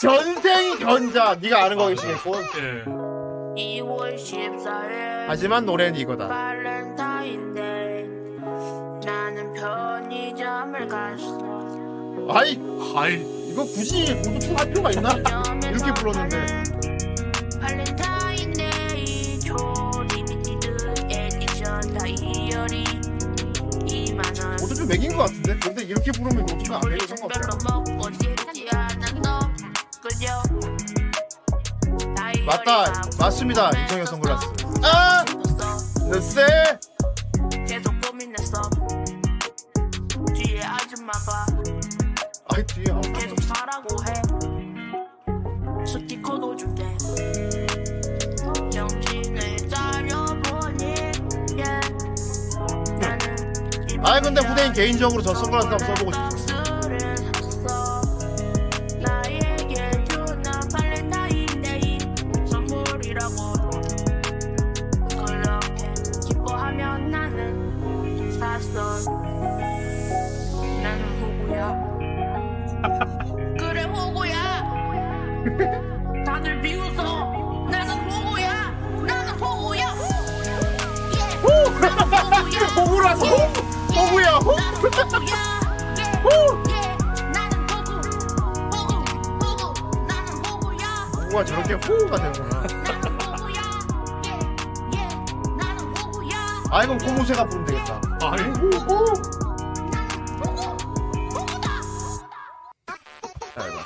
[0.00, 2.02] 전생 견자, 네가 아는 거겠고.
[2.60, 2.84] 예.
[3.80, 6.28] 2월 14일 하지만 노래는 이거다.
[6.28, 8.06] 발렌타인데이
[9.04, 11.38] 나는 편의점을 갔어
[12.30, 12.56] 아이,
[12.94, 15.10] 하이, 이거 굳이 모두 총할 필요가 있나?
[15.68, 16.46] 이렇게 불렀는데.
[17.60, 18.17] 발렌타인
[24.88, 25.58] 맥인 것 같은데?
[25.58, 27.80] 근데 이렇게 부르면 모두가 안 맥이 별로 상관없어.
[27.80, 29.38] 먹고 싶지 않은 너
[30.02, 30.42] 그저
[32.46, 33.70] 맞다, 맞습니다.
[33.84, 34.46] 이정현 선글라스.
[34.82, 35.24] 아!
[40.62, 41.46] 아줌마가
[42.48, 44.17] 아이, 뒤에 아무 계속 사라고 해
[54.02, 56.28] 아이, 근데 후대인 개인적으로 저 선글라스 한번 써보고 싶어.
[70.82, 71.74] 나는 호구야.
[73.58, 74.36] 그래 호구야
[76.24, 78.70] 다들 비웃어 나는 호구야.
[79.06, 79.80] 나는 호구야.
[81.14, 81.18] 예,
[81.80, 82.66] 나는 호구야.
[82.76, 83.26] 호구라서.
[83.26, 83.57] 호구야, 호!
[91.33, 92.63] 호구가 저렇게 호구가 되는구나.
[96.69, 98.01] 아, 이건 고무새가 부르면 되겠다.
[98.21, 99.13] 아이, 호구!
[103.55, 103.79] 자, 이거.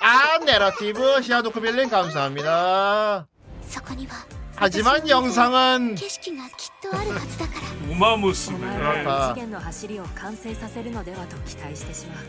[0.00, 3.26] 아, 내러티브 시아도크 빌링 감사합니다.
[3.68, 4.14] そこには
[4.56, 7.60] 하지만 영상은 景色がきっ とあるはずだから
[7.94, 8.54] 우마무스메.
[8.56, 12.24] お前 그렇다 ら異次元の走りを完成させるのではと期待してしまう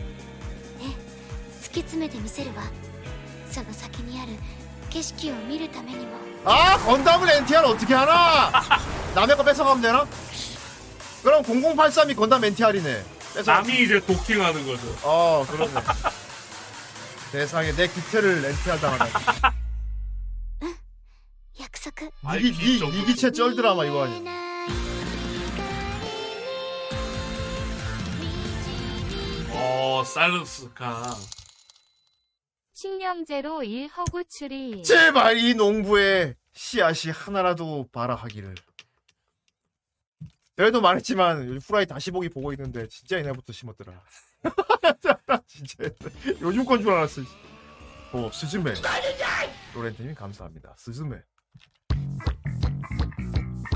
[1.62, 2.62] 突き詰めてみせるわ
[3.50, 4.32] その先にある
[4.90, 6.12] 景色を見るためにも
[6.44, 8.50] 아 건담을 NTR 어떻게 하나?
[9.14, 10.06] 남의 거 뺏어가면 되나?
[11.22, 13.04] 그럼 0083이 건담 NTR이네.
[13.34, 13.52] 뺏어.
[13.52, 14.82] 남이 이제 도킹하는 거죠.
[15.04, 15.72] 어 그러네.
[17.30, 19.52] 세상에 내 기체를 NTR 당하다.
[21.60, 22.90] 約束 아이, 니, 니, 기적.
[22.90, 24.18] 니 기체 쩔 드라마 이거 아니야?
[29.87, 31.15] 어, 사일러스카.
[32.73, 38.53] 식량제로 1허구 추리 제발 이 농부에 씨앗이 하나라도 발아하기를.
[40.57, 43.93] 내도 말했지만 후라이 다시 보기 보고 있는데 진짜 이날부터 심었더라.
[45.47, 45.85] 진짜
[46.41, 47.21] 요즘 건 줄 알았어.
[48.11, 48.73] 어 스즈메.
[49.73, 50.75] 로렌트님 감사합니다.
[50.77, 51.17] 스즈메.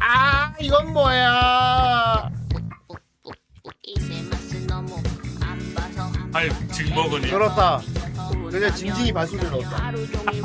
[0.01, 2.29] 아 이건 뭐야?
[6.33, 7.29] 아파서 아이, 징먹으니.
[7.29, 7.81] 그렇다.
[8.49, 9.85] 그냥 징징이 발소리를 넣었다.
[9.85, 10.41] 하루 종일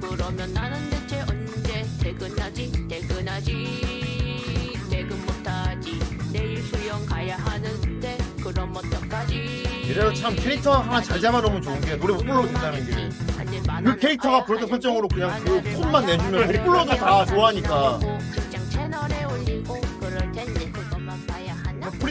[0.00, 5.98] 그러면 나는 대체 언제 퇴근하지 퇴근하지 퇴근 못하지
[6.32, 9.34] 내일 수영 가야 하는데 그럼 어떡하지
[9.84, 13.08] 이래로 참 캐릭터 하나 잘 잡아놓으면 좋은 게 노래 못 불러도 된다는 게.
[13.84, 17.98] 그 캐릭터가 부르던 설정으로 그냥 그 톤만 내주면 못 불러도 다 좋아하니까.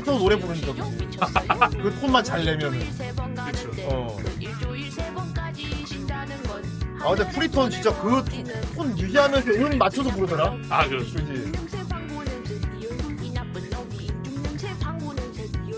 [0.07, 1.17] 프리터 노래 부르니까 그지.
[1.83, 2.79] 그 톤만 잘 내면은.
[2.79, 3.71] 그쵸.
[3.89, 4.15] 어.
[4.15, 8.23] 그세 번까지 쉰다는 건아 근데 프리톤 진짜 그
[8.73, 10.57] 톤 유지하면서 음 맞춰서 부르더라.
[10.69, 11.13] 아, 그렇죠.
[11.13, 11.51] 그지.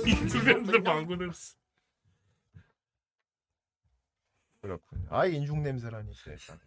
[0.06, 1.56] 냄새 이 냄새 방구 냄새.
[4.62, 5.08] 그렇군.
[5.10, 6.60] 아 인중 냄새라니 세상에.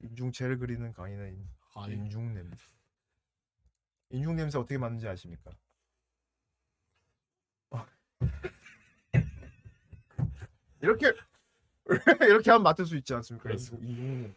[0.00, 0.92] 인중체를 그리는
[1.28, 2.64] 인- 아니 인중 냄새.
[4.10, 5.50] 인중 냄새 어떻게 맡는지 아십니까?
[8.20, 8.26] 어.
[10.80, 11.12] 이렇게
[12.20, 13.50] 이렇게 하면 맡을 수 있지 않습니까?
[13.50, 14.34] 인중 냄새.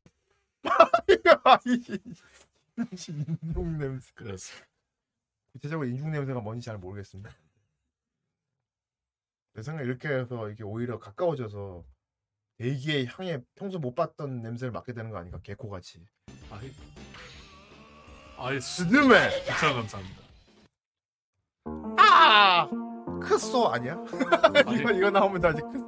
[3.09, 4.11] 인중 냄새.
[4.15, 4.53] 그래서
[5.51, 7.29] 구체적으로 인중 냄새가 뭔지 잘 모르겠습니다.
[9.53, 11.83] 내 생각에 이렇게 해서 이게 오히려 가까워져서
[12.57, 15.39] 대기의 향에 평소 못 봤던 냄새를 맡게 되는 거 아닌가?
[15.41, 16.05] 개코 같이.
[16.49, 16.71] 아이
[18.37, 19.45] 아이 스드메.
[19.45, 20.21] 감사합니다.
[21.97, 22.69] 아
[23.21, 23.97] 크소 아니야?
[24.79, 25.85] 이거 이거 나오면 다 이제 크.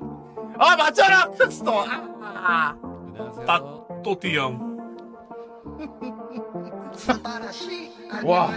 [0.59, 1.65] 아 맞잖아 크소.
[1.69, 2.75] 아.
[2.81, 3.45] 안녕하세요.
[3.45, 3.63] 딱
[4.03, 4.73] 또띠 형.
[8.25, 8.51] 와.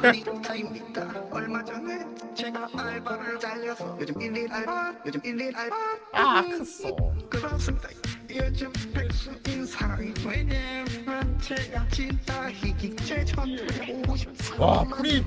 [0.00, 1.24] 프리타입니까?
[1.30, 2.04] 얼마 전에
[2.34, 5.76] 제가 알바를 잘려서 요즘 일일 알바, 요즘 일일 알바.
[6.12, 6.96] 아 크소.
[7.30, 7.88] 그렇습니다.
[8.30, 10.86] 요즘 백수인 사람이 왜냐면
[14.58, 15.22] 와 프리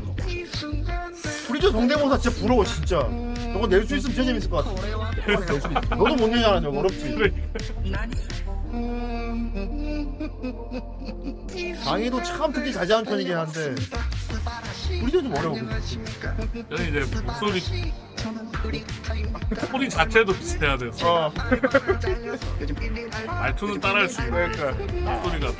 [1.47, 2.99] 프리저 성대모사 진짜 부러워 진짜.
[3.53, 4.81] 저거 낼 수 있으면 진짜 재밌을 것 같아.
[5.27, 7.33] 낼수 있- 너도 못 내잖아 저거 어렵지.
[11.83, 13.75] 강의도 참 듣기 자세한 편이긴 한데
[14.99, 15.55] 프리저 좀 어려워.
[15.55, 17.61] 저는 이제 목소리
[19.71, 21.33] 소리 자체도 비슷해야 돼서 어.
[23.27, 24.71] 말투는 따라할 수 있는 그러니까.
[25.21, 25.53] 목소리가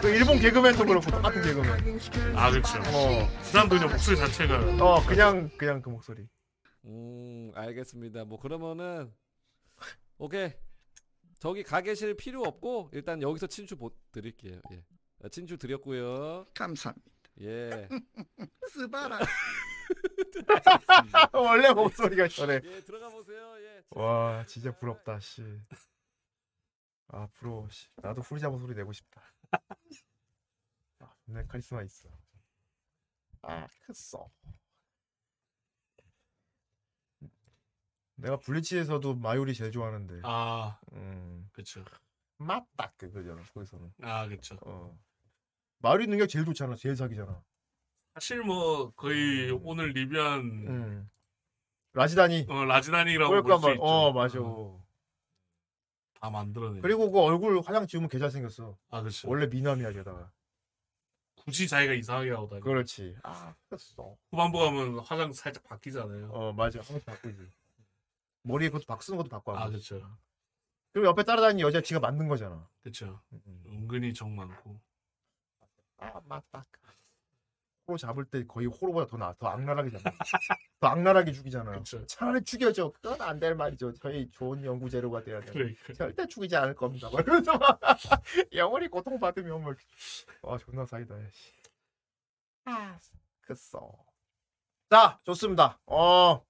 [0.00, 2.00] 그 일본 개그맨도 그렇고 똑같은 개그맨.
[2.36, 2.78] 아 그렇죠.
[2.86, 3.28] 어.
[3.40, 6.24] 그 사람도 그냥 목소리 자체가 어 그냥 그냥 그 목소리.
[6.84, 8.24] 음, 알겠습니다.
[8.24, 9.12] 뭐 그러면은
[10.18, 10.52] 오케이.
[11.38, 14.60] 저기 가 계실 필요 없고 일단 여기서 친추 보, 드릴게요.
[14.72, 14.84] 예.
[15.24, 16.46] 아, 친추 드렸고요.
[16.54, 17.10] 감사합니다.
[17.40, 17.88] 예.
[18.72, 19.18] 스바라.
[21.32, 22.60] 원래 목소리가 저래.
[22.62, 23.54] 예, 들어가 보세요.
[23.58, 23.82] 예.
[23.90, 25.42] 와 진짜 부럽다 씨.
[27.08, 27.88] 아 부러워 씨.
[27.96, 29.22] 나도 후리자모 소리 내고 싶다.
[31.00, 32.08] 아, 내 카리스마 있어.
[33.42, 34.30] 아 크소.
[38.20, 40.20] 내가 블리치에서도 마유리 제일 좋아하는데.
[40.24, 41.84] 아 음 그렇죠.
[42.38, 43.92] 맞다 그거잖아 거기서는.
[44.02, 44.56] 아 그렇죠.
[44.62, 44.96] 어.
[45.78, 46.74] 마유리 능력 제일 좋잖아.
[46.76, 47.42] 제일 사기잖아.
[48.14, 51.10] 사실 뭐 거의 오늘 리뷰한 음.
[51.92, 52.46] 라지다니.
[52.48, 53.84] 어, 라지다니라고 그러니까 볼수 말- 있죠.
[53.84, 54.38] 어 맞아.
[56.20, 56.80] 다 만들어내.
[56.80, 58.76] 그리고 그 얼굴 화장 지우면 개 잘 생겼어.
[58.90, 59.28] 아 그렇죠.
[59.28, 60.30] 원래 미남이야 게다가.
[61.36, 62.60] 굳이 자기가 이상하게 하고 다니.
[62.62, 63.16] 그렇지.
[63.22, 64.18] 아 くそ.
[64.30, 66.30] 후반부 가면 화장 살짝 바뀌잖아요.
[66.30, 66.80] 어 맞아.
[66.80, 67.50] 한 번씩 바꾸지.
[68.42, 69.56] 머리에 그것도 박 쓰는 것도 바꿔.
[69.56, 70.00] 아 그렇죠.
[70.92, 72.68] 그리고 옆에 따라다니는 여자 지가 만든 거잖아.
[72.82, 73.20] 그렇죠.
[73.32, 73.62] 음.
[73.66, 74.80] 은근히 정 많고.
[75.98, 76.64] 아 맞다.
[77.86, 80.10] 호로 잡을 때 거의 호로보다 더 나, 더 악랄하게 잡아.
[80.80, 81.70] 더 악랄하게 죽이잖아.
[81.72, 82.06] 그렇죠.
[82.06, 82.92] 차라리 죽여줘.
[83.02, 83.92] 그건 안 될 말이죠.
[83.94, 85.52] 저희 좋은 연구 재료가 돼야 돼.
[85.52, 85.74] 그래.
[85.94, 87.10] 절대 죽이지 않을 겁니다.
[87.12, 87.78] 막 이러면서 막
[88.54, 89.74] 영원히 고통 받으면 뭐.
[90.42, 91.14] 아 존나 사이다.
[91.32, 91.52] 씨.
[92.64, 92.98] 아
[93.42, 93.92] 크소.
[94.88, 95.78] 자 좋습니다.
[95.86, 96.44] 어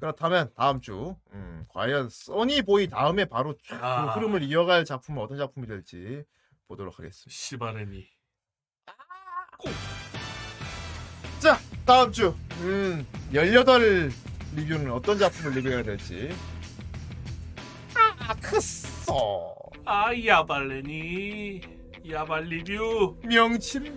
[0.00, 4.06] 그렇다면 다음 주 음, 과연 써니보이 다음에 바로 쫙 아.
[4.14, 6.24] 그 흐름을 이어갈 작품은 어떤 작품이 될지
[6.68, 7.30] 보도록 하겠습니다.
[7.30, 8.06] 시바레니.
[11.40, 14.10] 자 다음 주 음, 18
[14.56, 16.34] 리뷰는 어떤 작품을 리뷰해야 될지
[17.94, 19.54] 아 크소
[19.84, 21.60] 아 야발레니.
[22.10, 23.16] 야발 리뷰.
[23.24, 23.96] 명치를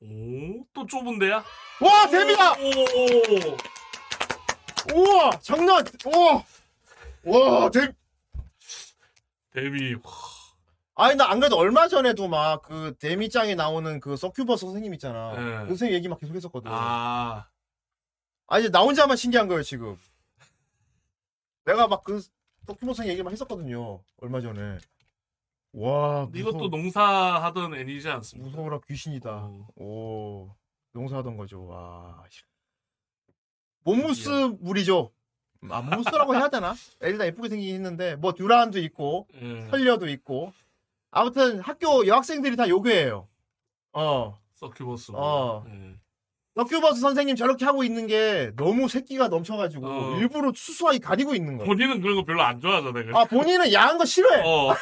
[0.00, 1.44] 오, 또 좁은데야?
[1.80, 2.52] 와 데뷔다!
[2.52, 3.56] 오.
[4.94, 5.84] 우와 장난!
[6.04, 6.44] 우와
[7.24, 7.92] 와 데뷔
[9.52, 9.94] 데뷔.
[9.94, 10.02] 와,
[11.08, 15.32] 아니 나 안 그래도 얼마 전에도 막 그 데미짱에 나오는 그 서큐버스 선생님 있잖아.
[15.34, 15.42] 네.
[15.62, 16.70] 그 선생님 얘기 막 계속 했었거든.
[16.72, 17.48] 아,
[18.48, 19.98] 아, 이제 나 혼자만 신기한 거예요 지금.
[21.64, 22.20] 내가 막 그
[22.66, 24.78] 서큐버스 선생님 얘기만 했었거든요 얼마 전에
[25.76, 28.48] 와 이것도 무서워, 농사하던 애니지 않습니까?
[28.48, 29.68] 무서워라 귀신이다 어.
[29.76, 30.50] 오
[30.92, 32.24] 농사하던 거죠 와
[33.84, 35.12] 몬무스 물이죠
[35.68, 39.68] 아 몬무스라고 해야 되나 애들 예쁘게 생기긴 했는데 뭐 듀란도 있고 예.
[39.68, 40.52] 설녀도 있고
[41.10, 43.28] 아무튼 학교 여학생들이 다 요괴예요
[43.92, 45.12] 어 서큐버스.
[45.14, 45.64] 어.
[45.68, 45.96] 예.
[46.56, 50.16] 서큐버스 선생님 저렇게 하고 있는 게 너무 새끼가 넘쳐가지고 어.
[50.18, 53.16] 일부러 수수하게 가리고 있는 거야 본인은 그런 거 별로 안 좋아하잖아요.
[53.16, 54.74] 아 본인은 야한 거 싫어해 어.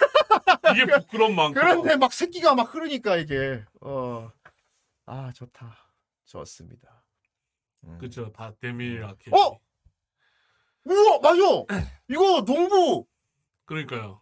[0.73, 1.61] 이게 부끄러운 만큼.
[1.61, 4.31] 그런데 막 새끼가 막 흐르니까 이게 어
[5.07, 5.77] 아 좋다
[6.25, 7.05] 좋습니다
[7.85, 7.99] 음.
[8.01, 8.33] 그쵸.
[8.33, 9.31] 다 데밀 아케.
[9.33, 9.59] 어?
[10.85, 11.43] 우와 맞아
[12.09, 13.05] 이거 농부
[13.67, 14.21] 그러니까요.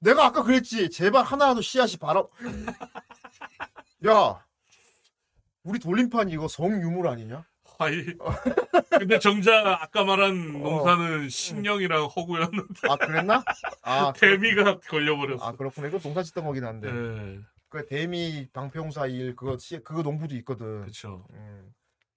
[0.00, 0.90] 내가 아까 그랬지.
[0.90, 2.24] 제발 하나라도 씨앗이 바라.
[4.06, 4.44] 야,
[5.62, 7.44] 우리 돌림판 이거 성유물 아니냐?
[7.78, 8.04] 아이.
[8.90, 10.58] 근데 정작 아까 말한 어.
[10.58, 13.42] 농사는 신령이랑 허구였는데 아 그랬나?
[13.82, 15.44] 아, 데미가 걸려버렸어.
[15.44, 15.88] 아 그렇구나.
[15.88, 16.92] 이거 농사 짓던 거긴 한데.
[16.92, 17.38] 네,
[17.68, 20.82] 그 대미 방평사 일 그거 씨 그거 농부도 있거든.
[20.82, 21.26] 그렇죠.
[21.32, 21.72] 음.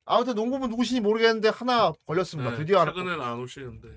[0.05, 2.51] 아무튼 농부분 누구신지 모르겠는데 하나 걸렸습니다.
[2.51, 2.83] 네, 드디어.
[2.85, 3.87] 최근에는 안 오시는데.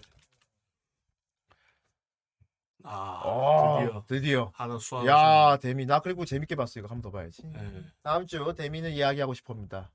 [2.88, 4.50] 아, 아, 드디어 드디어.
[4.54, 5.06] 하나 수확.
[5.06, 7.42] 야 대미 나 그리고 재밌게 봤어 이거 한 번 더 봐야지.
[7.46, 7.82] 네.
[8.02, 9.90] 다음 주 대미는 이야기하고 싶습니다.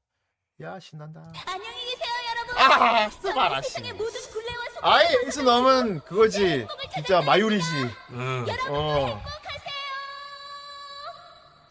[0.62, 1.32] 야 신난다.
[1.48, 3.62] 안녕히 계세요 여러분 아.
[3.62, 6.68] 세상의 모든 굴레와 속 아이 에이스 넘은 그거지.
[6.94, 7.66] 진짜 마유리지.
[8.12, 8.46] 응.
[8.70, 9.22] 어.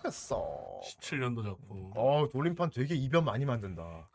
[0.03, 0.81] 됐어.
[0.83, 1.93] 17년도 작품.
[1.95, 4.09] 어 돌림판 되게 이변 많이 만든다.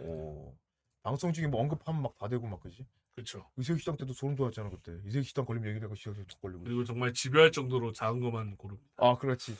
[0.00, 0.54] 오.
[1.02, 2.86] 방송 중에 뭐 언급하면 막 다 되고 막 그지.
[3.18, 3.50] 그렇죠.
[3.56, 4.92] 의색 시장 때도 소름 돋았잖아 그때.
[5.04, 6.62] 의색 시장 걸리면 여기 내가 시장에 툭 걸리고.
[6.62, 8.88] 그리고 정말 지배할 정도로 작은 것만 고릅니다.
[8.96, 9.56] 아 그렇지.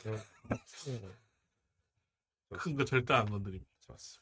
[2.50, 3.68] 큰 거 절대 안 건드립니다.
[3.80, 4.20] 좋았어.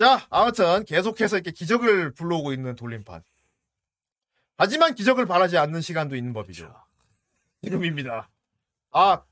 [0.00, 3.22] 자, 아무튼 계속해서 이렇게 기적을 불러오고 있는 돌림판.
[4.56, 6.74] 하지만 기적을 바라지 않는 시간도 있는 법이죠.
[7.62, 8.28] 지금입니다.
[8.90, 9.22] 아,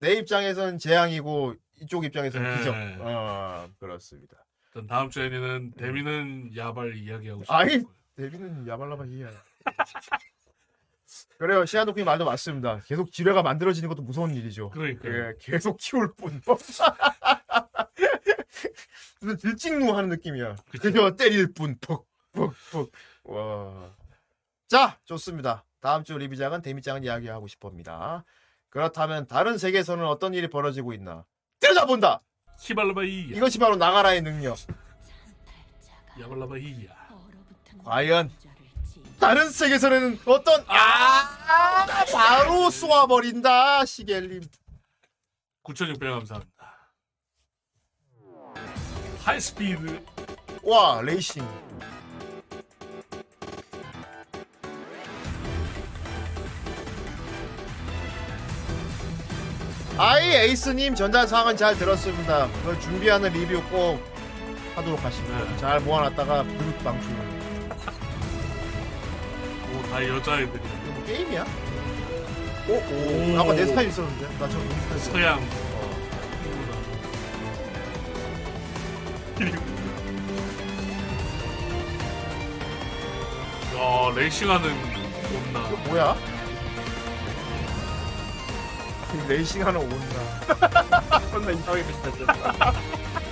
[0.00, 2.58] 내 입장에서는 재앙이고 이쪽 입장에서는 네.
[2.58, 2.74] 기적.
[3.00, 4.44] 어, 그렇습니다.
[4.68, 7.44] 일단 다음 주에는 데미는 야발 이야기하고 음.
[7.44, 7.94] 싶어요.
[8.16, 9.30] 데뷔는 야발라바이야.
[11.38, 11.64] 그래요.
[11.64, 12.80] 시아노크님 말도 맞습니다.
[12.86, 14.70] 계속 지뢰가 만들어지는 것도 무서운 일이죠.
[14.70, 15.08] 그러니까.
[15.08, 16.40] 예, 계속 키울 뿐.
[19.20, 20.56] 무슨 들찍누 하는 느낌이야.
[20.80, 21.76] 그저 때릴 뿐.
[21.80, 22.90] 퍽, 퍽, 퍽.
[23.24, 23.90] 와.
[24.68, 25.64] 자, 좋습니다.
[25.80, 28.24] 다음 주 리뷰장은 데미장은 이야기하고 싶습니다.
[28.70, 31.24] 그렇다면 다른 세계에서는 어떤 일이 벌어지고 있나?
[31.60, 32.22] 들여다본다!
[32.58, 34.56] 히발라바이 이것이 바로 나가라의 능력.
[36.20, 37.03] 야발라바이야.
[37.84, 38.30] 과연
[39.20, 44.42] 다른 세계에서는 어떤 아 바로 쏘아버린다 시겔님
[45.62, 46.52] 9,600 감사합니다.
[49.24, 50.04] 하이스피드
[50.62, 51.46] 와 레이싱
[59.96, 62.48] 아이 에이스님 전달 사항은 잘 들었습니다.
[62.52, 64.00] 그걸 준비하는 리뷰 꼭
[64.74, 65.44] 하도록 하십니다.
[65.44, 65.56] 네.
[65.56, 67.33] 잘 모아놨다가 불 방출.
[69.94, 70.60] 오, 다 여자애들이.
[70.64, 71.46] 이거 뭐 게임이야?
[72.68, 73.36] 오, 오.
[73.36, 73.40] 오.
[73.40, 74.26] 아까 내 스타일 있었는데.
[74.38, 75.00] 나 저거 너무 스타일.
[75.00, 75.38] 서양.
[75.38, 75.94] 어.
[79.38, 79.56] 그리고
[83.76, 86.16] 야 레이싱하는 온나 이거 뭐야?
[89.28, 91.20] 레이싱 하는 온다.
[91.30, 92.24] 존나 이상하게 비슷했어.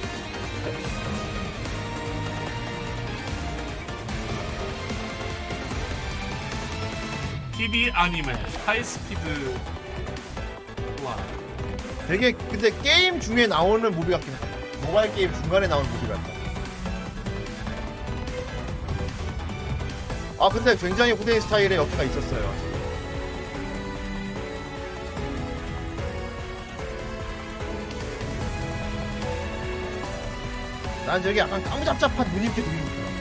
[7.62, 8.32] TV 아니메
[8.66, 9.54] 하이스피드
[11.04, 11.16] 와
[12.08, 14.36] 되게 근데 게임 중에 나오는 무비 같긴 해.
[14.84, 16.22] 모바일 게임 중간에 나오는 무비 같다.
[20.40, 22.52] 아 근데 굉장히 후대인 스타일의 역사가 있었어요.
[31.06, 33.11] 난 저기 약간 까무잡잡한 누님께 들리고 있더라.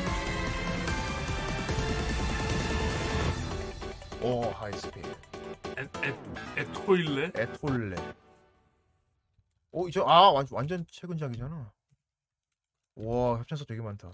[4.22, 5.07] 오 하이스피드.
[5.77, 5.89] 에,
[6.57, 7.95] 에토일레 에톨레.
[9.72, 11.72] 오, 이저 아, 완전 완전 최근작이잖아.
[12.95, 14.11] 와, 협찬서 되게 많다.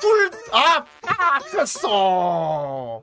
[0.00, 3.02] 꿀 아, 아, 됐어.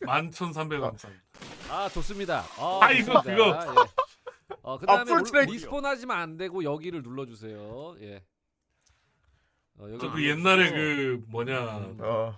[0.00, 1.24] 11,300 감사합니다
[1.70, 2.44] 아 좋습니다.
[2.58, 3.66] 아, 아, 이거, 좋습니다.
[3.66, 3.80] 그거.
[3.82, 4.56] 예.
[4.62, 5.52] 어 그다음에 풀 올- 트랙이요.
[5.54, 7.96] 리스폰 하시면 안 되고 여기를 눌러주세요.
[8.00, 8.22] 예.
[9.78, 10.24] 어, 여기 저 그.
[10.28, 11.98] 옛날에 그 뭐냐 음.
[12.00, 12.36] 어,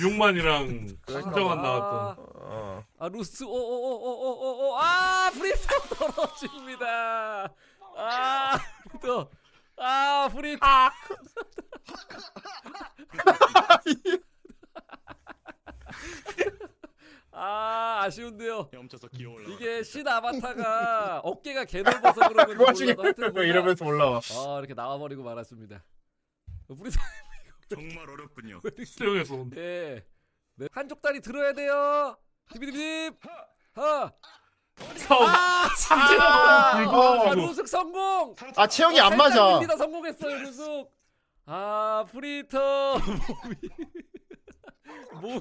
[0.00, 1.14] 유용만이랑 그러니까.
[1.28, 2.84] 한정환 아, 나왔던 어.
[2.98, 5.78] 아 루스 오오오오오오오 아 프리터
[6.12, 7.44] 떨어집니다.
[7.96, 8.58] 아
[8.90, 9.30] 프리터
[9.76, 10.90] 아 프리터 아
[18.04, 18.68] 아쉬운데요.
[19.48, 24.18] 이게 신 아바타가 어깨가 개 넓어서 그런 건지 그 와중에 몰라도 하여튼 뭔가- 이러면서 올라와.
[24.18, 25.82] 아 이렇게 나와버리고 말았습니다.
[26.76, 26.98] 프리터
[27.68, 28.60] 정말 어렵군요.
[28.86, 30.04] 수영에서 온 예.
[30.56, 30.68] 네.
[30.72, 32.16] 한쪽 다리 들어야 돼요.
[32.52, 33.10] 디비디비.
[33.74, 34.12] 하.
[34.96, 38.34] 사업 아, 상체가 아, 너무 아, 루숙 성공.
[38.56, 39.58] 아, 체형이 안 맞아.
[39.58, 40.90] 밀리다 성공했어요, 루숙.
[41.46, 42.98] 아, 프리터.
[42.98, 43.56] 몸이
[45.22, 45.40] 뭐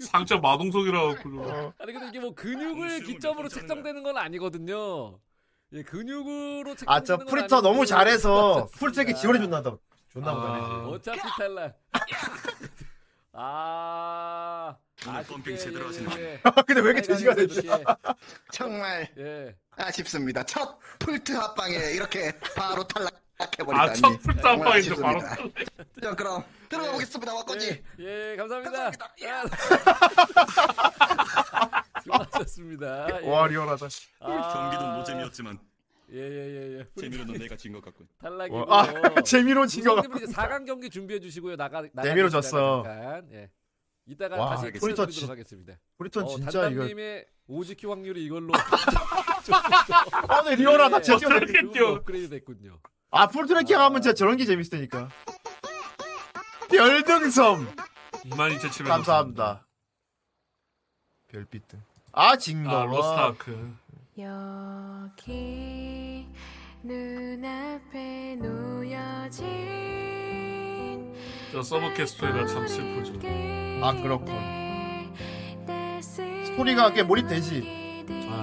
[0.00, 1.72] 상체 마동석이라고 그러고 어.
[1.78, 5.18] 아니 근데 이게 뭐 근육을 기점으로 책정되는 건 아니거든요.
[5.72, 8.68] 예, 근육으로 책정되는 아, 저건 프리터 너무 잘해서.
[8.72, 9.76] full track에 지원해 봐.
[10.18, 10.34] 존나 아.
[10.34, 10.94] 못하네.
[10.96, 11.78] 어차피 탈락.
[13.32, 14.76] 아.
[15.06, 16.40] 오늘 펌핑 제대로 하시네.
[16.66, 17.62] 근데 왜 이렇게 돼지가 되지?
[18.52, 19.54] 정말 예.
[19.76, 20.42] 아쉽습니다.
[20.42, 23.90] 첫 풀트 합방에 이렇게 바로 탈락해버리다니.
[23.90, 25.76] 아, 첫 풀트 정말 합방인데 바로 아쉽습니다.
[26.02, 27.34] 자, 그럼 들어가 보겠습니다.
[27.34, 27.84] 왔거지.
[28.00, 28.90] 예, 감사합니다.
[32.02, 33.22] 수고하셨습니다.
[33.22, 33.28] 예.
[33.28, 33.86] 와 리얼하다.
[34.20, 34.52] 아.
[34.52, 35.60] 경기도 노잼이었지만
[36.10, 36.86] 예예 예 예.
[37.00, 38.08] 재미로는 내가 진 것 같군.
[38.18, 38.72] 탈락이고.
[38.72, 38.82] 아,
[39.24, 41.56] 재미로 진거 우선님은 이제 4강 경기 준비해 주시고요.
[41.56, 42.82] 나가 재미로 졌어.
[42.82, 43.28] 잠깐.
[43.32, 43.50] 예.
[44.06, 45.74] 이따가 와, 다시 프리터 진- 하겠습니다.
[45.98, 48.52] 프리턴 어, 진짜 이거- 단단님의 오지큐 확률이 이걸로
[50.28, 51.00] 아, 네, 리얼하다.
[51.00, 51.88] 네, 어떻게 좀 뛰어.
[51.92, 52.78] 업그레이드 됐군요.
[53.10, 55.08] 아 풀트래킹 하면 진짜 저런 게 재밌으니까.
[56.70, 57.66] 별등섬
[58.24, 58.86] 22,700.
[58.88, 59.66] 감사합니다.
[61.28, 61.82] 별빛 등.
[62.12, 62.70] 아 징거.
[62.70, 63.76] 아, 로스트아크.
[64.18, 65.97] 여기
[66.82, 69.46] 눈앞에 놓여진
[71.50, 73.14] 저 sub quest가 참 슬프죠.
[73.82, 74.34] 아 그렇군.
[76.44, 78.04] 스토리가 꽤 몰입되지.
[78.30, 78.42] 아,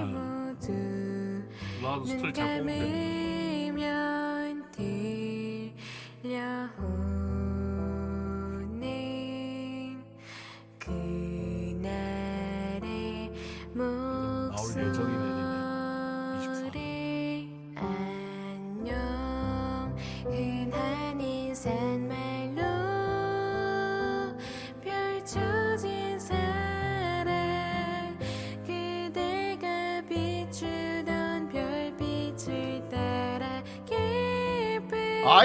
[1.82, 3.16] 나도 스토리 잘 뽑는데.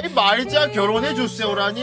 [0.04, 1.82] 아이 말자 결혼해 주세요라니.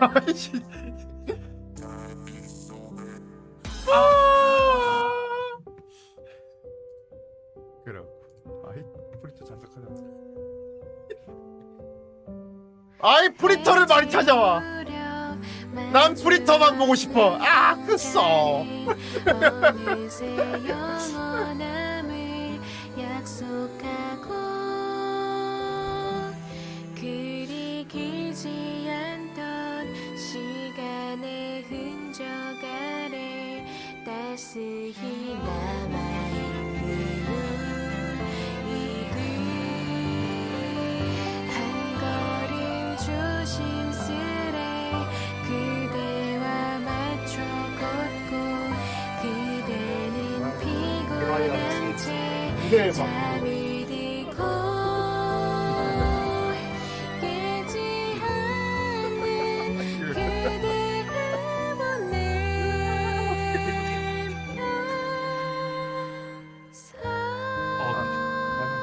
[0.00, 1.07] 아이
[13.00, 14.60] 아이 프리터를 많이 찾아와.
[15.92, 17.38] 난 프리터만 보고 싶어.
[17.40, 18.64] 아 그써.
[19.86, 20.36] 어느새
[20.68, 21.58] 영원
[52.68, 54.42] 이 들고
[57.18, 59.20] 깨지 않는
[60.06, 60.52] 그대의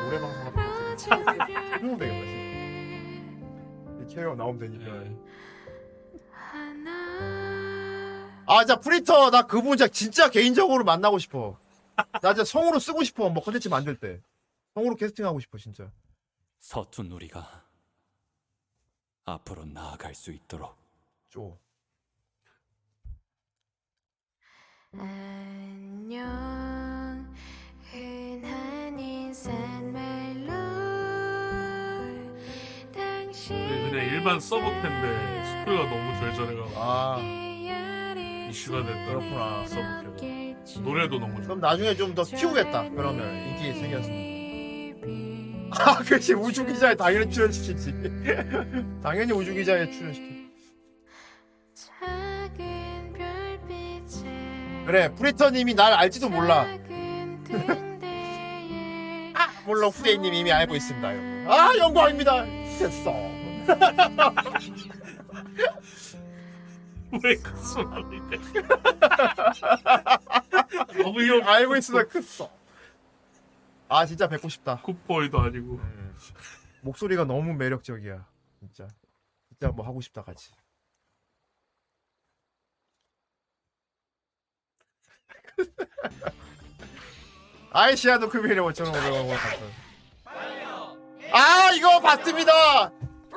[0.01, 2.25] 보냄 아, 되겠다.
[4.01, 4.91] 이 나오면 되니까.
[8.47, 11.57] 아, 자 프리터 나 그분 진짜, 진짜 개인적으로 만나고 싶어.
[11.95, 13.29] 나 진짜 성우로 쓰고 싶어.
[13.29, 14.21] 뭐 컨텐츠 만들 때.
[14.73, 15.91] 성우로 캐스팅하고 싶어 진짜.
[16.59, 17.63] 서툰 우리가
[19.25, 20.75] 앞으로 나아갈 수 있도록
[21.29, 21.57] 쪼.
[24.97, 26.25] 안녕
[27.91, 30.47] 흔한 인사말로
[32.93, 37.17] 당신 우리 그냥 일반 서브팬데 스토리가 너무 절절해가지고 아
[38.55, 38.83] 이슈가.
[38.83, 39.65] 그렇구나.
[39.67, 40.55] 서브팬.
[40.83, 41.43] 노래도 너무 좋아.
[41.43, 42.89] 그럼 나중에 좀 더 키우겠다.
[42.91, 44.93] 그러면 인기 생겼으니.
[45.71, 47.93] 아, 그렇지 우주 기자에 당연히 출연시키지.
[49.03, 50.35] 당연히 우주 기자에 출연시키.
[54.85, 56.61] 그래, 프리터님이 날 알지도 몰라.
[59.33, 61.09] 아, 물론 후대인님 이미 알고 있습니다.
[61.09, 61.47] 여러분.
[61.51, 62.45] 아, 영광입니다.
[62.79, 63.11] 됐어.
[67.23, 68.37] 왜 그소리네
[71.03, 72.49] 너무 형 알고 있으면 크어.
[73.87, 74.81] 아, 진짜 뵙고 싶다.
[74.81, 75.79] 굿보이도 아니고.
[76.81, 78.25] 목소리가 너무 매력적이야.
[78.59, 78.87] 진짜.
[79.49, 80.51] 진짜 뭐 하고 싶다 같이.
[87.71, 89.57] 아이시아 도크비를 5,500원 감사.
[91.31, 92.91] 아 이거 봤습니다.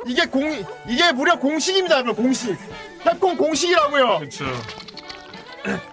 [0.07, 0.45] 이게 공
[0.89, 2.57] 이게 무려 공식입니다, 여러분 공식.
[3.04, 4.20] 캡콤 공식이라고요.
[4.20, 4.46] 그렇죠.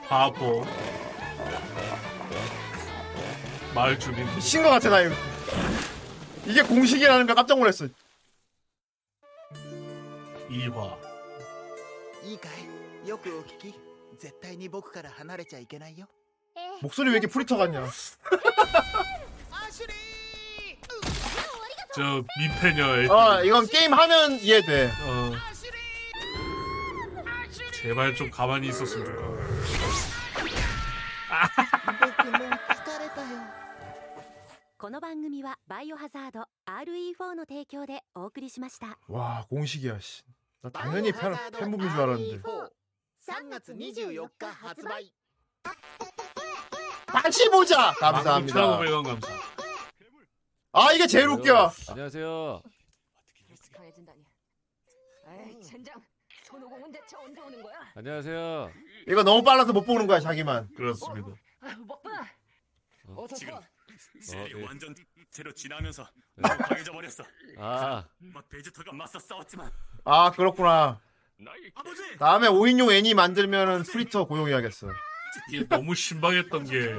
[0.08, 0.64] 바보.
[3.74, 4.26] 마을 주민.
[4.34, 5.14] 미친 것 같아 나 이거.
[6.46, 7.86] 이게 공식이라는 거 깜짝 놀랐어.
[10.50, 10.96] 2화.
[12.24, 12.48] いいか
[13.04, 13.74] いよくお聞き
[14.18, 16.06] 絶対に僕から離れちゃいけないよ
[16.82, 17.86] 목소리 왜 이렇게 프리터 같냐?
[21.94, 23.06] 저 민폐녀 애.
[23.08, 24.90] 어 이건 게임 하면 이해돼.
[25.02, 25.32] 어.
[27.85, 30.25] 제발 좀 가만히 있었으면 좋겠다.
[39.07, 40.23] 와 공식이야 씨.
[40.61, 42.41] 나 당연히 팬 팬붐인 줄 알았는데.
[42.41, 45.11] 3월 24일 発売.
[47.05, 47.93] 다시 보자.
[47.99, 48.79] 감사합니다.
[48.79, 49.27] 9,500원 감사.
[50.71, 51.71] 아 이게 제일 웃겨.
[51.89, 52.63] 안녕하세요.
[55.27, 56.01] 에이, 젠장.
[56.55, 57.75] 손오공은 대체 언제 오는 거야?
[57.95, 58.71] 안녕하세요.
[59.09, 60.69] 이거 너무 빨라서 못 보는 거야 자기만.
[60.75, 61.27] 그렇습니다.
[61.59, 62.09] 아, 먹봐.
[63.17, 63.61] 어서 지금 서.
[64.21, 64.63] 세력이 어, 예.
[64.65, 64.95] 완전
[65.31, 67.23] 제로 지나면서 너무 강해져 버렸어.
[67.57, 68.05] 아.
[68.19, 69.69] 막 베지터가 맞서 싸웠지만
[70.05, 71.01] 아 그렇구나.
[71.75, 74.87] 아버지 다음에 5인용 애니 만들면은 프리터 고용해야겠어.
[75.49, 76.93] 이게 너무 신박했던 게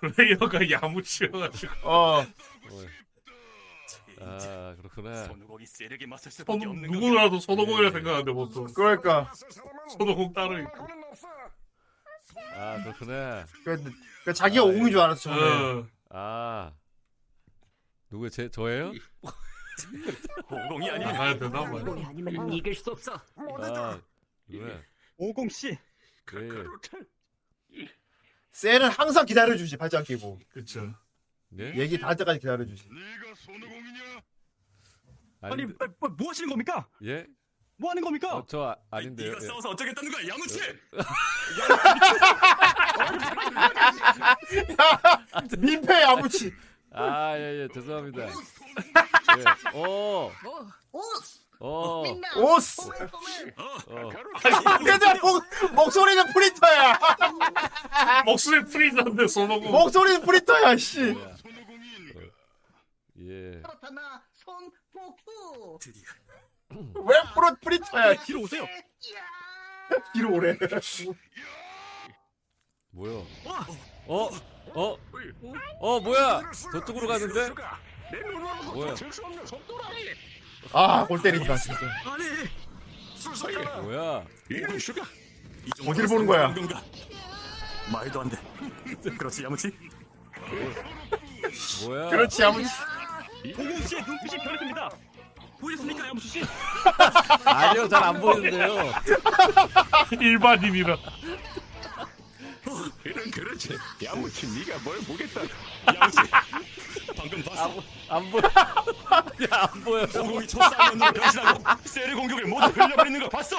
[0.00, 2.26] 플레이어가 야무치여가지고 어.
[4.20, 5.24] 아 그렇구나.
[5.24, 9.32] 손오공이 세력에 맞설 수밖에 손, 없는 누구라도 손오공이라 생각하는데 보통 그러니까.
[9.98, 10.86] 손오공 따로 있고
[12.54, 13.46] 아 그렇구나.
[13.64, 13.92] 그,
[14.24, 15.80] 그 자기가 옹인 줄 알았어 처음에.
[15.80, 15.86] 어.
[16.10, 16.72] 아
[18.10, 18.92] 누구 제 저예요?
[20.50, 21.82] 오공이 아니면 나가야 되나 봐요.
[21.82, 23.14] 오공이 아니면 이길 수 없어.
[23.36, 24.00] 아
[24.46, 24.82] 그래.
[25.16, 25.78] 오공 씨.
[26.34, 27.88] 예.
[28.52, 30.38] 셀은 항상 기다려주지 발장 끼고.
[30.50, 30.92] 그쵸.
[31.50, 31.74] 네?
[31.76, 32.88] 얘기 다 할 때까지 기다려주지.
[35.42, 36.86] 아니 뭐, 뭐, 뭐 하시는 겁니까?
[37.04, 37.26] 예?
[37.76, 38.36] 뭐 하는 겁니까?
[38.36, 39.30] 어, 저 아, 아닌데요.
[39.32, 39.46] 네가 예.
[39.46, 40.60] 싸워서 어쩌겠다는 거야 야무치
[45.58, 46.52] 민폐 야무치.
[46.92, 48.26] 아, 예, 예, 죄송합니다.
[48.28, 48.32] 예.
[49.78, 50.30] 오,
[50.92, 52.02] 오스 어,
[52.36, 52.80] 오스.
[52.80, 52.90] 어.
[54.78, 55.44] 근데 목,
[55.74, 56.98] 목소리는 프리터야.
[58.24, 61.14] 목소리 프리즈인데 손오공 목소리는 프리터야 씨.
[63.20, 63.60] 예.
[63.62, 66.04] 그렇다나 손포쿠 드디어
[66.70, 68.14] 왜 프로 프리터야?
[68.22, 68.64] 뒤로 오세요.
[70.14, 70.56] 뒤로 오래.
[72.92, 73.12] 뭐야?
[74.06, 74.30] 어?
[74.74, 74.96] 어?
[75.80, 76.42] 어, 뭐야?
[76.72, 77.50] 저쪽으로 가는데?
[78.72, 78.94] 뭐야?
[80.72, 81.80] 아, 골 때린다 진짜.
[83.82, 84.24] 뭐야?
[85.88, 86.54] 어딜 보는 거야?
[87.92, 88.38] 말도 안 돼.
[89.18, 89.76] 그렇지 야무치.
[91.86, 92.10] 뭐야?
[92.10, 92.70] 그렇지 야무치.
[93.44, 94.90] 오공 씨의 눈빛이 변했습니다.
[95.60, 96.42] 보이셨습니까, 야무수 씨?
[97.44, 98.92] 아니요, 잘 안 보이는데요.
[100.20, 100.96] 일반인이라
[103.04, 103.76] 이런 그렇지.
[104.04, 105.40] 야무치 네가 뭘 보겠다.
[105.94, 106.18] 야무치.
[107.16, 107.82] 방금 봤어.
[108.08, 108.42] 안 보여.
[108.44, 110.02] 야, 안 보여.
[110.04, 113.56] 오공이 초싸움으로 변신하고 세르 공격을 모두 흘려버리는 거 봤어?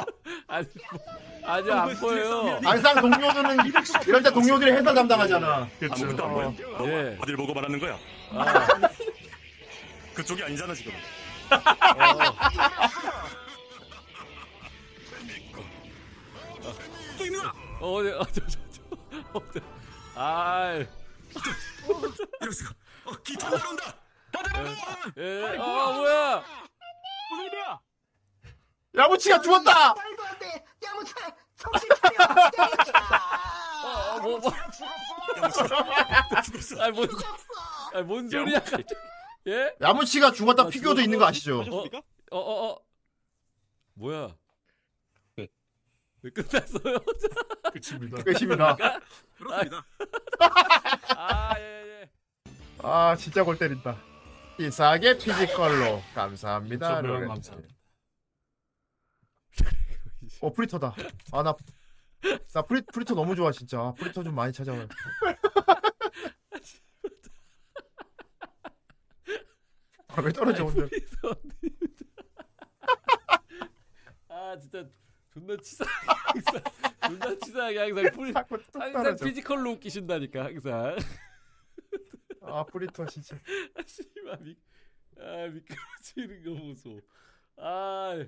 [0.47, 0.65] 아니,
[1.43, 2.59] 아니요, 안 보여요.
[2.63, 3.57] 항상 동료들은
[4.07, 5.67] 이럴 때 동료들이 해설 담당하잖아.
[5.89, 6.55] 아무것도 안 보여.
[6.87, 7.17] 예.
[7.21, 7.97] 어딜 보고 말하는 거야?
[8.31, 8.67] 아,
[10.21, 10.93] 그쪽이 아니잖아 지금.
[17.79, 18.81] 어, 어디, 어, 저, 저, 저.
[19.33, 20.19] 어, 저.
[20.19, 20.87] 아이.
[22.41, 22.73] 이럴 수가.
[23.05, 23.95] 어, 기타 날아온다.
[25.17, 26.43] 예, 어, 뭐야?
[27.31, 27.79] 무슨 일이야?
[28.95, 29.93] 야무치가 죽었다.
[29.93, 31.15] 말도 안 돼 야무차
[31.57, 32.15] 정신 차려
[32.57, 32.93] 야무차
[33.83, 34.51] 어, 뭐, 뭐.
[36.43, 36.81] 죽었어.
[36.83, 37.09] 아니, 뭔,
[37.93, 38.61] 아니, 뭔 소리야.
[39.47, 39.75] 예?
[39.81, 41.57] 야무치가 죽었다 아, 피규어도 있는 거 아시죠?
[41.59, 41.97] 보셨습니까?
[42.31, 42.79] 어, 어, 어.
[43.95, 44.35] 뭐야?
[46.23, 46.99] 왜 끝났어요?
[47.73, 48.23] 끝입니다.
[48.23, 48.77] 끝입니다.
[49.37, 49.85] 그렇습니다.
[51.17, 52.09] 아, 예, 예.
[52.83, 53.97] 아 진짜 골 때린다.
[54.59, 57.01] 이상하게 physical로 감사합니다.
[57.01, 57.27] 2,500원 로렌트.
[57.27, 57.75] 감사합니다.
[60.41, 60.93] 어 프리터다.
[61.31, 61.55] 아 나
[62.53, 63.79] 나 프리 프리터 너무 좋아 진짜.
[63.79, 64.87] 아, 프리터 좀 많이 찾아와요.
[70.15, 70.87] 아, 왜 떨어져 혼자?
[74.27, 74.87] 아, 진짜
[75.31, 76.63] 존나 치사하게 항상
[77.07, 78.33] 존나 치사하게 항상 풀
[78.81, 79.15] 항상.
[79.27, 80.95] physical로 웃기신다니까 항상.
[82.41, 83.35] 아 프리터 진짜.
[83.75, 84.55] 아, 씨발 미,
[85.19, 86.99] 아 미끄러지는 거 보소.
[87.57, 88.25] 아,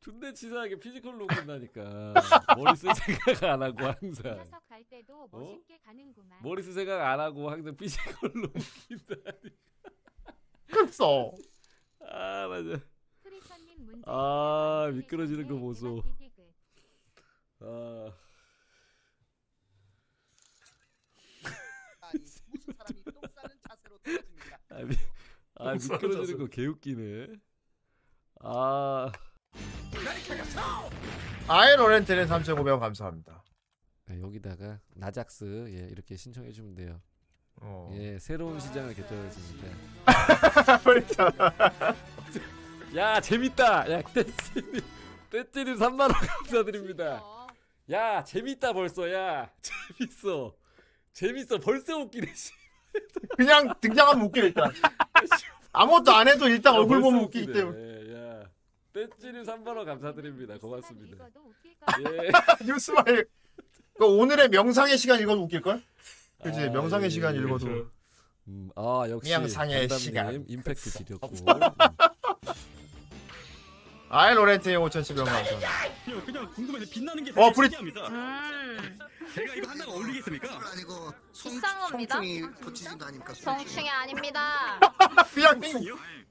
[0.00, 2.14] 존나 치사하게 physical로 웃긴다니까.
[2.56, 4.44] 머리 쓸 생각 안 하고 항상.
[4.68, 5.28] 갈 때도 어?
[5.30, 6.40] 멋있게 가는구만.
[6.42, 9.56] 머리 쓸 생각 안 하고 항상 physical로 웃긴다니까.
[10.74, 11.32] 그랬어.
[12.00, 12.80] 아 맞아.
[14.06, 16.02] 아 미끄러지는 그 거 보소.
[17.60, 18.12] 아.
[24.70, 24.94] 아니,
[25.56, 27.28] 아, 아, 아 미끄러지는 거 개웃기네.
[28.40, 29.10] 아.
[31.48, 33.44] 아이로렌트는 3,500원 감사합니다.
[34.08, 37.00] 아, 여기다가 나작스 예, 이렇게 신청해 주면 돼요.
[37.60, 37.90] 어.
[37.94, 39.68] 예, 새로운 시장을 개척했습니다.
[40.82, 41.30] 프리터.
[42.96, 43.90] 야, 재밌다.
[43.90, 44.80] 야, 떼찌님,
[45.30, 47.22] 떼찌님 3만 원 감사드립니다.
[47.90, 49.12] 야, 재밌다 벌써.
[49.12, 49.50] 야,
[49.98, 50.54] 재밌어.
[51.12, 51.58] 재밌어.
[51.58, 52.32] 벌써 웃기네.
[52.34, 52.52] 씨.
[53.36, 54.72] 그냥 등장하면 웃겨 일단.
[55.72, 57.58] 아무것도 안 해도 일단 야, 얼굴 벌써 보면 웃기기 웃기네.
[57.58, 57.80] 때문에.
[57.80, 58.44] 예, 야,
[58.92, 60.56] 떼찌님 3만 원 감사드립니다.
[60.58, 61.26] 고맙습니다.
[62.00, 62.30] 예.
[62.64, 63.26] 뉴스마일.
[63.98, 65.82] 그 오늘의 명상의 시간 읽어도 웃길 걸?
[66.42, 67.66] 그지 아, 명상의 예, 시간 예, 읽어도.
[67.66, 67.90] 그렇죠.
[68.48, 70.44] 음, 아 역시 담담님 시간.
[70.48, 71.30] 임팩트 지렸고.
[74.10, 75.68] 아이 로렌트의 5,700원 감사합니다.
[76.24, 78.06] 그냥, 궁금해서 빛나는 게 어, 브리- 신기합니다.
[78.08, 78.98] 음.
[79.34, 80.48] 제가 이거 한다고 어울리겠습니까?
[80.72, 82.14] 아니고 비싼 겁니다.
[82.14, 84.78] 성충이 아닙니다.
[85.34, 85.60] 그냥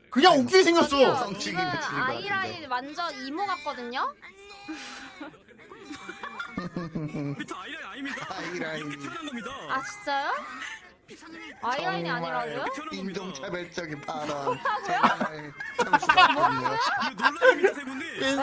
[0.09, 1.15] 그냥 웃기게 생겼어.
[1.15, 1.57] 성충이.
[1.57, 4.13] 아이라인 완전 이모 같거든요.
[7.37, 8.27] 비트 아이라인 아닙니다.
[8.29, 8.79] 아이라인.
[8.87, 9.49] 이렇게 태어난 겁니다.
[9.69, 10.31] 아 진짜요?
[11.61, 12.65] 아이라인이 아니라고요?
[12.91, 14.59] 인종차별적인 발언.
[15.77, 16.31] 정말 참.
[17.11, 18.03] 이거 논란입니다, 세 분이.
[18.05, 18.37] 에?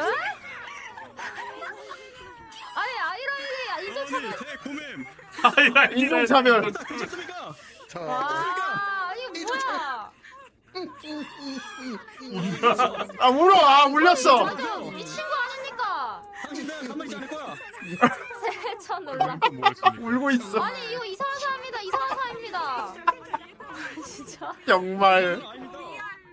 [2.75, 4.31] 아니 아이라인이 인종차별.
[4.39, 5.07] 제 고맴.
[5.43, 6.73] 아이라인 인종차별.
[6.73, 7.55] 좋습니까?
[7.97, 10.13] 와 이거 뭐야?
[13.19, 13.55] 아 울어.
[13.57, 14.45] 아 울렸어.
[14.45, 16.23] 맞아 미친 거 아닙니까?
[16.43, 17.57] 당신 내가 가만히 있지 않을 거야.
[18.41, 19.39] 세천 놀라.
[20.01, 20.61] 울고 있어.
[20.61, 22.95] 아니 이거 이상한 사람이다 이상한 사람입니다.
[24.07, 24.53] 진짜.
[24.67, 25.41] 정말.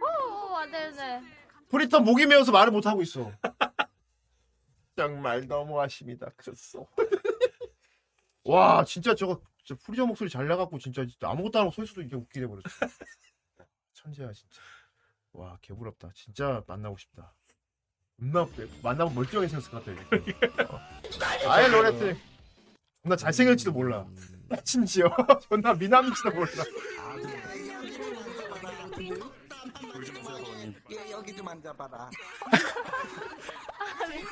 [0.02, 1.22] 오 안 되네.
[1.70, 3.32] 프리터 목이 메어서 말을 못 하고 있어.
[4.96, 6.32] 정말 너무하십니다.
[6.38, 6.86] 그랬어.
[8.44, 12.02] 와 진짜 저거 진짜 프리저 목소리 잘 나갖고 진짜, 진짜 아무것도 안 하고 서 있어도
[12.02, 12.64] 이게 웃기게 돼버렸어.
[14.08, 14.62] 천재야 진짜.
[15.34, 16.12] 와 개부럽다.
[16.16, 17.34] 진짜 만나고 싶다.
[18.18, 18.48] 존나
[18.82, 20.16] 만나면 멀쩡하게 생겼을 것 같아.
[20.16, 20.34] 이게.
[20.64, 20.80] 어.
[21.52, 22.18] 아예 로레트.
[23.04, 24.06] 존나 잘생길지도 몰라.
[24.64, 25.10] 심지어
[25.50, 26.48] 존나 미남일지도 몰라.
[30.90, 32.10] 얘 여기 좀 앉아봐라.
[33.80, 34.26] 아 미치.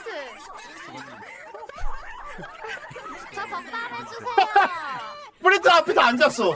[3.33, 4.35] 저 적당해주세요.
[5.41, 6.55] 프리터 앞에서 앉았어.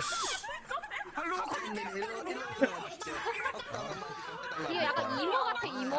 [4.79, 5.95] 이거 약간 이모 같아 이모.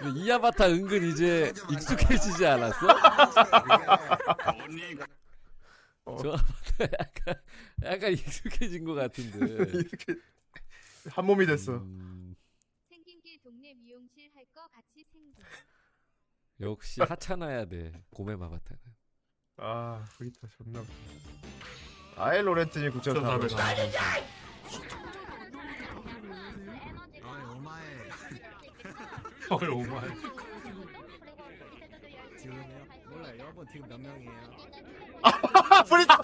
[0.00, 2.78] 근데 이 아바타 은근 이제 익숙해지지 않았어?
[6.06, 7.34] 저 아바타 약간
[7.84, 9.38] 약간 익숙해진 것 같은데.
[9.78, 10.14] 이렇게
[11.10, 11.72] 한 몸이 됐어.
[11.76, 12.34] 음,
[12.88, 15.34] 생긴 게 동네 미용실 할 거 같이 생긴.
[16.60, 17.92] 역시 하찮아야 돼.
[18.10, 18.82] 고메 마바타는.
[19.58, 20.80] 아 프리터 존나.
[20.80, 20.92] 웃겨.
[22.16, 23.58] 아예 로렌트님 9,400원.
[29.50, 30.08] 어이 오마이.
[33.38, 34.32] 여러분 지금 몇 명이에요?
[35.88, 36.16] 프리터.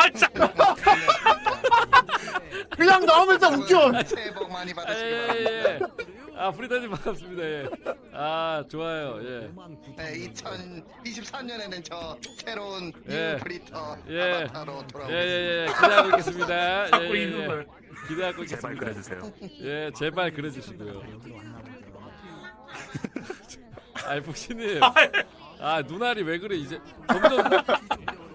[2.77, 4.03] 그냥 나오면 일단 웃겨.
[4.05, 6.05] 새해 복 많이 예, 받으시기 예, 바랍니다.
[6.41, 6.43] 예.
[6.43, 7.43] 아 프리터님 반갑습니다.
[7.43, 7.69] 예.
[8.15, 9.19] 아 좋아요.
[9.23, 9.51] 예.
[9.97, 13.35] 네, 2023년에는 저 새로운 예.
[13.35, 14.23] new 프리터 예.
[14.45, 15.13] 아바타로 예, 돌아오겠습니다.
[15.13, 15.67] 예, 예.
[15.67, 16.87] 기대하고 있겠습니다.
[17.03, 17.47] 예, 예, 예.
[17.47, 17.69] 걸.
[18.09, 19.21] 기대하고 제발 있겠습니다.
[19.21, 19.33] 그려주세요.
[19.61, 21.03] 예, 제발 그려주시고요.
[24.07, 24.81] 아이 복신님.
[25.61, 27.51] 아 눈알이 왜 그래 이제 점점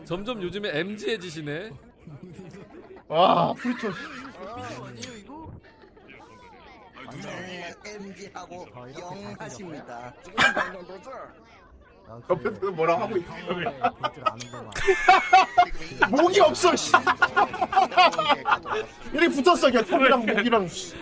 [0.05, 1.71] 점점 요즘에 MG해지시네.
[3.07, 3.87] 와 프리터.
[7.55, 8.67] 네, MG하고
[8.99, 10.13] 영하십니다.
[12.29, 13.33] 옆에서 뭐라 하고 있어.
[13.33, 14.71] 아는 것만.
[16.11, 16.75] 목이 없어.
[16.75, 16.91] 씨.
[19.13, 19.71] 이렇게 붙었어.
[19.71, 20.67] 그냥 턱이랑 목이랑.
[20.67, 20.93] 씨.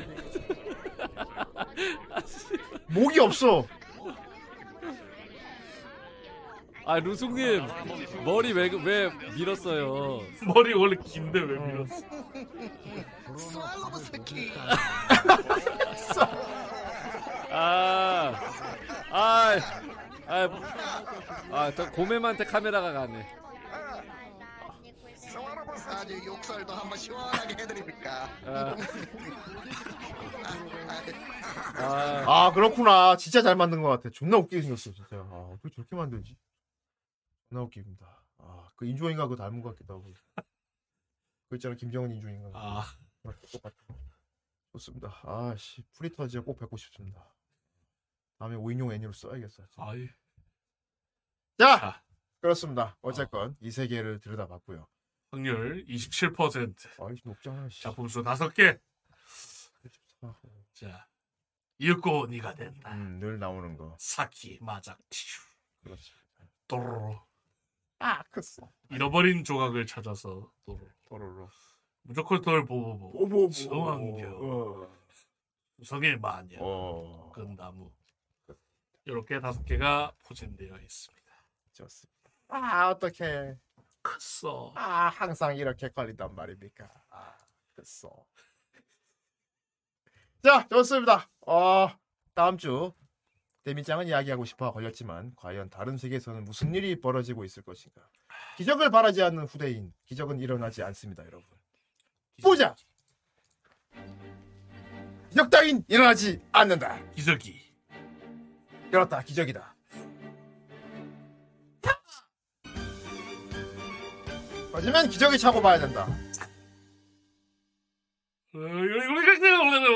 [2.88, 3.66] 목이 없어.
[6.86, 7.66] 아 루숙님
[8.26, 10.20] 머리 왜 왜 밀었어요?
[10.46, 12.02] 머리 원래 긴데 왜 밀었어?
[13.38, 14.52] 스왈로브 스키.
[17.52, 18.34] 아,
[19.12, 19.56] 아,
[20.28, 20.50] 아,
[21.52, 23.28] 아, 저 고매한테 카메라가 가네.
[25.88, 28.30] 아주 욕설도 한번 시원하게 해드립니까?
[28.46, 28.76] 아.
[31.78, 33.16] 아, 아 그렇구나.
[33.18, 34.10] 진짜 잘 만든 것 같아.
[34.12, 35.16] 존나 웃기게 생겼어 진짜.
[35.16, 36.36] 아 어떻게 저렇게 만들지?
[37.54, 38.24] 존나 웃깁니다.
[38.40, 40.12] 아 그 인조인가 그거 닮은 것 같기도 하고.
[41.48, 42.50] 그 있잖아 김정은 인조인가.
[42.54, 42.84] 아.
[44.72, 45.10] 좋습니다.
[45.24, 47.32] 아 씨 프리터 진짜 꼭 뵙고 싶습니다.
[48.40, 49.68] 다음에 5인용 애니로 써야겠어.
[49.68, 49.84] 진짜.
[49.88, 50.10] 아이.
[51.60, 52.04] 자
[52.42, 52.98] 그렇습니다.
[53.02, 54.88] 어쨌건 이세 개를 들여다봤고요.
[55.32, 57.02] 확률 27%.
[57.02, 57.70] 아이 높잖아.
[57.70, 57.84] 씨.
[57.84, 58.80] 작품 수 5개.
[60.74, 61.08] 자,
[61.78, 62.94] 읽고 네가 된다.
[62.94, 63.96] 음, 늘 나오는 거.
[64.00, 65.42] 사키 마작 티슈.
[65.84, 66.12] 그렇지.
[66.68, 67.22] 도로로.
[68.04, 68.70] 아, 크소.
[68.90, 70.90] 잃어버린 조각을 찾아서 도로.
[71.06, 71.50] 도로로.
[72.02, 73.14] 무조건 돌 보보보.
[73.14, 73.50] 보보보.
[73.50, 74.90] 정황교.
[75.78, 76.58] 구성의 마녀.
[76.60, 77.32] 어.
[77.32, 77.94] 끈나무.
[79.06, 81.34] 이렇게 다섯 개가 포진되어 있습니다.
[81.72, 82.30] 좋습니다.
[82.50, 83.56] 아, 어떡해.
[84.02, 84.74] 크소.
[84.76, 86.90] 아, 항상 이렇게 걸린단 말입니까?
[87.10, 87.38] 아,
[87.74, 88.28] 크소.
[90.44, 91.30] 자, 좋습니다.
[91.48, 91.88] 어,
[92.36, 92.92] 다음 주
[93.64, 98.02] 데미짱은 이야기하고 싶어 걸렸지만 과연 다른 세계에서는 무슨 일이 벌어지고 있을 것인가?
[98.58, 101.46] 기적을 바라지 않는 후대인 기적은 일어나지 않습니다, 여러분.
[102.42, 102.76] 보자.
[105.30, 107.00] 기적 따윈 일어나지 않는다.
[107.12, 107.62] 기적이.
[108.92, 109.74] 그렇다, 기적이다.
[114.76, 116.08] 하지만 기적이 차고 봐야 된다.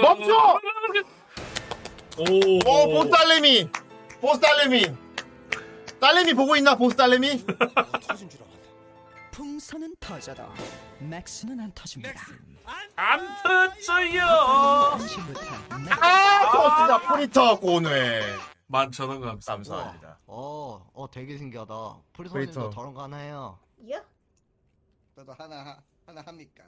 [0.02, 0.60] 멈춰!
[2.18, 2.60] 오, 오,
[2.94, 3.70] 보스 딸내미!
[4.20, 4.86] 보스 딸내미!
[6.00, 7.46] 딸내미 보고 있나, 보스 딸내미?
[9.32, 10.44] 풍선은 터져도
[11.00, 12.20] 맥스는 안 터집니다.
[12.96, 14.24] 안 터져요.
[14.26, 15.42] 아, 좋습니다.
[17.14, 18.22] 프리터 고뇌.
[18.66, 19.54] 만천원 감사.
[19.54, 20.18] 감사합니다.
[20.26, 21.74] 어, 어 되게 신기하다.
[22.14, 22.34] 프리터.
[22.34, 23.60] 프리터님도 저런 거 하나 해요.
[23.88, 24.02] 예?
[25.16, 26.64] 저도 하나 하- 하나 합니까?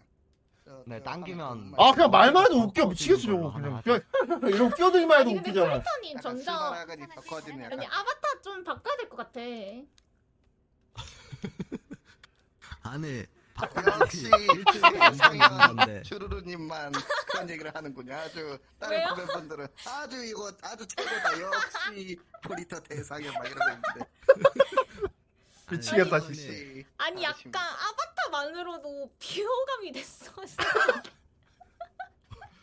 [0.69, 2.85] 저- 네, 저 당기면 아, 그냥 말만 해도 웃겨.
[2.89, 3.51] 미치겠어, 저거.
[3.51, 3.81] 그냥.
[3.81, 4.01] 그냥
[4.53, 5.75] 이러고 끼어들기만 해도 아니 근데 웃기잖아.
[5.77, 6.73] 약간 전자 더.
[7.63, 7.79] 아니 약간.
[7.91, 9.39] 아바타 좀 바꿔야 될 것 같아.
[12.83, 13.25] 안에
[13.99, 14.29] 역시
[15.75, 16.01] 건데.
[16.03, 16.91] 주루루님만
[17.31, 18.13] 그런 얘기를 하는군요.
[18.13, 19.09] 아주 다른 왜요?
[19.09, 21.41] 고객분들은 아주 이거 아주 최고다.
[21.41, 24.11] 역시 프리터 대상현 막 이러고 있는데.
[25.71, 26.89] 미치겠다, 아니, 진짜.
[26.97, 30.31] 아니 약간 아바타만으로도 비호감이 됐어.
[30.41, 30.51] 아니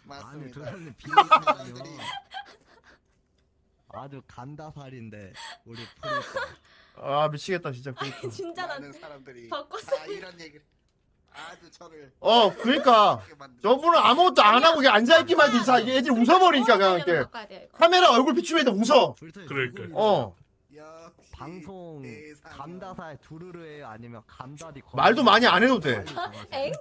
[0.04, 0.60] 맞습니다.
[0.60, 1.98] 도련님 비밀이요.
[3.88, 5.32] 아주 감다살인데
[5.64, 6.20] 우리 프리터.
[6.98, 7.92] 아, 미치겠다, 진짜.
[7.92, 8.28] 프리터.
[8.30, 9.96] 진짜 나 많은 사람들이 바꿨어.
[9.96, 10.62] 다 이런 얘기를
[11.32, 13.22] 아주 저를 어, 그러니까.
[13.62, 17.18] 저분은 아무것도 안 하고 그냥 앉아 있기만 해도 이상 애들이 웃어버리니까, 그냥 이렇게.
[17.24, 17.68] 바꿔야 돼.
[17.68, 17.78] 이거.
[17.78, 19.14] 카메라 얼굴 비추면 웃어.
[19.46, 19.82] 그러니까.
[19.92, 20.34] 어.
[20.76, 22.58] 역시 방송 대상현.
[22.58, 26.04] 감다살 두루루예요 아니면 감다디 말도 많이 안 해도 돼.
[26.52, 26.72] 엥?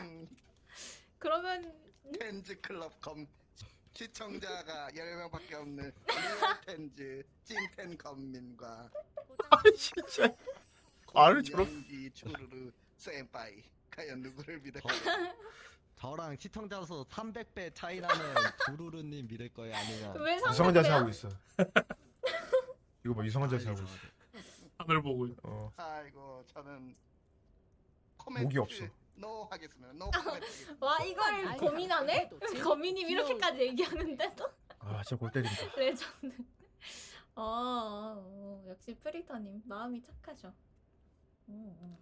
[0.00, 0.26] 음,
[1.18, 1.74] 그러면
[2.18, 3.26] 텐즈 클럽 검
[3.92, 8.90] 시청자가 10명밖에 없는 리얼 텐즈 찐텐 검민과
[9.50, 10.32] 아, 진짜.
[11.14, 11.72] 말을 저렇게.
[11.72, 14.88] 연기 추르르 센파이 과연 누구를 믿을까?
[15.98, 18.34] 저랑 시청자 수 300배 차이 나는
[18.66, 20.88] 주루루님 믿을 거예요 아니면 왜 이상한 자세?
[20.90, 21.28] 하고 있어.
[23.06, 23.96] 이거 봐, 이상한 자세 하고 있어.
[24.78, 25.28] 하늘 보고.
[25.44, 25.72] 어.
[25.76, 26.96] 아이고 저는
[28.16, 28.84] 코멘트 목이 없어.
[29.14, 29.92] 노 하겠습니다.
[29.92, 30.76] 노 코멘트.
[30.80, 32.30] 와 이걸 고민하네?
[32.64, 34.44] 거미님 이렇게까지 얘기하는데도
[34.80, 35.54] 아, 진짜 골 때린다.
[35.78, 36.36] 레전드.
[37.36, 40.52] 어, 어, 어, 역시 프리터님 마음이 착하죠.
[41.48, 41.96] 음, 음.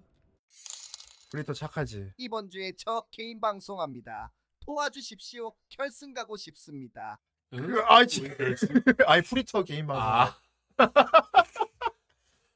[1.31, 2.15] 프리터 착하지.
[2.17, 4.33] 이번 주에 저 개인 방송합니다.
[4.61, 5.53] 도와주십시오.
[5.69, 7.21] 결승 가고 싶습니다.
[7.51, 8.23] 그, 아이, 지,
[9.07, 10.03] 아이, 프리터 개인 방송.
[10.03, 10.41] 아,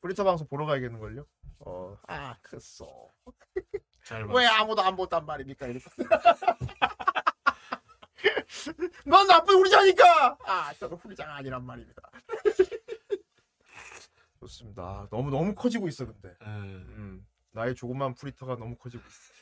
[0.00, 1.26] 프리터 방송 보러 가야겠는걸요?
[1.60, 1.96] 어.
[2.06, 2.36] 아.
[4.04, 5.66] 잘왜 아무도 안 본단 말입니까?
[5.66, 5.84] 이렇게.
[9.04, 10.38] 넌 나쁜 후리자니까!
[10.44, 12.02] 아, 저는 후리자가 아니란 말입니다.
[14.40, 15.08] 좋습니다.
[15.10, 16.34] 너무, 너무 커지고 있어, 근데.
[16.42, 19.37] 음, 나의 조그만 프리터가 너무 커지고 있어.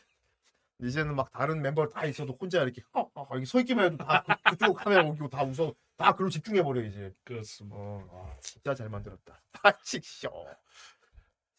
[0.82, 4.23] 이제는 막 다른 멤버 다 있어도 혼자 이렇게 어, 어, 여기 서 있기만 해도 다
[4.27, 7.15] 그- 그쪽 카메라 옮기고 다 웃어 다 그걸로 집중해 버려 이제.
[7.24, 7.77] 그렇습니다.
[7.78, 9.40] 어, 아, 진짜 잘 만들었다.
[9.53, 10.31] 파칙쇼.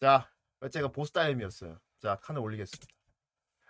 [0.00, 0.30] 자,
[0.60, 1.80] 첫째가 보스 딸렘이었어요.
[2.00, 2.86] 자, 칸을 올리겠습니다.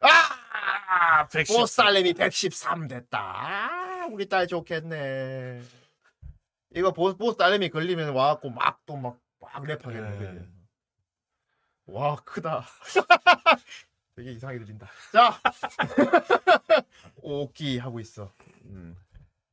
[0.02, 1.26] 아!
[1.28, 1.56] 113.
[1.56, 3.18] 보스 딸렘이 113 됐다.
[3.18, 5.62] 아, 우리 딸 좋겠네.
[6.74, 10.18] 이거 보스, 보스 딸렘이 걸리면 와갖고 막 또 막, 막 랩하겠네.
[10.34, 10.48] 네.
[11.86, 12.66] 와, 크다.
[14.18, 14.88] 되게 이상하게 들린다.
[15.12, 15.40] 자!
[17.22, 18.32] 오기 하고 있어.
[18.64, 18.96] 음,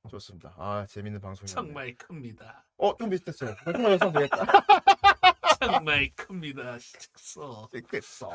[0.09, 0.55] 좋습니다.
[0.57, 1.53] 아, 재밌는 방송이네.
[1.53, 2.65] 정말 큽니다.
[2.77, 3.55] 어, 좀 비슷했어요.
[3.63, 4.43] 정말 영상 되겠다.
[5.61, 6.79] 정말 큽니다.
[6.79, 7.69] 식소.
[7.91, 8.31] 됐어.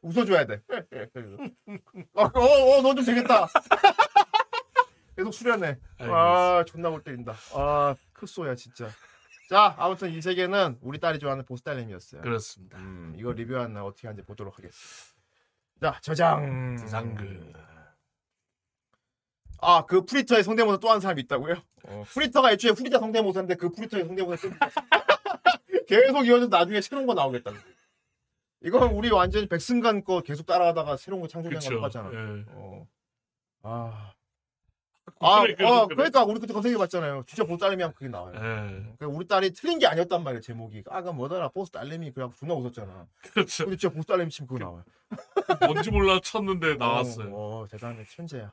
[0.00, 0.62] 웃어줘야 돼.
[2.14, 3.48] 어, 어, 어, 너 좀 되겠다.
[5.16, 5.76] 계속 수련해.
[5.98, 7.34] 아, 존나 못 때린다.
[7.52, 8.88] 아, 크소야, 진짜.
[9.48, 12.20] 자, 아무튼 이 세계는 우리 딸이 좋아하는 보스 딸님이었어요.
[12.22, 12.78] 그렇습니다.
[12.78, 15.15] 음, 이거 리뷰한 날 어떻게 하는지 보도록 하겠습니다.
[15.80, 16.76] 자, 저장.
[16.78, 17.52] 저장그.
[19.60, 21.56] 아, 그 프리터의 성대모사 또 한 사람이 있다고요?
[21.84, 24.52] 어, 프리터가 애초에 후리자 성대모사인데 그 프리터의 성대모사 좀
[25.88, 27.52] 계속 이어져서 나중에 새로운 거 나오겠다.
[28.62, 31.70] 이건 우리 완전히 백승간 거 계속 따라하다가 새로운 거 창조한 거.
[31.70, 32.10] 똑같잖아.
[32.12, 32.44] 예.
[32.48, 32.86] 어.
[33.62, 34.12] 아.
[35.20, 35.96] 아, 그래, 그래, 어, 그래.
[35.96, 37.24] 그러니까 우리 그때 검색해봤잖아요.
[37.26, 38.34] 진짜 보스 딸내미하면 그게 나와요.
[38.34, 38.40] 예.
[38.40, 40.84] 그러니까 우리 딸이 틀린 게 아니었단 말이에요 제목이.
[40.90, 43.06] 아까 뭐더라 보스 딸내미 그래갖고 존나 웃었잖아.
[43.32, 43.64] 그렇죠.
[43.64, 44.84] 근데 진짜 보스 딸내미 치면 그거 나와요.
[45.72, 47.34] 뭔지 몰라 쳤는데 나왔어요.
[47.34, 48.52] 어, 어, 대단해 천재야.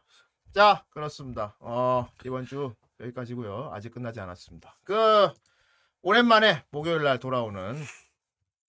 [0.53, 1.56] 자 그렇습니다.
[1.60, 3.72] 어 이번 주 여기까지고요.
[3.73, 4.77] 아직 끝나지 않았습니다.
[4.84, 5.30] 그
[6.02, 7.76] 오랜만에 목요일 날 돌아오는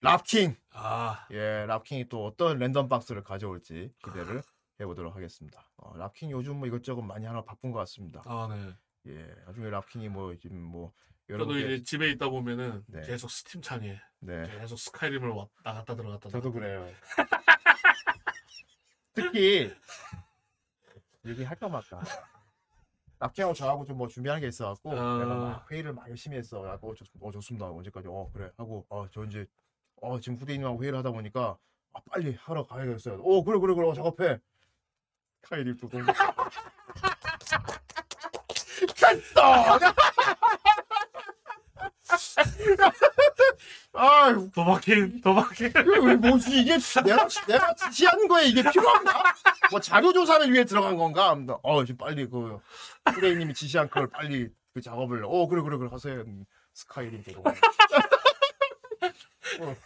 [0.00, 0.56] 랍킹.
[0.72, 4.42] 아, 예, 랍킹이 또 어떤 랜덤 박스를 가져올지 기대를
[4.84, 5.68] 해보도록 하겠습니다.
[5.76, 8.22] 어, 랍킹 요즘 뭐 이것저것 많이 하나 바쁜 것 같습니다.
[8.26, 9.12] 아, 네.
[9.12, 10.92] 예, 나중에 랍킹이 뭐 지금 뭐
[11.28, 13.00] 저도 여러분께 이제 집에 있다 보면은 네.
[13.02, 14.42] 계속 스팀 창에 네.
[14.58, 16.28] 계속 스카이림을 왔다 갔다 들어갔다.
[16.30, 16.86] 저도 그래요.
[19.14, 19.72] 특히
[21.26, 22.02] 얘기 할까 말까.
[23.20, 25.18] 랍킹하고 저하고 좀 뭐 준비하는 게 있어갖고 아.
[25.18, 26.60] 내가 막 회의를 막 열심히 했어.
[26.60, 27.70] 갖고 어, 좋, 어 좋습니다.
[27.70, 28.08] 언제까지?
[28.08, 29.46] 어 그래 하고 어저 이제
[30.02, 31.56] 어 지금 후대인님하고 회의를 하다 보니까
[31.94, 33.22] 아, 빨리 하러 가야겠어요.
[33.22, 34.38] 어 그래 그래 그래 어, 작업해.
[35.48, 36.06] 카이리 또 돌려.
[38.96, 39.78] 됐어.
[43.96, 45.72] 아유 도박해 도박해.
[46.04, 49.22] 왜 뭐지 이게 내가 내가 지시하는 거에 이게 필요한가?
[49.70, 51.36] 뭐 자료 조사를 위해 들어간 건가?
[51.62, 52.58] 어 지금 빨리 그
[53.12, 57.42] 후레이님이 지시한 그걸 빨리 그 작업을 어 그래 그래 그래 하세요 음, 스카이림 대로.
[59.60, 59.76] 어,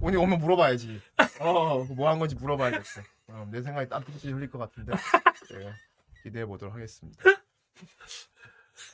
[0.00, 1.00] 오늘 오면 물어봐야지.
[1.40, 3.02] 어뭐 한 건지 물어봐야겠어.
[3.28, 5.72] 어, 내 생각에 땀피지 흘릴 것 같은데 네,
[6.22, 7.22] 기대해 보도록 하겠습니다.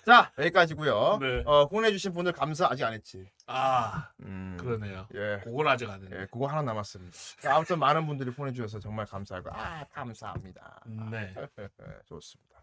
[0.06, 1.18] 자 여기까지고요.
[1.20, 1.42] 네.
[1.46, 3.30] 어, 후원해주신 분들 감사 아직 안 했지.
[3.46, 4.56] 아, 음.
[4.58, 5.06] 그러네요.
[5.14, 5.40] 예.
[5.44, 6.22] 그걸 아직 안 했네.
[6.22, 7.16] 예, 그거 하나 남았습니다.
[7.40, 10.84] 자, 아무튼 많은 분들이 보내주셔서 정말 감사하고 아 감사합니다.
[11.10, 11.34] 네.
[12.06, 12.62] 좋습니다.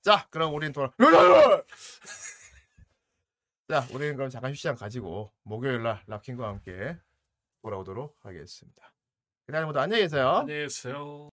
[0.00, 0.90] 자, 그럼 우리는 돌아.
[3.68, 6.96] 자, 우리는 그럼 잠깐 휴시장 가지고 목요일 날 랍킹과 함께
[7.62, 8.95] 돌아오도록 하겠습니다.
[9.46, 10.28] 그날 모두 안녕히 계세요.
[10.38, 11.30] 안녕히 계세요.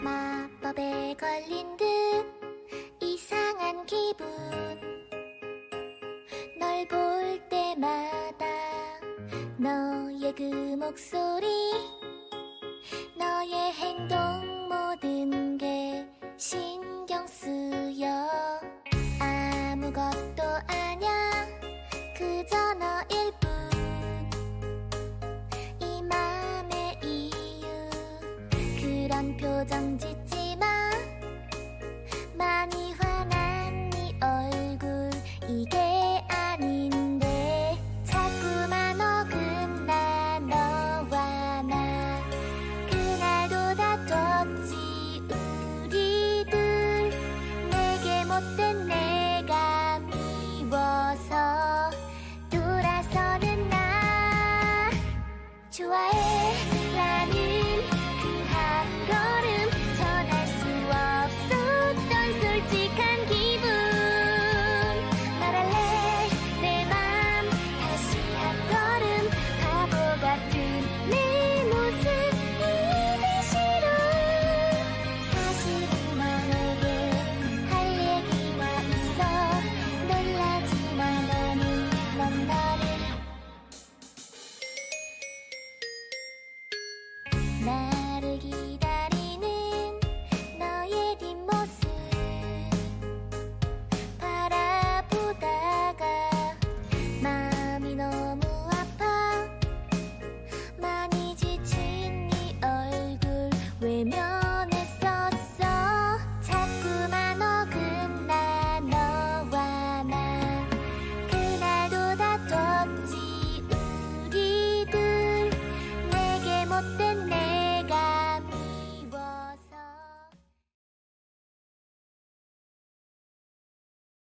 [0.00, 1.84] 마법에 걸린 듯
[3.00, 4.24] 이상한 기분
[6.60, 8.46] 널 볼 때마다
[9.58, 10.44] 너의 그
[10.76, 11.48] 목소리
[13.18, 14.52] 너의 행동
[17.42, 18.28] 있어요
[19.18, 21.10] 아무것도 아냐
[22.16, 23.32] 그저 너일